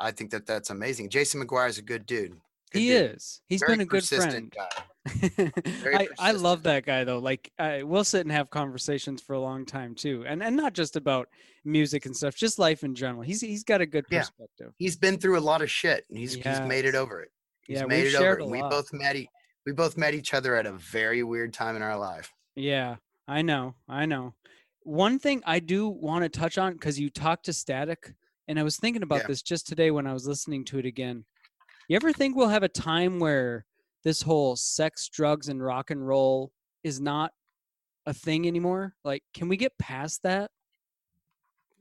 I 0.00 0.10
think 0.12 0.30
that 0.30 0.46
that's 0.46 0.70
amazing. 0.70 1.10
Jason 1.10 1.42
McGuire 1.42 1.68
is 1.68 1.78
a 1.78 1.82
good 1.82 2.06
dude. 2.06 2.32
Good 2.70 2.78
he 2.80 2.88
dude. 2.88 3.14
is. 3.16 3.40
He's 3.48 3.60
Very 3.60 3.72
been 3.74 3.80
a 3.80 3.84
good 3.86 4.04
friend. 4.04 4.54
guy. 4.54 4.68
I, 5.94 6.08
I 6.18 6.32
love 6.32 6.62
that 6.64 6.84
guy 6.84 7.04
though. 7.04 7.18
Like 7.18 7.50
I, 7.58 7.82
we'll 7.82 8.04
sit 8.04 8.20
and 8.22 8.32
have 8.32 8.50
conversations 8.50 9.22
for 9.22 9.32
a 9.32 9.40
long 9.40 9.64
time 9.64 9.94
too, 9.94 10.24
and 10.26 10.42
and 10.42 10.54
not 10.56 10.74
just 10.74 10.96
about 10.96 11.28
music 11.64 12.04
and 12.06 12.14
stuff, 12.16 12.34
just 12.36 12.58
life 12.58 12.84
in 12.84 12.94
general. 12.94 13.22
He's 13.22 13.40
he's 13.40 13.64
got 13.64 13.80
a 13.80 13.86
good 13.86 14.04
Yeah. 14.10 14.20
perspective. 14.20 14.72
He's 14.76 14.96
been 14.96 15.18
through 15.18 15.38
a 15.38 15.40
lot 15.40 15.62
of 15.62 15.70
shit 15.70 16.04
and 16.10 16.18
he's 16.18 16.34
he's 16.34 16.60
made 16.60 16.84
it 16.84 16.94
over 16.94 17.22
it. 17.22 17.30
He's 17.66 17.78
Yeah, 17.80 17.86
made 17.86 18.06
it 18.06 18.14
over. 18.14 18.24
shared 18.24 18.40
it. 18.42 18.48
We 18.48 18.60
both 18.60 18.92
met 18.92 19.16
we 19.68 19.72
both 19.72 19.98
met 19.98 20.14
each 20.14 20.32
other 20.32 20.56
at 20.56 20.64
a 20.64 20.72
very 20.72 21.22
weird 21.22 21.52
time 21.52 21.76
in 21.76 21.82
our 21.82 21.98
life. 21.98 22.32
Yeah, 22.56 22.96
I 23.28 23.42
know, 23.42 23.74
I 23.86 24.06
know. 24.06 24.32
One 24.84 25.18
thing 25.18 25.42
I 25.44 25.58
do 25.60 25.90
want 25.90 26.22
to 26.22 26.30
touch 26.30 26.56
on 26.56 26.72
because 26.72 26.98
you 26.98 27.10
talked 27.10 27.44
to 27.44 27.52
Static, 27.52 28.14
and 28.48 28.58
I 28.58 28.62
was 28.62 28.78
thinking 28.78 29.02
about 29.02 29.20
Yeah. 29.20 29.26
this 29.26 29.42
just 29.42 29.66
today 29.66 29.90
when 29.90 30.06
I 30.06 30.14
was 30.14 30.26
listening 30.26 30.64
to 30.66 30.78
it 30.78 30.86
again. 30.86 31.26
You 31.86 31.96
ever 31.96 32.14
think 32.14 32.34
we'll 32.34 32.48
have 32.48 32.62
a 32.62 32.68
time 32.70 33.18
where 33.18 33.66
this 34.04 34.22
whole 34.22 34.56
sex, 34.56 35.06
drugs, 35.10 35.50
and 35.50 35.62
rock 35.62 35.90
and 35.90 36.08
roll 36.08 36.50
is 36.82 36.98
not 36.98 37.34
a 38.06 38.14
thing 38.14 38.46
anymore? 38.46 38.94
Like, 39.04 39.22
can 39.34 39.48
we 39.48 39.58
get 39.58 39.76
past 39.76 40.22
that? 40.22 40.50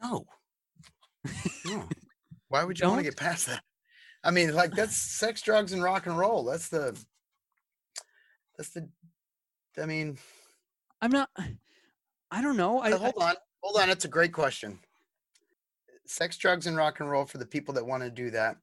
No. 0.03 0.27
No. 1.63 1.87
Why 2.49 2.65
would 2.65 2.77
you 2.81 2.87
want 2.89 2.99
to 2.99 3.03
get 3.03 3.15
past 3.15 3.45
that? 3.45 3.63
I 4.25 4.31
mean, 4.31 4.53
like 4.53 4.71
that's 4.71 4.97
sex, 4.97 5.41
drugs, 5.41 5.71
and 5.71 5.81
rock 5.81 6.05
and 6.05 6.17
roll. 6.17 6.43
That's 6.43 6.67
the 6.67 7.01
that's 8.57 8.69
the 8.69 8.87
I 9.79 9.85
mean, 9.85 10.17
I'm 11.01 11.11
not. 11.11 11.29
I 12.31 12.41
don't 12.41 12.57
know. 12.57 12.79
I, 12.79 12.91
hold 12.91 13.13
on. 13.21 13.35
Hold 13.61 13.81
on. 13.81 13.89
It's 13.89 14.05
a 14.05 14.09
great 14.09 14.33
question. 14.33 14.79
Sex, 16.05 16.37
drugs, 16.37 16.67
and 16.67 16.75
rock 16.75 16.99
and 16.99 17.09
roll 17.09 17.25
for 17.25 17.37
the 17.37 17.45
people 17.45 17.73
that 17.75 17.85
want 17.85 18.03
to 18.03 18.09
do 18.09 18.31
that 18.31 18.57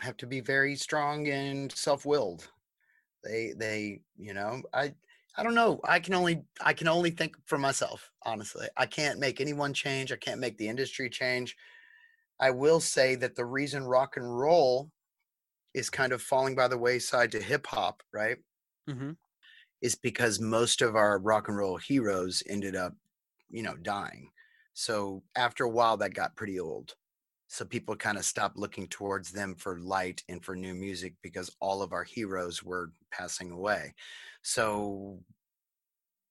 have 0.00 0.16
to 0.18 0.26
be 0.26 0.40
very 0.40 0.74
strong 0.74 1.28
and 1.28 1.72
self-willed. 1.72 2.48
They 3.24 3.52
they, 3.56 4.00
you 4.18 4.34
know, 4.34 4.62
I 4.74 4.94
I 5.36 5.42
don't 5.42 5.54
know. 5.54 5.80
I 5.84 6.00
can 6.00 6.14
only 6.14 6.42
I 6.60 6.72
can 6.72 6.88
only 6.88 7.10
think 7.10 7.36
for 7.46 7.58
myself, 7.58 8.10
honestly. 8.24 8.66
I 8.76 8.86
can't 8.86 9.18
make 9.18 9.40
anyone 9.40 9.72
change. 9.72 10.12
I 10.12 10.16
can't 10.16 10.40
make 10.40 10.58
the 10.58 10.68
industry 10.68 11.08
change. 11.08 11.56
I 12.40 12.50
will 12.50 12.80
say 12.80 13.14
that 13.16 13.36
the 13.36 13.44
reason 13.44 13.84
rock 13.84 14.16
and 14.16 14.38
roll 14.38 14.90
is 15.74 15.88
kind 15.88 16.12
of 16.12 16.20
falling 16.20 16.54
by 16.54 16.68
the 16.68 16.76
wayside 16.76 17.30
to 17.32 17.40
hip 17.40 17.66
hop, 17.66 18.02
right? 18.12 18.36
Mhm. 18.86 19.16
is 19.80 19.94
because 19.94 20.40
most 20.40 20.82
of 20.82 20.94
our 20.96 21.18
rock 21.18 21.48
and 21.48 21.56
roll 21.56 21.76
heroes 21.76 22.42
ended 22.48 22.76
up, 22.76 22.94
you 23.50 23.62
know, 23.62 23.76
dying. 23.76 24.30
So 24.74 25.24
after 25.36 25.64
a 25.64 25.70
while, 25.70 25.96
that 25.98 26.14
got 26.14 26.36
pretty 26.36 26.58
old. 26.58 26.94
So 27.48 27.64
people 27.64 27.96
kind 27.96 28.16
of 28.16 28.24
stopped 28.24 28.56
looking 28.56 28.88
towards 28.88 29.32
them 29.32 29.54
for 29.56 29.78
light 29.78 30.22
and 30.28 30.44
for 30.44 30.56
new 30.56 30.74
music 30.74 31.14
because 31.22 31.54
all 31.60 31.82
of 31.82 31.92
our 31.92 32.04
heroes 32.04 32.62
were 32.62 32.92
passing 33.10 33.50
away. 33.50 33.94
So 34.42 35.22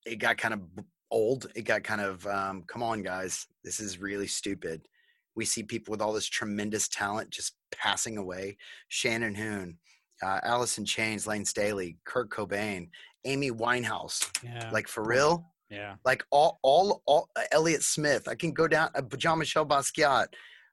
it 0.05 0.17
got 0.17 0.37
kind 0.37 0.53
of 0.53 0.61
old. 1.09 1.51
It 1.55 1.63
got 1.63 1.83
kind 1.83 2.01
of, 2.01 2.25
um, 2.27 2.63
come 2.63 2.83
on, 2.83 3.03
guys, 3.03 3.47
this 3.63 3.79
is 3.79 3.99
really 3.99 4.27
stupid. 4.27 4.87
We 5.35 5.45
see 5.45 5.63
people 5.63 5.91
with 5.91 6.01
all 6.01 6.13
this 6.13 6.27
tremendous 6.27 6.87
talent 6.87 7.29
just 7.29 7.55
passing 7.71 8.17
away. 8.17 8.57
Shannon 8.87 9.35
Hoon, 9.35 9.79
uh, 10.23 10.39
in 10.77 10.85
Chains, 10.85 11.27
Layne 11.27 11.45
Staley, 11.45 11.97
Kurt 12.05 12.29
Cobain, 12.29 12.89
Amy 13.25 13.51
Winehouse. 13.51 14.29
yeah. 14.43 14.69
Like 14.71 14.87
for 14.87 15.03
real, 15.03 15.45
Yeah. 15.69 15.95
like 16.05 16.23
all, 16.31 16.59
all, 16.63 17.01
all. 17.05 17.29
uh, 17.35 17.41
Elliott 17.51 17.83
Smith. 17.83 18.27
I 18.27 18.35
can 18.35 18.51
go 18.51 18.67
down. 18.67 18.89
Uh, 18.95 19.01
Jean 19.17 19.39
Michel 19.39 19.65
Basquiat. 19.65 20.27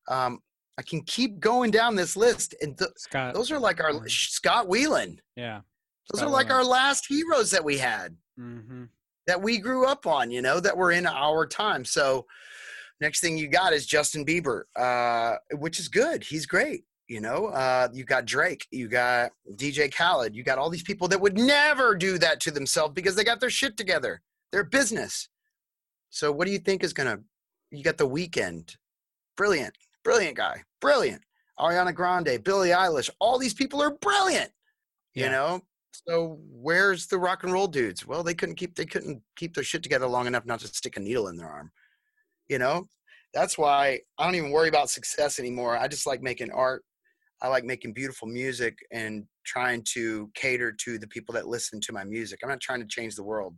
Um, 0.09 0.41
I 0.79 0.83
can 0.83 1.03
keep 1.03 1.41
going 1.41 1.71
down 1.71 1.97
this 1.97 2.17
list, 2.17 2.55
and 2.63 2.79
th- 2.79 2.91
Scott. 2.97 3.35
those 3.35 3.51
are 3.51 3.59
like 3.59 3.81
our. 3.83 4.07
Scott 4.09 4.67
Weiland. 4.69 5.19
yeah. 5.37 5.61
Those 6.13 6.21
Scott 6.21 6.29
are 6.29 6.33
like 6.33 6.47
Weiland. 6.47 6.51
our 6.55 6.65
last 6.65 7.07
heroes 7.09 7.51
that 7.51 7.65
we 7.65 7.77
had 7.79 8.17
Mm-hmm. 8.41 8.85
that 9.27 9.43
we 9.43 9.59
grew 9.59 9.87
up 9.87 10.07
on, 10.07 10.31
you 10.31 10.41
know, 10.41 10.61
that 10.61 10.77
were 10.77 10.93
in 10.93 11.05
our 11.07 11.45
time. 11.47 11.85
So 11.85 12.25
next 13.01 13.21
thing 13.21 13.37
you 13.37 13.49
got 13.49 13.73
is 13.73 13.85
Justin 13.87 14.25
Bieber, 14.25 14.63
uh, 14.77 15.35
which 15.57 15.79
is 15.81 15.89
good. 15.89 16.23
He's 16.25 16.47
great. 16.47 16.85
You 17.09 17.23
know, 17.23 17.47
uh, 17.47 17.89
you 17.93 18.05
got 18.05 18.27
Drake, 18.27 18.67
you 18.71 18.87
got 18.87 19.31
DJ 19.55 19.93
Khaled, 19.93 20.35
you 20.37 20.43
got 20.45 20.59
all 20.59 20.69
these 20.69 20.83
people 20.83 21.09
that 21.09 21.21
would 21.21 21.39
never 21.39 21.95
do 21.95 22.19
that 22.19 22.39
to 22.41 22.51
themselves 22.51 22.93
because 22.93 23.17
they 23.17 23.25
got 23.25 23.41
their 23.41 23.49
shit 23.49 23.79
together. 23.79 24.21
Their 24.53 24.65
business. 24.65 25.29
So 26.11 26.31
what 26.31 26.47
do 26.47 26.53
you 26.53 26.59
think 26.59 26.85
is 26.85 26.93
gonna? 26.93 27.19
You 27.71 27.83
got 27.83 27.97
the 27.97 28.09
Weeknd, 28.09 28.77
brilliant, 29.37 29.75
brilliant 30.05 30.37
guy, 30.37 30.63
brilliant. 30.81 31.23
Ariana 31.59 31.95
Grande, 31.95 32.43
Billie 32.45 32.71
Eilish, 32.71 33.11
all 33.21 33.39
these 33.39 33.55
people 33.55 33.83
are 33.83 33.91
brilliant. 33.91 34.51
You 35.15 35.25
Yeah. 35.25 35.31
know, 35.31 35.63
so 36.07 36.39
where's 36.43 37.07
the 37.07 37.19
rock 37.19 37.43
and 37.43 37.53
roll 37.53 37.67
dudes? 37.69 38.07
Well, 38.07 38.23
they 38.23 38.35
couldn't 38.35 38.57
keep 38.57 38.75
they 38.75 38.87
couldn't 38.87 39.23
keep 39.37 39.55
their 39.55 39.65
shit 39.65 39.83
together 39.83 40.07
long 40.07 40.27
enough 40.27 40.45
not 40.45 40.61
to 40.61 40.69
stick 40.69 40.99
a 40.99 41.01
needle 41.01 41.29
in 41.29 41.37
their 41.37 41.49
arm. 41.49 41.73
You 42.49 42.59
know, 42.59 42.87
that's 43.33 43.57
why 43.57 44.01
I 44.19 44.25
don't 44.25 44.35
even 44.35 44.51
worry 44.51 44.69
about 44.69 44.91
success 44.91 45.39
anymore. 45.39 45.77
I 45.77 45.89
just 45.89 46.07
like 46.07 46.21
making 46.23 46.51
art. 46.51 46.85
I 47.41 47.49
like 47.49 47.65
making 47.65 47.93
beautiful 47.93 48.27
music 48.27 48.79
and 48.91 49.25
trying 49.45 49.83
to 49.93 50.31
cater 50.35 50.73
to 50.73 50.99
the 50.99 51.07
people 51.07 51.33
that 51.35 51.47
listen 51.47 51.81
to 51.83 51.93
my 51.93 52.05
music. 52.05 52.41
I'm 52.43 52.49
not 52.49 52.61
trying 52.61 52.81
to 52.81 52.87
change 52.87 53.15
the 53.15 53.23
world. 53.23 53.55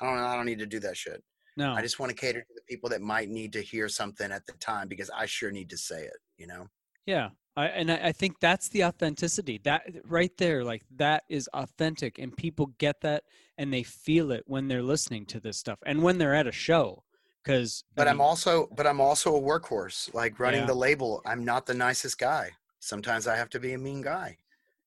I 0.00 0.06
don't. 0.06 0.18
I 0.18 0.36
don't 0.36 0.46
need 0.46 0.58
to 0.58 0.66
do 0.66 0.80
that 0.80 0.96
shit. 0.96 1.22
No. 1.56 1.72
I 1.72 1.82
just 1.82 1.98
want 2.00 2.10
to 2.10 2.16
cater 2.16 2.40
to 2.40 2.54
the 2.54 2.62
people 2.68 2.90
that 2.90 3.00
might 3.00 3.28
need 3.28 3.52
to 3.52 3.62
hear 3.62 3.88
something 3.88 4.30
at 4.32 4.44
the 4.46 4.52
time 4.54 4.88
because 4.88 5.10
I 5.16 5.26
sure 5.26 5.50
need 5.50 5.70
to 5.70 5.78
say 5.78 6.02
it. 6.02 6.16
You 6.36 6.46
know. 6.46 6.66
Yeah. 7.06 7.30
I, 7.56 7.66
and 7.66 7.92
I, 7.92 8.08
I 8.08 8.12
think 8.12 8.40
that's 8.40 8.68
the 8.70 8.84
authenticity. 8.84 9.60
That 9.62 9.82
right 10.06 10.32
there, 10.38 10.64
like 10.64 10.82
that 10.96 11.22
is 11.28 11.48
authentic, 11.54 12.18
and 12.18 12.36
people 12.36 12.72
get 12.78 13.00
that 13.02 13.22
and 13.58 13.72
they 13.72 13.84
feel 13.84 14.32
it 14.32 14.42
when 14.46 14.66
they're 14.66 14.82
listening 14.82 15.24
to 15.26 15.38
this 15.38 15.56
stuff 15.56 15.78
and 15.86 16.02
when 16.02 16.18
they're 16.18 16.34
at 16.34 16.48
a 16.48 16.52
show. 16.52 17.04
Because, 17.44 17.84
but 17.94 18.08
I'm 18.08 18.20
also 18.20 18.68
but 18.74 18.86
I'm 18.86 19.00
also 19.00 19.36
a 19.36 19.40
workhorse. 19.40 20.12
Like 20.12 20.40
running 20.40 20.62
Yeah. 20.62 20.66
the 20.66 20.74
label, 20.74 21.22
I'm 21.26 21.44
not 21.44 21.66
the 21.66 21.74
nicest 21.74 22.18
guy. 22.18 22.50
Sometimes 22.84 23.26
I 23.26 23.36
have 23.36 23.50
to 23.50 23.60
be 23.60 23.72
a 23.72 23.78
mean 23.78 24.02
guy. 24.02 24.38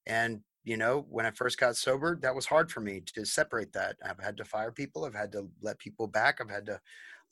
And 0.06 0.42
you 0.64 0.76
know, 0.76 1.06
when 1.08 1.24
I 1.24 1.30
first 1.30 1.58
got 1.58 1.76
sober, 1.76 2.18
that 2.20 2.34
was 2.34 2.46
hard 2.46 2.70
for 2.70 2.80
me 2.80 3.00
to 3.14 3.24
separate 3.24 3.72
that. 3.72 3.96
I've 4.04 4.20
had 4.20 4.36
to 4.36 4.44
fire 4.44 4.70
people, 4.72 5.04
I've 5.04 5.14
had 5.14 5.32
to 5.32 5.48
let 5.62 5.78
people 5.78 6.06
back, 6.06 6.40
I've 6.40 6.50
had 6.50 6.66
to 6.66 6.80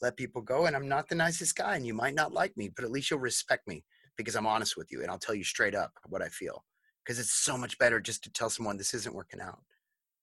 let 0.01 0.17
people 0.17 0.43
go, 0.43 0.67
and 0.67 0.75
I'm 0.75 0.89
not 0.89 1.09
the 1.09 1.15
nicest 1.15 1.57
guy. 1.57 1.77
And 1.77 1.87
you 1.87 1.95
might 1.95 2.15
not 2.15 2.33
like 2.33 2.57
me, 2.57 2.69
but 2.69 2.85
at 2.85 2.91
least 2.91 3.11
you'll 3.11 3.21
respect 3.21 3.69
me 3.69 3.85
because 4.17 4.37
I'm 4.37 4.47
honest 4.47 4.77
with 4.77 4.91
you 4.91 5.03
and 5.03 5.11
I'll 5.11 5.19
tell 5.19 5.35
you 5.35 5.45
straight 5.45 5.75
up 5.75 5.93
what 6.09 6.23
I 6.23 6.29
feel. 6.29 6.65
Because 7.05 7.19
it's 7.19 7.33
so 7.33 7.57
much 7.57 7.79
better 7.79 8.01
just 8.01 8.25
to 8.25 8.33
tell 8.33 8.51
someone 8.51 8.77
this 8.77 8.95
isn't 8.95 9.15
working 9.15 9.41
out. 9.41 9.63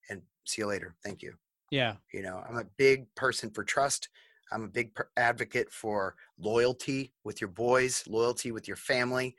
And 0.09 0.23
see 0.45 0.61
you 0.61 0.67
later. 0.67 0.95
Thank 1.03 1.21
you. 1.21 1.35
yeah, 1.71 1.95
You 2.13 2.21
know, 2.23 2.43
I'm 2.47 2.57
a 2.57 2.65
big 2.77 3.13
person 3.15 3.51
for 3.51 3.63
trust. 3.63 4.09
I'm 4.51 4.63
a 4.63 4.67
big 4.67 4.93
per- 4.93 5.09
advocate 5.17 5.71
for 5.71 6.15
loyalty 6.37 7.13
with 7.23 7.41
your 7.41 7.49
boys, 7.49 8.03
loyalty 8.07 8.51
with 8.51 8.67
your 8.67 8.77
family. 8.77 9.35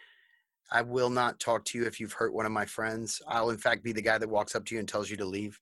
I 0.70 0.82
will 0.82 1.10
not 1.10 1.38
talk 1.40 1.64
to 1.66 1.78
you 1.78 1.84
if 1.84 2.00
you've 2.00 2.12
hurt 2.12 2.34
one 2.34 2.46
of 2.46 2.52
my 2.52 2.64
friends. 2.64 3.20
I'll, 3.28 3.50
in 3.50 3.58
fact, 3.58 3.84
be 3.84 3.92
the 3.92 4.02
guy 4.02 4.18
that 4.18 4.28
walks 4.28 4.54
up 4.54 4.64
to 4.66 4.74
you 4.74 4.80
and 4.80 4.88
tells 4.88 5.10
you 5.10 5.16
to 5.18 5.24
leave. 5.24 5.58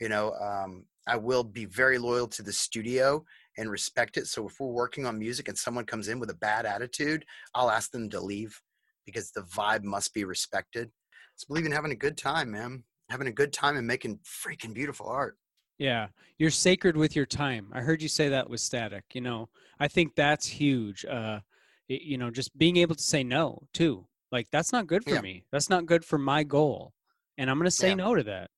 You 0.00 0.08
know, 0.08 0.32
um, 0.34 0.86
I 1.06 1.16
will 1.16 1.44
be 1.44 1.66
very 1.66 1.98
loyal 1.98 2.26
to 2.28 2.42
the 2.42 2.52
studio 2.52 3.24
and 3.58 3.70
respect 3.70 4.16
it. 4.16 4.26
So 4.26 4.46
if 4.48 4.58
we're 4.58 4.68
working 4.68 5.06
on 5.06 5.18
music 5.18 5.48
and 5.48 5.58
someone 5.58 5.84
comes 5.84 6.08
in 6.08 6.18
with 6.18 6.30
a 6.30 6.34
bad 6.34 6.66
attitude, 6.66 7.24
I'll 7.54 7.70
ask 7.70 7.90
them 7.90 8.08
to 8.10 8.20
leave 8.20 8.58
because 9.04 9.30
the 9.30 9.42
vibe 9.42 9.84
must 9.84 10.14
be 10.14 10.24
respected. 10.24 10.90
Just 11.36 11.48
believe 11.48 11.66
in 11.66 11.72
having 11.72 11.92
a 11.92 11.96
good 11.96 12.16
time, 12.16 12.50
man. 12.50 12.84
having 13.08 13.26
a 13.26 13.32
good 13.32 13.52
time 13.52 13.76
and 13.76 13.86
making 13.86 14.20
freaking 14.24 14.72
beautiful 14.72 15.08
art. 15.08 15.36
Yeah, 15.78 16.08
you're 16.38 16.50
sacred 16.50 16.96
with 16.96 17.16
your 17.16 17.26
time. 17.26 17.70
I 17.72 17.80
heard 17.80 18.02
you 18.02 18.08
say 18.08 18.28
that 18.28 18.48
with 18.48 18.60
Static. 18.60 19.04
You 19.14 19.22
know, 19.22 19.48
I 19.80 19.88
think 19.88 20.14
that's 20.14 20.46
huge. 20.46 21.04
Uh, 21.04 21.40
you 21.88 22.18
know, 22.18 22.30
just 22.30 22.56
being 22.56 22.76
able 22.76 22.94
to 22.94 23.02
say 23.02 23.24
no 23.24 23.62
too. 23.72 24.06
Like 24.32 24.48
that's 24.50 24.72
not 24.72 24.86
good 24.86 25.04
for 25.04 25.10
Yeah. 25.14 25.20
me. 25.20 25.44
That's 25.52 25.68
not 25.70 25.86
good 25.86 26.04
for 26.04 26.18
my 26.18 26.42
goal, 26.44 26.92
and 27.38 27.50
I'm 27.50 27.58
gonna 27.58 27.70
say 27.70 27.88
Yeah. 27.88 27.94
no 27.94 28.14
to 28.14 28.22
that. 28.24 28.50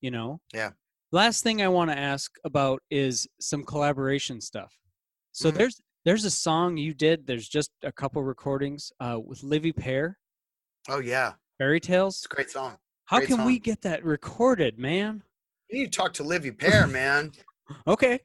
You 0.00 0.10
know. 0.10 0.40
Yeah. 0.52 0.70
Last 1.12 1.42
thing 1.42 1.60
I 1.60 1.68
want 1.68 1.90
to 1.90 1.98
ask 1.98 2.30
about 2.44 2.82
is 2.90 3.26
some 3.40 3.64
collaboration 3.64 4.40
stuff. 4.40 4.72
So 5.32 5.50
Mhm. 5.50 5.54
there's 5.54 5.80
there's 6.04 6.24
a 6.24 6.30
song 6.30 6.78
you 6.78 6.94
did. 6.94 7.26
There's 7.26 7.46
just 7.48 7.70
a 7.82 7.92
couple 7.92 8.22
recordings 8.24 8.90
uh, 9.00 9.20
with 9.22 9.42
Livy 9.42 9.70
Pear, 9.72 10.18
Oh 10.88 10.98
yeah, 10.98 11.34
Fairy 11.58 11.78
Tales. 11.80 12.16
it's 12.16 12.24
a 12.24 12.28
great 12.34 12.50
song. 12.50 12.78
How 13.04 13.18
great 13.18 13.28
can 13.28 13.44
we 13.44 13.58
get 13.58 13.82
that 13.82 14.02
recorded, 14.04 14.78
man? 14.78 15.22
You 15.68 15.80
need 15.80 15.92
to 15.92 15.96
talk 15.96 16.14
to 16.14 16.22
Livy 16.24 16.50
Pear, 16.52 16.86
man. 16.86 17.32
Okay. 17.86 18.18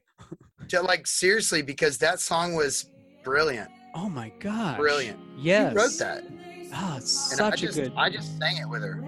Like 0.72 1.06
seriously, 1.06 1.62
because 1.62 1.98
that 1.98 2.18
song 2.18 2.54
was 2.54 2.90
brilliant, 3.22 3.70
Oh 3.94 4.08
my 4.08 4.30
god. 4.40 4.76
brilliant. 4.78 5.20
Yes. 5.38 5.72
You 5.72 5.78
wrote 5.78 5.92
that, 5.98 6.24
Ah, 6.72 6.96
it's 6.98 7.36
such 7.36 7.60
just 7.60 7.78
a 7.78 7.82
good. 7.82 7.92
I 7.96 8.10
just 8.10 8.38
sang 8.38 8.56
it 8.58 8.68
with 8.68 8.82
her 8.82 9.02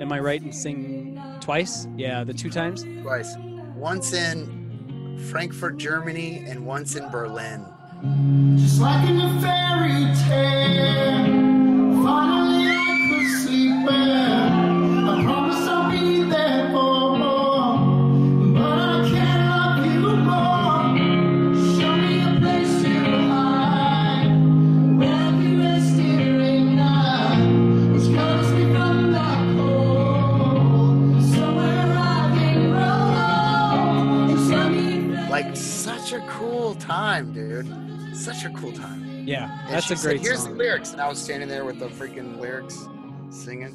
Am 0.00 0.12
I 0.12 0.20
right 0.20 0.40
in 0.40 0.52
singing 0.52 1.20
twice? 1.40 1.88
Yeah, 1.96 2.22
the 2.22 2.32
two 2.32 2.50
times. 2.50 2.84
twice. 3.02 3.34
Once 3.74 4.12
in 4.12 5.18
Frankfurt, 5.30 5.76
Germany, 5.76 6.44
and 6.46 6.64
once 6.64 6.94
in 6.94 7.08
Berlin. 7.10 7.64
Just 8.56 8.80
like 8.80 9.08
in 9.08 9.20
a 9.20 9.40
time, 37.08 37.32
dude. 37.32 38.14
Such 38.16 38.44
a 38.44 38.50
cool 38.50 38.72
time. 38.72 39.26
Yeah, 39.26 39.50
And 39.64 39.74
that's 39.74 39.90
a 39.90 39.96
said, 39.96 40.02
great 40.10 40.20
Here's 40.20 40.42
song. 40.42 40.52
the 40.52 40.58
lyrics, 40.58 40.92
and 40.92 41.00
I 41.00 41.08
was 41.08 41.18
standing 41.18 41.48
there 41.48 41.64
with 41.64 41.78
the 41.78 41.88
freaking 41.88 42.38
lyrics, 42.38 42.86
singing. 43.30 43.74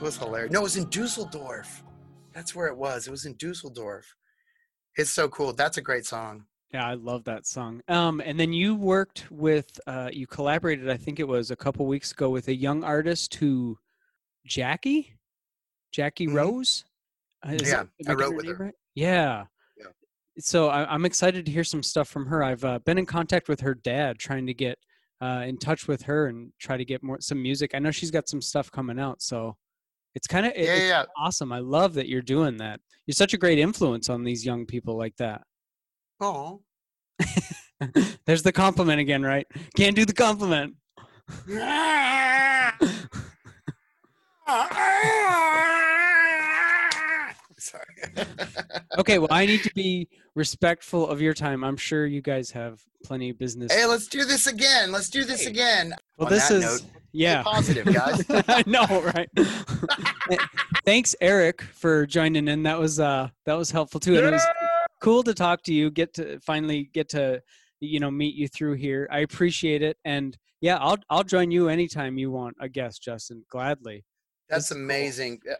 It 0.00 0.02
was 0.02 0.16
hilarious. 0.16 0.52
No, 0.52 0.60
it 0.60 0.62
was 0.64 0.76
in 0.76 0.88
Dusseldorf. 0.90 1.82
That's 2.32 2.54
where 2.54 2.66
it 2.66 2.76
was. 2.76 3.06
It 3.06 3.10
was 3.12 3.26
in 3.26 3.34
Dusseldorf. 3.36 4.16
It's 4.96 5.10
so 5.10 5.28
cool. 5.28 5.52
That's 5.52 5.78
a 5.78 5.82
great 5.82 6.04
song. 6.04 6.44
Yeah, 6.74 6.84
I 6.86 6.94
love 6.94 7.22
that 7.24 7.46
song. 7.46 7.80
Um, 7.88 8.20
and 8.24 8.40
then 8.40 8.52
you 8.52 8.74
worked 8.74 9.30
with, 9.30 9.78
uh, 9.86 10.10
you 10.12 10.26
collaborated. 10.26 10.88
I 10.90 10.96
think 10.96 11.20
it 11.20 11.28
was 11.28 11.50
a 11.52 11.56
couple 11.56 11.86
weeks 11.86 12.10
ago 12.12 12.28
with 12.30 12.48
a 12.48 12.54
young 12.54 12.82
artist 12.82 13.34
who, 13.36 13.78
Jackie, 14.46 15.14
Jackie 15.92 16.26
Mhm. 16.26 16.34
Rose. 16.34 16.84
Uh, 17.46 17.52
is 17.52 17.68
Yeah, 17.70 17.84
I 18.08 18.12
wrote 18.14 18.34
with 18.34 18.46
her. 18.46 18.54
right? 18.54 18.74
Yeah. 18.94 19.46
So 20.38 20.68
I, 20.68 20.92
I'm 20.92 21.04
excited 21.04 21.44
to 21.46 21.52
hear 21.52 21.64
some 21.64 21.82
stuff 21.82 22.08
from 22.08 22.26
her. 22.26 22.42
I've 22.42 22.64
uh, 22.64 22.78
been 22.80 22.98
in 22.98 23.06
contact 23.06 23.48
with 23.48 23.60
her 23.60 23.74
dad, 23.74 24.18
trying 24.18 24.46
to 24.46 24.54
get 24.54 24.78
uh, 25.20 25.44
in 25.46 25.58
touch 25.58 25.86
with 25.86 26.02
her 26.02 26.26
and 26.28 26.50
try 26.58 26.76
to 26.76 26.84
get 26.84 27.02
more 27.02 27.18
some 27.20 27.40
music. 27.42 27.72
I 27.74 27.78
know 27.78 27.90
she's 27.90 28.10
got 28.10 28.28
some 28.28 28.40
stuff 28.40 28.70
coming 28.70 28.98
out, 28.98 29.20
so 29.22 29.56
it's 30.14 30.26
kind 30.26 30.46
of 30.46 30.52
Yeah, 30.56 30.74
yeah, 30.74 30.88
yeah. 30.88 31.04
awesome. 31.16 31.52
I 31.52 31.58
love 31.58 31.94
that 31.94 32.08
you're 32.08 32.22
doing 32.22 32.56
that. 32.58 32.80
You're 33.06 33.14
such 33.14 33.34
a 33.34 33.38
great 33.38 33.58
influence 33.58 34.08
on 34.08 34.24
these 34.24 34.44
young 34.44 34.66
people 34.66 34.96
like 34.96 35.16
that. 35.16 35.42
Oh. 36.20 36.62
There's 38.26 38.42
the 38.42 38.52
compliment 38.52 39.00
again, 39.00 39.22
right? 39.22 39.46
Can't 39.76 39.96
do 39.96 40.04
the 40.04 40.12
compliment. 40.12 40.74
Sorry. 47.58 47.84
Okay, 48.98 49.18
well, 49.18 49.28
I 49.30 49.46
need 49.46 49.62
to 49.62 49.70
be 49.74 50.08
respectful 50.34 51.08
of 51.08 51.20
your 51.20 51.34
time. 51.34 51.62
I'm 51.64 51.76
sure 51.76 52.06
you 52.06 52.20
guys 52.22 52.50
have 52.52 52.82
plenty 53.04 53.30
of 53.30 53.38
business. 53.38 53.72
hey, 53.72 53.86
let's 53.86 54.06
do 54.06 54.24
this 54.24 54.46
again. 54.46 54.92
Let's 54.92 55.10
do 55.10 55.24
this 55.24 55.42
Hey. 55.42 55.50
again. 55.50 55.94
well, 56.16 56.26
on 56.28 56.32
this 56.32 56.50
is 56.50 56.62
note, 56.62 56.90
yeah. 57.12 57.42
positive, 57.42 57.92
guys. 57.92 58.24
I 58.48 58.62
know, 58.66 58.86
right? 59.14 59.28
Thanks, 60.84 61.14
Eric, 61.20 61.62
for 61.62 62.06
joining 62.06 62.48
in. 62.48 62.62
That 62.62 62.78
was 62.78 62.98
uh 63.00 63.28
that 63.46 63.54
was 63.54 63.70
helpful 63.70 64.00
too. 64.00 64.16
And 64.16 64.26
it 64.26 64.30
was 64.32 64.46
cool 65.00 65.22
to 65.24 65.34
talk 65.34 65.62
to 65.64 65.74
you. 65.74 65.90
Get 65.90 66.14
to 66.14 66.38
finally 66.40 66.90
get 66.92 67.08
to 67.10 67.42
you 67.80 68.00
know 68.00 68.10
meet 68.10 68.34
you 68.34 68.48
through 68.48 68.74
here. 68.74 69.08
I 69.10 69.20
appreciate 69.20 69.82
it, 69.82 69.96
and 70.04 70.36
yeah, 70.60 70.78
I'll 70.78 70.98
I'll 71.10 71.24
join 71.24 71.50
you 71.50 71.68
anytime 71.68 72.18
you 72.18 72.30
want 72.30 72.56
a 72.60 72.68
guest, 72.68 73.02
Justin. 73.02 73.44
Gladly. 73.50 74.04
That's 74.48 74.68
That's 74.68 74.78
amazing. 74.78 75.40
Uh, 75.50 75.54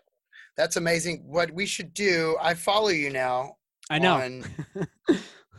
That's 0.57 0.77
amazing. 0.77 1.23
What 1.27 1.51
we 1.53 1.67
should 1.67 1.95
do, 1.95 2.37
I 2.41 2.55
follow 2.55 2.89
you 2.89 3.11
now. 3.11 3.57
I 3.93 3.99
know. 3.99 4.15
on- 4.15 4.45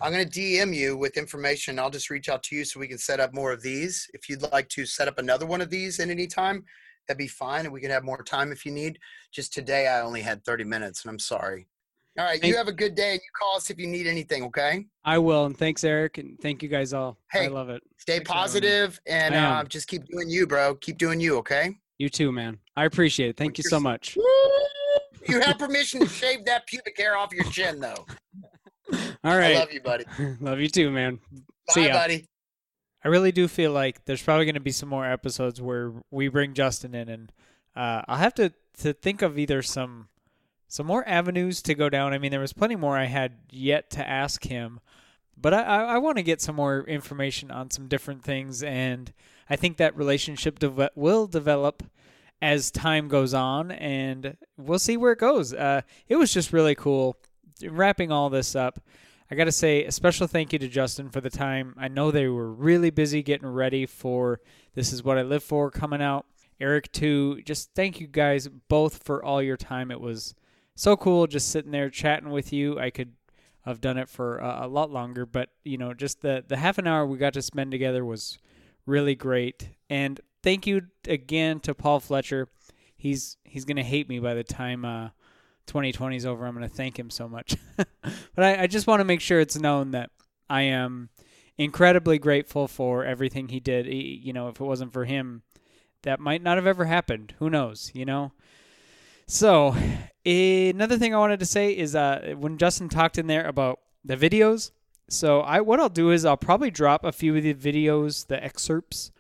I'm 0.02 0.12
going 0.12 0.28
to 0.28 0.40
DM 0.40 0.76
you 0.76 0.98
with 0.98 1.18
information. 1.18 1.78
I'll 1.80 1.90
just 1.92 2.10
reach 2.10 2.28
out 2.30 2.42
to 2.44 2.56
you 2.56 2.66
so 2.66 2.80
we 2.80 2.88
can 2.88 2.98
set 2.98 3.20
up 3.20 3.34
more 3.34 3.52
of 3.52 3.62
these. 3.62 4.10
If 4.14 4.28
you'd 4.28 4.42
like 4.52 4.68
to 4.70 4.86
set 4.86 5.08
up 5.08 5.20
another 5.20 5.46
one 5.46 5.62
of 5.62 5.70
these 5.70 6.00
at 6.00 6.10
any 6.10 6.26
time, 6.28 6.66
that'd 7.08 7.18
be 7.18 7.28
fine. 7.28 7.66
And 7.66 7.74
we 7.74 7.80
can 7.80 7.92
have 7.92 8.04
more 8.04 8.22
time 8.24 8.52
if 8.52 8.66
you 8.66 8.72
need. 8.72 8.98
Just 9.32 9.54
today, 9.54 9.88
I 9.88 10.02
only 10.02 10.22
had 10.22 10.44
30 10.44 10.64
minutes, 10.64 11.04
and 11.06 11.12
I'm 11.12 11.20
sorry. 11.20 11.68
All 12.18 12.26
right. 12.26 12.42
Thank- 12.42 12.52
you 12.52 12.58
have 12.58 12.68
a 12.68 12.74
good 12.74 12.96
day, 12.96 13.12
and 13.12 13.20
you 13.22 13.30
call 13.40 13.56
us 13.56 13.70
if 13.70 13.78
you 13.80 13.88
need 13.88 14.08
anything, 14.08 14.44
okay? 14.46 14.86
I 15.06 15.20
will, 15.20 15.46
and 15.46 15.56
thanks, 15.58 15.84
Eric, 15.84 16.18
and 16.18 16.40
thank 16.42 16.64
you 16.64 16.70
guys 16.70 16.92
all. 16.92 17.18
Hey, 17.32 17.46
I 17.46 17.48
love 17.50 17.70
it. 17.70 17.82
Stay 18.00 18.14
Thanks 18.16 18.30
for 18.30 18.34
having 18.36 18.44
me. 18.44 18.44
positive 18.44 19.00
and 19.06 19.36
uh, 19.36 19.64
just 19.66 19.88
keep 19.88 20.06
doing 20.08 20.28
you, 20.28 20.48
bro. 20.48 20.74
Keep 20.76 20.98
doing 20.98 21.20
you, 21.20 21.38
okay? 21.38 21.76
You 22.00 22.10
too, 22.10 22.32
man. 22.32 22.58
I 22.76 22.86
appreciate 22.86 23.30
it. 23.30 23.38
Thank 23.38 23.58
you 23.60 23.64
so 23.64 23.80
much. 23.80 24.18
You 25.28 25.40
have 25.42 25.58
permission 25.58 26.00
to 26.02 26.08
shave 26.08 26.46
that 26.46 26.68
pubic 26.68 26.98
hair 26.98 27.18
off 27.18 27.34
your 27.34 27.46
chin, 27.46 27.80
though. 27.80 28.06
All 29.24 29.38
right. 29.38 29.56
I 29.56 29.60
love 29.60 29.72
you, 29.72 29.82
buddy. 29.82 30.06
love 30.42 30.60
you 30.60 30.68
too, 30.68 30.92
man. 30.92 31.20
Bye, 31.68 31.74
See 31.74 31.88
ya. 31.88 31.94
buddy. 31.94 32.26
I 33.04 33.08
really 33.10 33.32
do 33.32 33.48
feel 33.48 33.72
like 33.72 34.06
there's 34.06 34.22
probably 34.22 34.46
going 34.46 34.56
to 34.56 34.62
be 34.62 34.72
some 34.72 34.90
more 34.90 35.06
episodes 35.06 35.62
where 35.62 35.94
we 36.10 36.28
bring 36.30 36.54
Justin 36.54 36.96
in, 36.96 37.10
and 37.10 37.32
uh, 37.76 38.02
I'll 38.08 38.18
have 38.18 38.34
to 38.36 38.54
to 38.80 38.94
think 38.94 39.22
of 39.22 39.38
either 39.38 39.62
some 39.62 40.08
some 40.68 40.86
more 40.88 41.08
avenues 41.08 41.62
to 41.64 41.76
go 41.76 41.90
down. 41.90 42.14
I 42.14 42.18
mean, 42.18 42.32
there 42.32 42.40
was 42.40 42.54
plenty 42.54 42.76
more 42.76 42.98
I 42.98 43.06
had 43.06 43.34
yet 43.52 43.90
to 43.92 44.08
ask 44.08 44.46
him, 44.46 44.80
but 45.38 45.54
I 45.54 45.62
I, 45.64 45.82
I 45.84 45.98
want 45.98 46.18
to 46.18 46.24
get 46.24 46.42
some 46.42 46.56
more 46.56 46.82
information 46.84 47.52
on 47.52 47.72
some 47.72 47.88
different 47.88 48.24
things, 48.24 48.64
and 48.64 49.12
I 49.50 49.56
think 49.58 49.78
that 49.78 49.98
relationship 49.98 50.60
deve- 50.60 50.90
will 50.96 51.28
develop 51.28 51.84
as 52.44 52.72
time 52.72 53.08
goes 53.08 53.34
on, 53.34 53.72
and 53.72 54.36
we'll 54.58 54.78
see 54.78 54.98
where 54.98 55.14
it 55.14 55.20
goes. 55.20 55.54
Uh, 55.54 55.80
it 56.10 56.18
was 56.18 56.34
just 56.34 56.52
really 56.52 56.76
cool 56.76 57.16
wrapping 57.70 58.12
all 58.12 58.30
this 58.30 58.54
up. 58.54 58.82
I 59.32 59.36
got 59.36 59.46
to 59.46 59.52
say 59.54 59.86
a 59.86 59.92
special 59.94 60.28
thank 60.28 60.52
you 60.52 60.60
to 60.60 60.68
Justin 60.68 61.10
for 61.10 61.22
the 61.22 61.30
time. 61.30 61.74
I 61.78 61.88
know 61.88 62.12
they 62.12 62.28
were 62.28 62.52
really 62.52 62.90
busy 62.90 63.24
getting 63.24 63.48
ready 63.48 63.86
for 63.86 64.42
This 64.76 64.92
Is 64.92 65.06
What 65.06 65.18
I 65.18 65.22
Live 65.22 65.42
For 65.42 65.72
coming 65.72 66.02
out. 66.02 66.26
Eric, 66.60 66.92
too. 66.92 67.42
Just 67.44 67.74
thank 67.76 68.02
you 68.02 68.08
guys 68.08 68.50
both 68.68 69.04
for 69.04 69.24
all 69.24 69.42
your 69.42 69.58
time. 69.58 69.90
It 69.90 70.02
was 70.02 70.36
so 70.76 70.98
cool 70.98 71.28
just 71.28 71.48
sitting 71.50 71.72
there 71.72 71.90
chatting 71.90 72.30
with 72.30 72.52
you. 72.52 72.78
I 72.78 72.90
could 72.90 73.14
have 73.62 73.80
done 73.80 73.98
it 73.98 74.10
for 74.10 74.40
a, 74.40 74.64
a 74.64 74.68
lot 74.68 74.92
longer, 74.92 75.26
but, 75.26 75.48
you 75.64 75.78
know, 75.78 75.94
just 75.94 76.22
the, 76.22 76.44
the 76.46 76.58
half 76.58 76.78
an 76.78 76.88
hour 76.88 77.06
we 77.06 77.18
got 77.18 77.34
to 77.36 77.42
spend 77.42 77.72
together 77.72 78.04
was 78.04 78.38
really 78.86 79.16
great. 79.16 79.70
And 79.90 80.20
thank 80.44 80.68
you 80.68 80.82
again 81.08 81.60
to 81.62 81.74
Paul 81.74 82.00
Fletcher. 82.00 82.50
He's 82.96 83.38
he's 83.44 83.66
gonna 83.66 83.84
hate 83.84 84.08
me 84.08 84.20
by 84.20 84.34
the 84.34 84.44
time 84.44 84.86
uh, 84.86 85.10
2020 85.68 86.16
is 86.18 86.26
over. 86.26 86.46
I'm 86.46 86.54
gonna 86.54 86.70
thank 86.70 86.98
him 86.98 87.10
so 87.10 87.28
much. 87.28 87.56
but 87.78 87.88
I, 88.38 88.64
I 88.64 88.68
just 88.68 88.88
want 88.88 89.00
to 89.00 89.06
make 89.06 89.22
sure 89.22 89.40
it's 89.40 89.58
known 89.58 89.92
that 89.92 90.12
I 90.50 90.64
am 90.64 91.10
incredibly 91.58 92.20
grateful 92.20 92.68
for 92.68 93.04
everything 93.06 93.50
he 93.50 93.60
did. 93.60 93.86
He- 93.86 94.22
you 94.24 94.34
know, 94.34 94.48
if 94.50 94.60
it 94.60 94.64
wasn't 94.64 94.94
for 94.94 95.06
him, 95.06 95.44
that 96.04 96.20
might 96.20 96.42
not 96.42 96.58
have 96.58 96.68
ever 96.68 96.86
happened. 96.86 97.34
Who 97.40 97.50
knows? 97.50 97.92
You 97.94 98.06
know. 98.06 98.34
So, 99.26 99.76
another 100.26 100.98
thing 100.98 101.16
I 101.16 101.18
wanted 101.18 101.40
to 101.40 101.46
say 101.46 101.76
is 101.76 101.96
uh, 101.96 102.36
when 102.38 102.58
Justin 102.58 102.90
talked 102.90 103.18
in 103.18 103.28
there 103.28 103.48
about 103.48 103.80
the 104.04 104.18
videos. 104.18 104.72
So 105.10 105.42
I 105.42 105.62
what 105.62 105.80
I'll 105.80 105.90
do 105.90 106.12
is 106.12 106.26
I'll 106.26 106.38
probably 106.38 106.72
drop 106.72 107.04
a 107.04 107.12
few 107.12 107.36
of 107.36 107.44
the 107.44 107.54
videos, 107.54 108.28
the 108.28 108.42
excerpts 108.44 109.12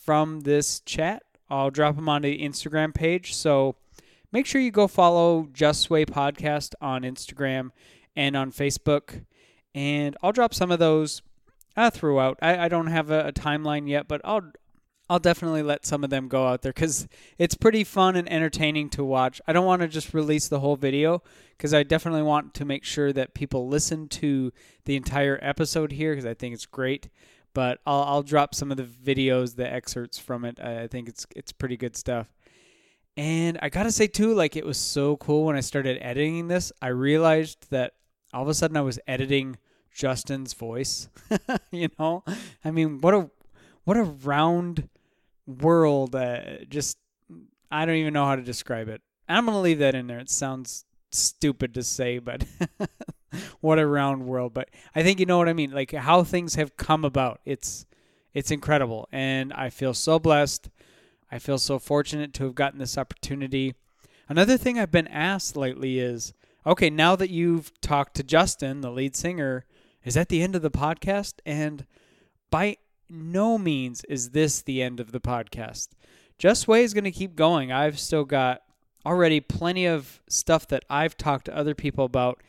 from 0.00 0.40
this 0.40 0.80
chat. 0.80 1.22
I'll 1.48 1.70
drop 1.70 1.96
them 1.96 2.08
onto 2.08 2.28
the 2.28 2.42
Instagram 2.42 2.94
page. 2.94 3.34
So 3.34 3.76
make 4.32 4.46
sure 4.46 4.60
you 4.60 4.70
go 4.70 4.86
follow 4.86 5.48
Just 5.52 5.82
Sway 5.82 6.04
Podcast 6.04 6.74
on 6.80 7.02
Instagram 7.02 7.70
and 8.16 8.36
on 8.36 8.52
Facebook. 8.52 9.24
And 9.74 10.16
I'll 10.22 10.32
drop 10.32 10.54
some 10.54 10.70
of 10.70 10.78
those 10.78 11.22
uh, 11.76 11.90
throughout. 11.90 12.38
I, 12.40 12.66
I 12.66 12.68
don't 12.68 12.88
have 12.88 13.10
a, 13.10 13.28
a 13.28 13.32
timeline 13.32 13.88
yet, 13.88 14.08
but 14.08 14.20
I'll 14.24 14.52
I'll 15.10 15.18
definitely 15.18 15.64
let 15.64 15.84
some 15.84 16.04
of 16.04 16.10
them 16.10 16.28
go 16.28 16.46
out 16.46 16.62
there 16.62 16.72
because 16.72 17.08
it's 17.36 17.56
pretty 17.56 17.82
fun 17.82 18.14
and 18.14 18.30
entertaining 18.30 18.90
to 18.90 19.02
watch. 19.02 19.40
I 19.44 19.52
don't 19.52 19.66
want 19.66 19.82
to 19.82 19.88
just 19.88 20.14
release 20.14 20.46
the 20.46 20.60
whole 20.60 20.76
video 20.76 21.24
because 21.56 21.74
I 21.74 21.82
definitely 21.82 22.22
want 22.22 22.54
to 22.54 22.64
make 22.64 22.84
sure 22.84 23.12
that 23.14 23.34
people 23.34 23.66
listen 23.66 24.06
to 24.08 24.52
the 24.84 24.94
entire 24.94 25.36
episode 25.42 25.90
here 25.90 26.12
because 26.12 26.26
I 26.26 26.34
think 26.34 26.54
it's 26.54 26.64
great. 26.64 27.08
But 27.52 27.80
I'll, 27.84 28.02
I'll 28.02 28.22
drop 28.22 28.54
some 28.54 28.70
of 28.70 28.76
the 28.76 28.84
videos, 28.84 29.56
the 29.56 29.70
excerpts 29.70 30.18
from 30.18 30.44
it. 30.44 30.60
I 30.60 30.86
think 30.86 31.08
it's 31.08 31.26
it's 31.34 31.52
pretty 31.52 31.76
good 31.76 31.96
stuff. 31.96 32.28
And 33.16 33.58
I 33.60 33.68
gotta 33.68 33.90
say 33.90 34.06
too, 34.06 34.34
like 34.34 34.56
it 34.56 34.64
was 34.64 34.78
so 34.78 35.16
cool 35.16 35.44
when 35.44 35.56
I 35.56 35.60
started 35.60 35.98
editing 36.00 36.48
this. 36.48 36.72
I 36.80 36.88
realized 36.88 37.70
that 37.70 37.94
all 38.32 38.42
of 38.42 38.48
a 38.48 38.54
sudden 38.54 38.76
I 38.76 38.82
was 38.82 38.98
editing 39.06 39.58
Justin's 39.92 40.54
voice. 40.54 41.08
you 41.70 41.88
know, 41.98 42.24
I 42.64 42.70
mean, 42.70 43.00
what 43.00 43.14
a 43.14 43.30
what 43.84 43.96
a 43.96 44.04
round 44.04 44.88
world. 45.46 46.14
Uh, 46.14 46.64
just 46.68 46.98
I 47.70 47.84
don't 47.84 47.96
even 47.96 48.12
know 48.12 48.26
how 48.26 48.36
to 48.36 48.42
describe 48.42 48.88
it. 48.88 49.02
I'm 49.28 49.46
gonna 49.46 49.60
leave 49.60 49.78
that 49.80 49.94
in 49.94 50.06
there. 50.06 50.20
It 50.20 50.30
sounds 50.30 50.84
stupid 51.10 51.74
to 51.74 51.82
say, 51.82 52.18
but 52.18 52.44
what 53.60 53.78
a 53.78 53.86
round 53.86 54.26
world. 54.26 54.54
But 54.54 54.70
I 54.94 55.02
think 55.02 55.20
you 55.20 55.26
know 55.26 55.38
what 55.38 55.48
I 55.48 55.52
mean. 55.52 55.70
Like 55.70 55.92
how 55.92 56.24
things 56.24 56.54
have 56.54 56.76
come 56.76 57.04
about. 57.04 57.40
It's 57.44 57.86
it's 58.32 58.50
incredible, 58.50 59.08
and 59.10 59.52
I 59.52 59.70
feel 59.70 59.94
so 59.94 60.18
blessed. 60.18 60.70
I 61.32 61.38
feel 61.38 61.58
so 61.58 61.78
fortunate 61.78 62.32
to 62.34 62.44
have 62.44 62.54
gotten 62.54 62.78
this 62.78 62.98
opportunity. 62.98 63.74
Another 64.28 64.56
thing 64.56 64.78
I've 64.78 64.90
been 64.90 65.08
asked 65.08 65.56
lately 65.56 65.98
is, 65.98 66.32
okay, 66.66 66.90
now 66.90 67.16
that 67.16 67.30
you've 67.30 67.72
talked 67.80 68.14
to 68.16 68.22
Justin, 68.22 68.80
the 68.80 68.90
lead 68.90 69.16
singer, 69.16 69.64
is 70.04 70.14
that 70.14 70.28
the 70.28 70.42
end 70.42 70.56
of 70.56 70.62
the 70.62 70.70
podcast? 70.70 71.34
And 71.46 71.86
by 72.50 72.78
no 73.08 73.58
means 73.58 74.04
is 74.04 74.30
this 74.30 74.62
the 74.62 74.82
end 74.82 75.00
of 75.00 75.12
the 75.12 75.20
podcast. 75.20 75.88
Just 76.38 76.62
Sway 76.62 76.84
is 76.84 76.94
going 76.94 77.04
to 77.04 77.10
keep 77.10 77.36
going. 77.36 77.70
I've 77.70 77.98
still 77.98 78.24
got 78.24 78.62
already 79.04 79.40
plenty 79.40 79.86
of 79.86 80.20
stuff 80.28 80.66
that 80.68 80.84
I've 80.90 81.16
talked 81.16 81.46
to 81.46 81.56
other 81.56 81.74
people 81.74 82.04
about 82.04 82.42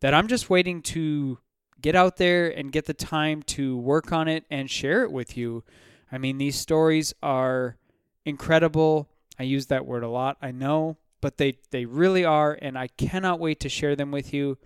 that 0.00 0.14
I'm 0.14 0.28
just 0.28 0.48
waiting 0.48 0.82
to 0.82 1.38
get 1.80 1.94
out 1.94 2.16
there 2.16 2.48
and 2.48 2.72
get 2.72 2.86
the 2.86 2.94
time 2.94 3.42
to 3.42 3.76
work 3.76 4.12
on 4.12 4.28
it 4.28 4.44
and 4.50 4.70
share 4.70 5.02
it 5.02 5.12
with 5.12 5.36
you. 5.36 5.64
I 6.10 6.18
mean, 6.18 6.38
these 6.38 6.56
stories 6.56 7.14
are 7.22 7.76
incredible. 8.24 9.08
I 9.38 9.44
use 9.44 9.66
that 9.66 9.86
word 9.86 10.02
a 10.02 10.08
lot, 10.08 10.36
I 10.42 10.50
know, 10.50 10.96
but 11.20 11.36
they, 11.36 11.58
they 11.70 11.84
really 11.84 12.24
are, 12.24 12.58
and 12.60 12.78
I 12.78 12.88
cannot 12.88 13.40
wait 13.40 13.60
to 13.60 13.68
share 13.68 13.94
them 13.94 14.10
with 14.10 14.32
you. 14.32 14.58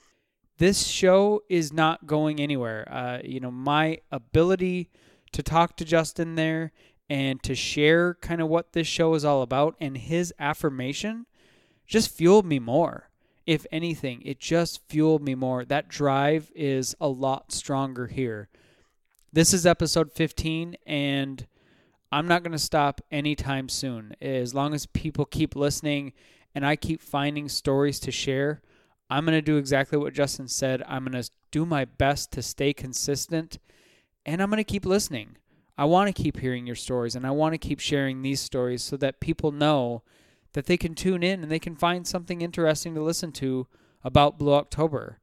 This 0.58 0.86
show 0.86 1.42
is 1.48 1.72
not 1.72 2.06
going 2.06 2.40
anywhere. 2.40 2.86
Uh, 2.90 3.18
you 3.24 3.40
know, 3.40 3.50
my 3.50 3.98
ability 4.10 4.90
to 5.32 5.42
talk 5.42 5.76
to 5.76 5.84
Justin 5.84 6.34
there 6.34 6.72
and 7.08 7.42
to 7.42 7.54
share 7.54 8.14
kind 8.14 8.40
of 8.40 8.48
what 8.48 8.72
this 8.72 8.86
show 8.86 9.14
is 9.14 9.24
all 9.24 9.42
about 9.42 9.76
and 9.80 9.96
his 9.96 10.32
affirmation 10.38 11.26
just 11.86 12.10
fueled 12.10 12.46
me 12.46 12.58
more. 12.58 13.10
If 13.46 13.66
anything, 13.72 14.22
it 14.24 14.38
just 14.38 14.80
fueled 14.88 15.22
me 15.22 15.34
more. 15.34 15.64
That 15.64 15.88
drive 15.88 16.52
is 16.54 16.94
a 17.00 17.08
lot 17.08 17.52
stronger 17.52 18.06
here. 18.06 18.48
This 19.32 19.52
is 19.52 19.66
episode 19.66 20.12
15, 20.12 20.76
and 20.86 21.46
I'm 22.12 22.28
not 22.28 22.42
going 22.42 22.52
to 22.52 22.58
stop 22.58 23.00
anytime 23.10 23.68
soon. 23.68 24.14
As 24.20 24.54
long 24.54 24.74
as 24.74 24.86
people 24.86 25.24
keep 25.24 25.56
listening 25.56 26.12
and 26.54 26.64
I 26.64 26.76
keep 26.76 27.00
finding 27.00 27.48
stories 27.48 27.98
to 28.00 28.12
share, 28.12 28.62
I'm 29.10 29.24
going 29.24 29.36
to 29.36 29.42
do 29.42 29.56
exactly 29.56 29.98
what 29.98 30.14
Justin 30.14 30.48
said. 30.48 30.82
I'm 30.86 31.04
going 31.04 31.20
to 31.20 31.30
do 31.50 31.66
my 31.66 31.84
best 31.84 32.32
to 32.32 32.42
stay 32.42 32.72
consistent, 32.72 33.58
and 34.24 34.40
I'm 34.40 34.50
going 34.50 34.58
to 34.58 34.64
keep 34.64 34.86
listening. 34.86 35.36
I 35.76 35.84
want 35.84 36.14
to 36.14 36.22
keep 36.22 36.38
hearing 36.38 36.66
your 36.66 36.76
stories, 36.76 37.14
and 37.14 37.26
I 37.26 37.30
want 37.30 37.54
to 37.54 37.58
keep 37.58 37.80
sharing 37.80 38.22
these 38.22 38.40
stories 38.40 38.82
so 38.82 38.96
that 38.98 39.20
people 39.20 39.52
know 39.52 40.02
that 40.52 40.66
they 40.66 40.76
can 40.76 40.94
tune 40.94 41.22
in 41.22 41.42
and 41.42 41.50
they 41.50 41.58
can 41.58 41.76
find 41.76 42.06
something 42.06 42.42
interesting 42.42 42.94
to 42.94 43.02
listen 43.02 43.32
to 43.32 43.66
about 44.04 44.38
Blue 44.38 44.52
October. 44.52 45.18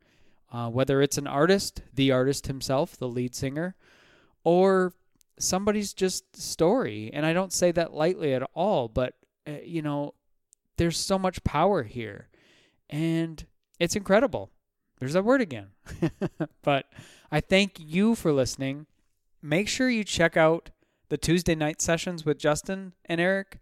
Uh, 0.51 0.67
whether 0.67 0.99
it's 0.99 1.19
an 1.19 1.27
artist, 1.27 1.83
the 1.93 2.11
artist 2.11 2.47
himself, 2.47 2.97
the 2.97 3.07
lead 3.07 3.35
singer, 3.35 3.75
or 4.43 4.93
somebody's 5.37 5.93
just 5.93 6.35
story. 6.35 7.11
And 7.13 7.23
I 7.23 7.33
don't 7.33 7.53
say 7.53 7.71
that 7.71 7.93
lightly 7.93 8.33
at 8.33 8.41
all, 8.55 8.87
but, 8.87 9.13
uh, 9.47 9.57
you 9.63 9.83
know, 9.83 10.15
there's 10.77 10.97
so 10.97 11.19
much 11.19 11.43
power 11.43 11.83
here. 11.83 12.29
And 12.89 13.45
it's 13.79 13.95
incredible. 13.95 14.49
There's 14.99 15.13
that 15.13 15.23
word 15.23 15.41
again. 15.41 15.67
but 16.63 16.85
I 17.31 17.39
thank 17.39 17.79
you 17.79 18.15
for 18.15 18.33
listening. 18.33 18.87
Make 19.41 19.67
sure 19.67 19.89
you 19.89 20.03
check 20.03 20.35
out 20.35 20.69
the 21.09 21.17
Tuesday 21.17 21.55
night 21.55 21.81
sessions 21.81 22.25
with 22.25 22.37
Justin 22.37 22.93
and 23.05 23.21
Eric. 23.21 23.59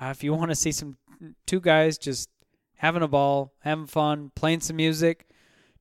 Uh, 0.00 0.06
if 0.06 0.24
you 0.24 0.32
want 0.32 0.50
to 0.50 0.56
see 0.56 0.72
some 0.72 0.96
two 1.46 1.60
guys 1.60 1.98
just 1.98 2.28
having 2.76 3.02
a 3.02 3.08
ball, 3.08 3.52
having 3.60 3.86
fun, 3.86 4.32
playing 4.34 4.60
some 4.60 4.76
music, 4.76 5.28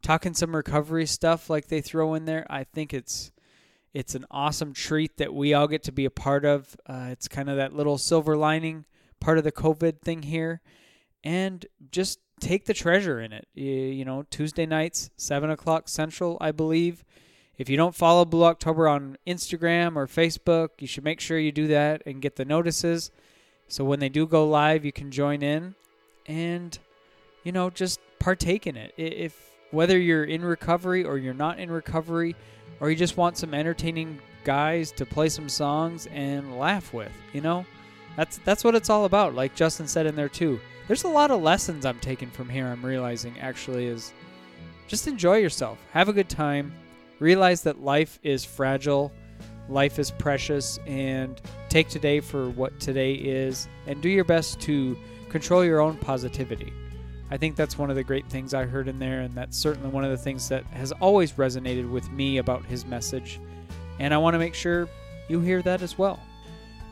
talking 0.02 0.34
some 0.34 0.56
recovery 0.56 1.06
stuff 1.06 1.50
like 1.50 1.68
they 1.68 1.82
throw 1.82 2.14
in 2.14 2.26
there, 2.26 2.46
I 2.50 2.64
think 2.64 2.94
it's 2.94 3.32
it's 3.94 4.16
an 4.16 4.26
awesome 4.32 4.74
treat 4.74 5.18
that 5.18 5.34
we 5.34 5.54
all 5.54 5.68
get 5.68 5.84
to 5.84 5.92
be 5.92 6.06
a 6.06 6.12
part 6.12 6.46
of. 6.46 6.76
Uh, 6.86 7.08
it's 7.12 7.28
kind 7.28 7.50
of 7.50 7.58
that 7.58 7.74
little 7.74 7.98
silver 7.98 8.38
lining 8.38 8.86
part 9.20 9.38
of 9.38 9.44
the 9.44 9.52
COVID 9.52 10.02
thing 10.02 10.24
here, 10.24 10.62
and 11.24 11.66
just 11.92 12.20
take 12.40 12.66
the 12.66 12.74
treasure 12.74 13.20
in 13.20 13.34
it. 13.34 13.48
You, 13.54 13.72
you 13.72 14.06
know, 14.06 14.24
Tuesday 14.30 14.66
nights, 14.66 15.10
seven 15.18 15.50
o'clock 15.50 15.88
Central, 15.88 16.38
I 16.42 16.52
believe. 16.52 17.04
If 17.62 17.70
you 17.70 17.78
don't 17.78 17.94
follow 17.94 18.26
Blue 18.26 18.46
October 18.46 18.88
on 18.88 19.20
Instagram 19.28 19.96
or 19.96 20.08
Facebook, 20.08 20.70
you 20.80 20.88
should 20.88 21.04
make 21.04 21.20
sure 21.20 21.38
you 21.38 21.52
do 21.52 21.68
that 21.68 22.02
and 22.08 22.20
get 22.20 22.36
the 22.36 22.44
notices. 22.44 23.12
So 23.68 23.86
when 23.86 24.00
they 24.00 24.10
do 24.10 24.26
go 24.26 24.48
live, 24.48 24.84
you 24.84 24.92
can 24.92 25.12
join 25.12 25.44
in 25.44 25.76
and, 26.26 26.76
you 27.44 27.52
know, 27.52 27.70
just 27.70 28.00
partake 28.18 28.66
in 28.66 28.76
it. 28.76 28.96
If 28.98 29.40
whether 29.70 30.00
you're 30.00 30.24
in 30.24 30.44
recovery 30.44 31.04
or 31.04 31.20
you're 31.20 31.36
not 31.36 31.60
in 31.60 31.70
recovery, 31.70 32.36
or 32.80 32.90
you 32.90 32.96
just 32.96 33.16
want 33.16 33.38
some 33.38 33.54
entertaining 33.54 34.20
guys 34.44 34.92
to 34.94 35.06
play 35.06 35.30
some 35.30 35.48
songs 35.48 36.08
and 36.08 36.58
laugh 36.58 36.92
with, 36.96 37.12
you 37.32 37.42
know, 37.42 37.64
that's 38.16 38.40
that's 38.40 38.64
what 38.64 38.74
it's 38.74 38.90
all 38.90 39.06
about. 39.06 39.36
Like 39.36 39.54
Justin 39.54 39.88
said 39.88 40.08
in 40.08 40.16
there 40.16 40.30
too. 40.30 40.60
There's 40.88 41.04
a 41.04 41.10
lot 41.10 41.30
of 41.30 41.44
lessons 41.44 41.86
I'm 41.86 42.00
taking 42.00 42.32
from 42.32 42.50
here. 42.50 42.66
I'm 42.66 42.84
realizing 42.84 43.40
actually 43.40 43.86
is 43.86 44.14
just 44.88 45.06
enjoy 45.06 45.38
yourself, 45.38 45.78
have 45.92 46.10
a 46.10 46.14
good 46.14 46.28
time, 46.28 46.74
realize 47.22 47.62
that 47.62 47.82
life 47.82 48.20
is 48.24 48.44
fragile, 48.44 49.12
life 49.70 50.00
is 50.00 50.12
precious, 50.12 50.80
and 50.88 51.40
take 51.70 51.88
today 51.88 52.20
for 52.20 52.50
what 52.50 52.78
today 52.80 53.14
is, 53.14 53.70
and 53.86 54.02
do 54.02 54.10
your 54.10 54.26
best 54.26 54.60
to 54.62 54.98
control 55.30 55.64
your 55.64 55.80
own 55.80 55.96
positivity. 55.98 56.74
I 57.30 57.38
think 57.38 57.56
that's 57.56 57.78
one 57.78 57.90
of 57.90 57.96
the 57.96 58.04
great 58.04 58.28
things 58.28 58.54
I 58.54 58.66
heard 58.66 58.88
in 58.90 59.00
there, 59.00 59.22
and 59.22 59.34
that's 59.36 59.56
certainly 59.56 59.90
one 59.90 60.04
of 60.04 60.10
the 60.10 60.18
things 60.18 60.50
that 60.50 60.66
has 60.66 60.92
always 60.94 61.34
resonated 61.34 61.90
with 61.90 62.12
me 62.12 62.40
about 62.40 62.66
his 62.66 62.86
message. 62.86 63.40
And 64.00 64.14
I 64.14 64.18
want 64.18 64.34
to 64.34 64.40
make 64.40 64.56
sure 64.56 64.90
you 65.30 65.40
hear 65.40 65.62
that 65.62 65.82
as 65.84 65.98
well. 65.98 66.20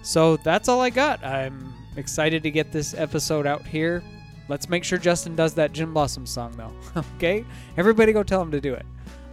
So 0.04 0.38
that's 0.38 0.70
all 0.70 0.80
I 0.80 0.92
got. 0.92 1.26
I'm 1.26 1.74
excited 1.98 2.44
to 2.44 2.52
get 2.52 2.72
this 2.72 2.94
episode 2.94 3.48
out 3.48 3.66
here. 3.66 4.02
Let's 4.48 4.70
make 4.70 4.84
sure 4.84 4.98
Justin 5.00 5.36
does 5.36 5.56
that 5.56 5.74
Jim 5.74 5.94
Blossom 5.94 6.26
song, 6.26 6.54
though. 6.56 7.02
okay? 7.16 7.44
Everybody 7.78 8.14
go 8.14 8.24
tell 8.24 8.42
him 8.42 8.52
to 8.52 8.62
do 8.62 8.74
it. 8.76 8.86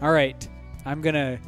All 0.02 0.10
right. 0.10 0.48
I'm 0.86 1.02
going 1.02 1.14
to 1.14 1.38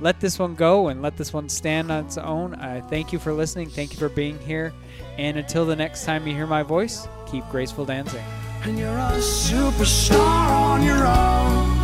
let 0.00 0.18
this 0.20 0.38
one 0.38 0.54
go 0.54 0.88
and 0.88 1.02
let 1.02 1.16
this 1.16 1.32
one 1.32 1.48
stand 1.48 1.92
on 1.92 2.06
its 2.06 2.16
own. 2.16 2.54
I 2.54 2.80
thank 2.80 3.12
you 3.12 3.18
for 3.18 3.32
listening. 3.32 3.68
Thank 3.68 3.92
you 3.92 3.98
for 3.98 4.08
being 4.08 4.38
here. 4.40 4.72
And 5.18 5.36
until 5.36 5.66
the 5.66 5.76
next 5.76 6.04
time 6.04 6.26
you 6.26 6.34
hear 6.34 6.46
my 6.46 6.62
voice, 6.62 7.06
keep 7.30 7.46
graceful 7.50 7.84
dancing. 7.84 8.24
And 8.62 8.78
you're 8.78 8.88
a 8.88 9.12
superstar 9.18 10.18
on 10.18 10.82
your 10.82 11.06
own. 11.06 11.76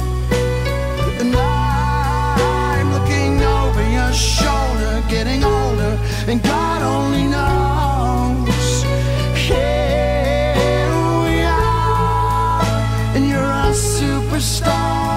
And 1.20 1.36
I'm 1.36 2.92
looking 2.92 3.42
over 3.42 3.90
your 3.90 4.12
shoulder, 4.12 5.04
getting 5.08 5.44
older, 5.44 5.98
and 6.26 6.42
God 6.42 6.82
only 6.82 7.24
knows. 7.24 7.42
Superstar. 13.72 15.11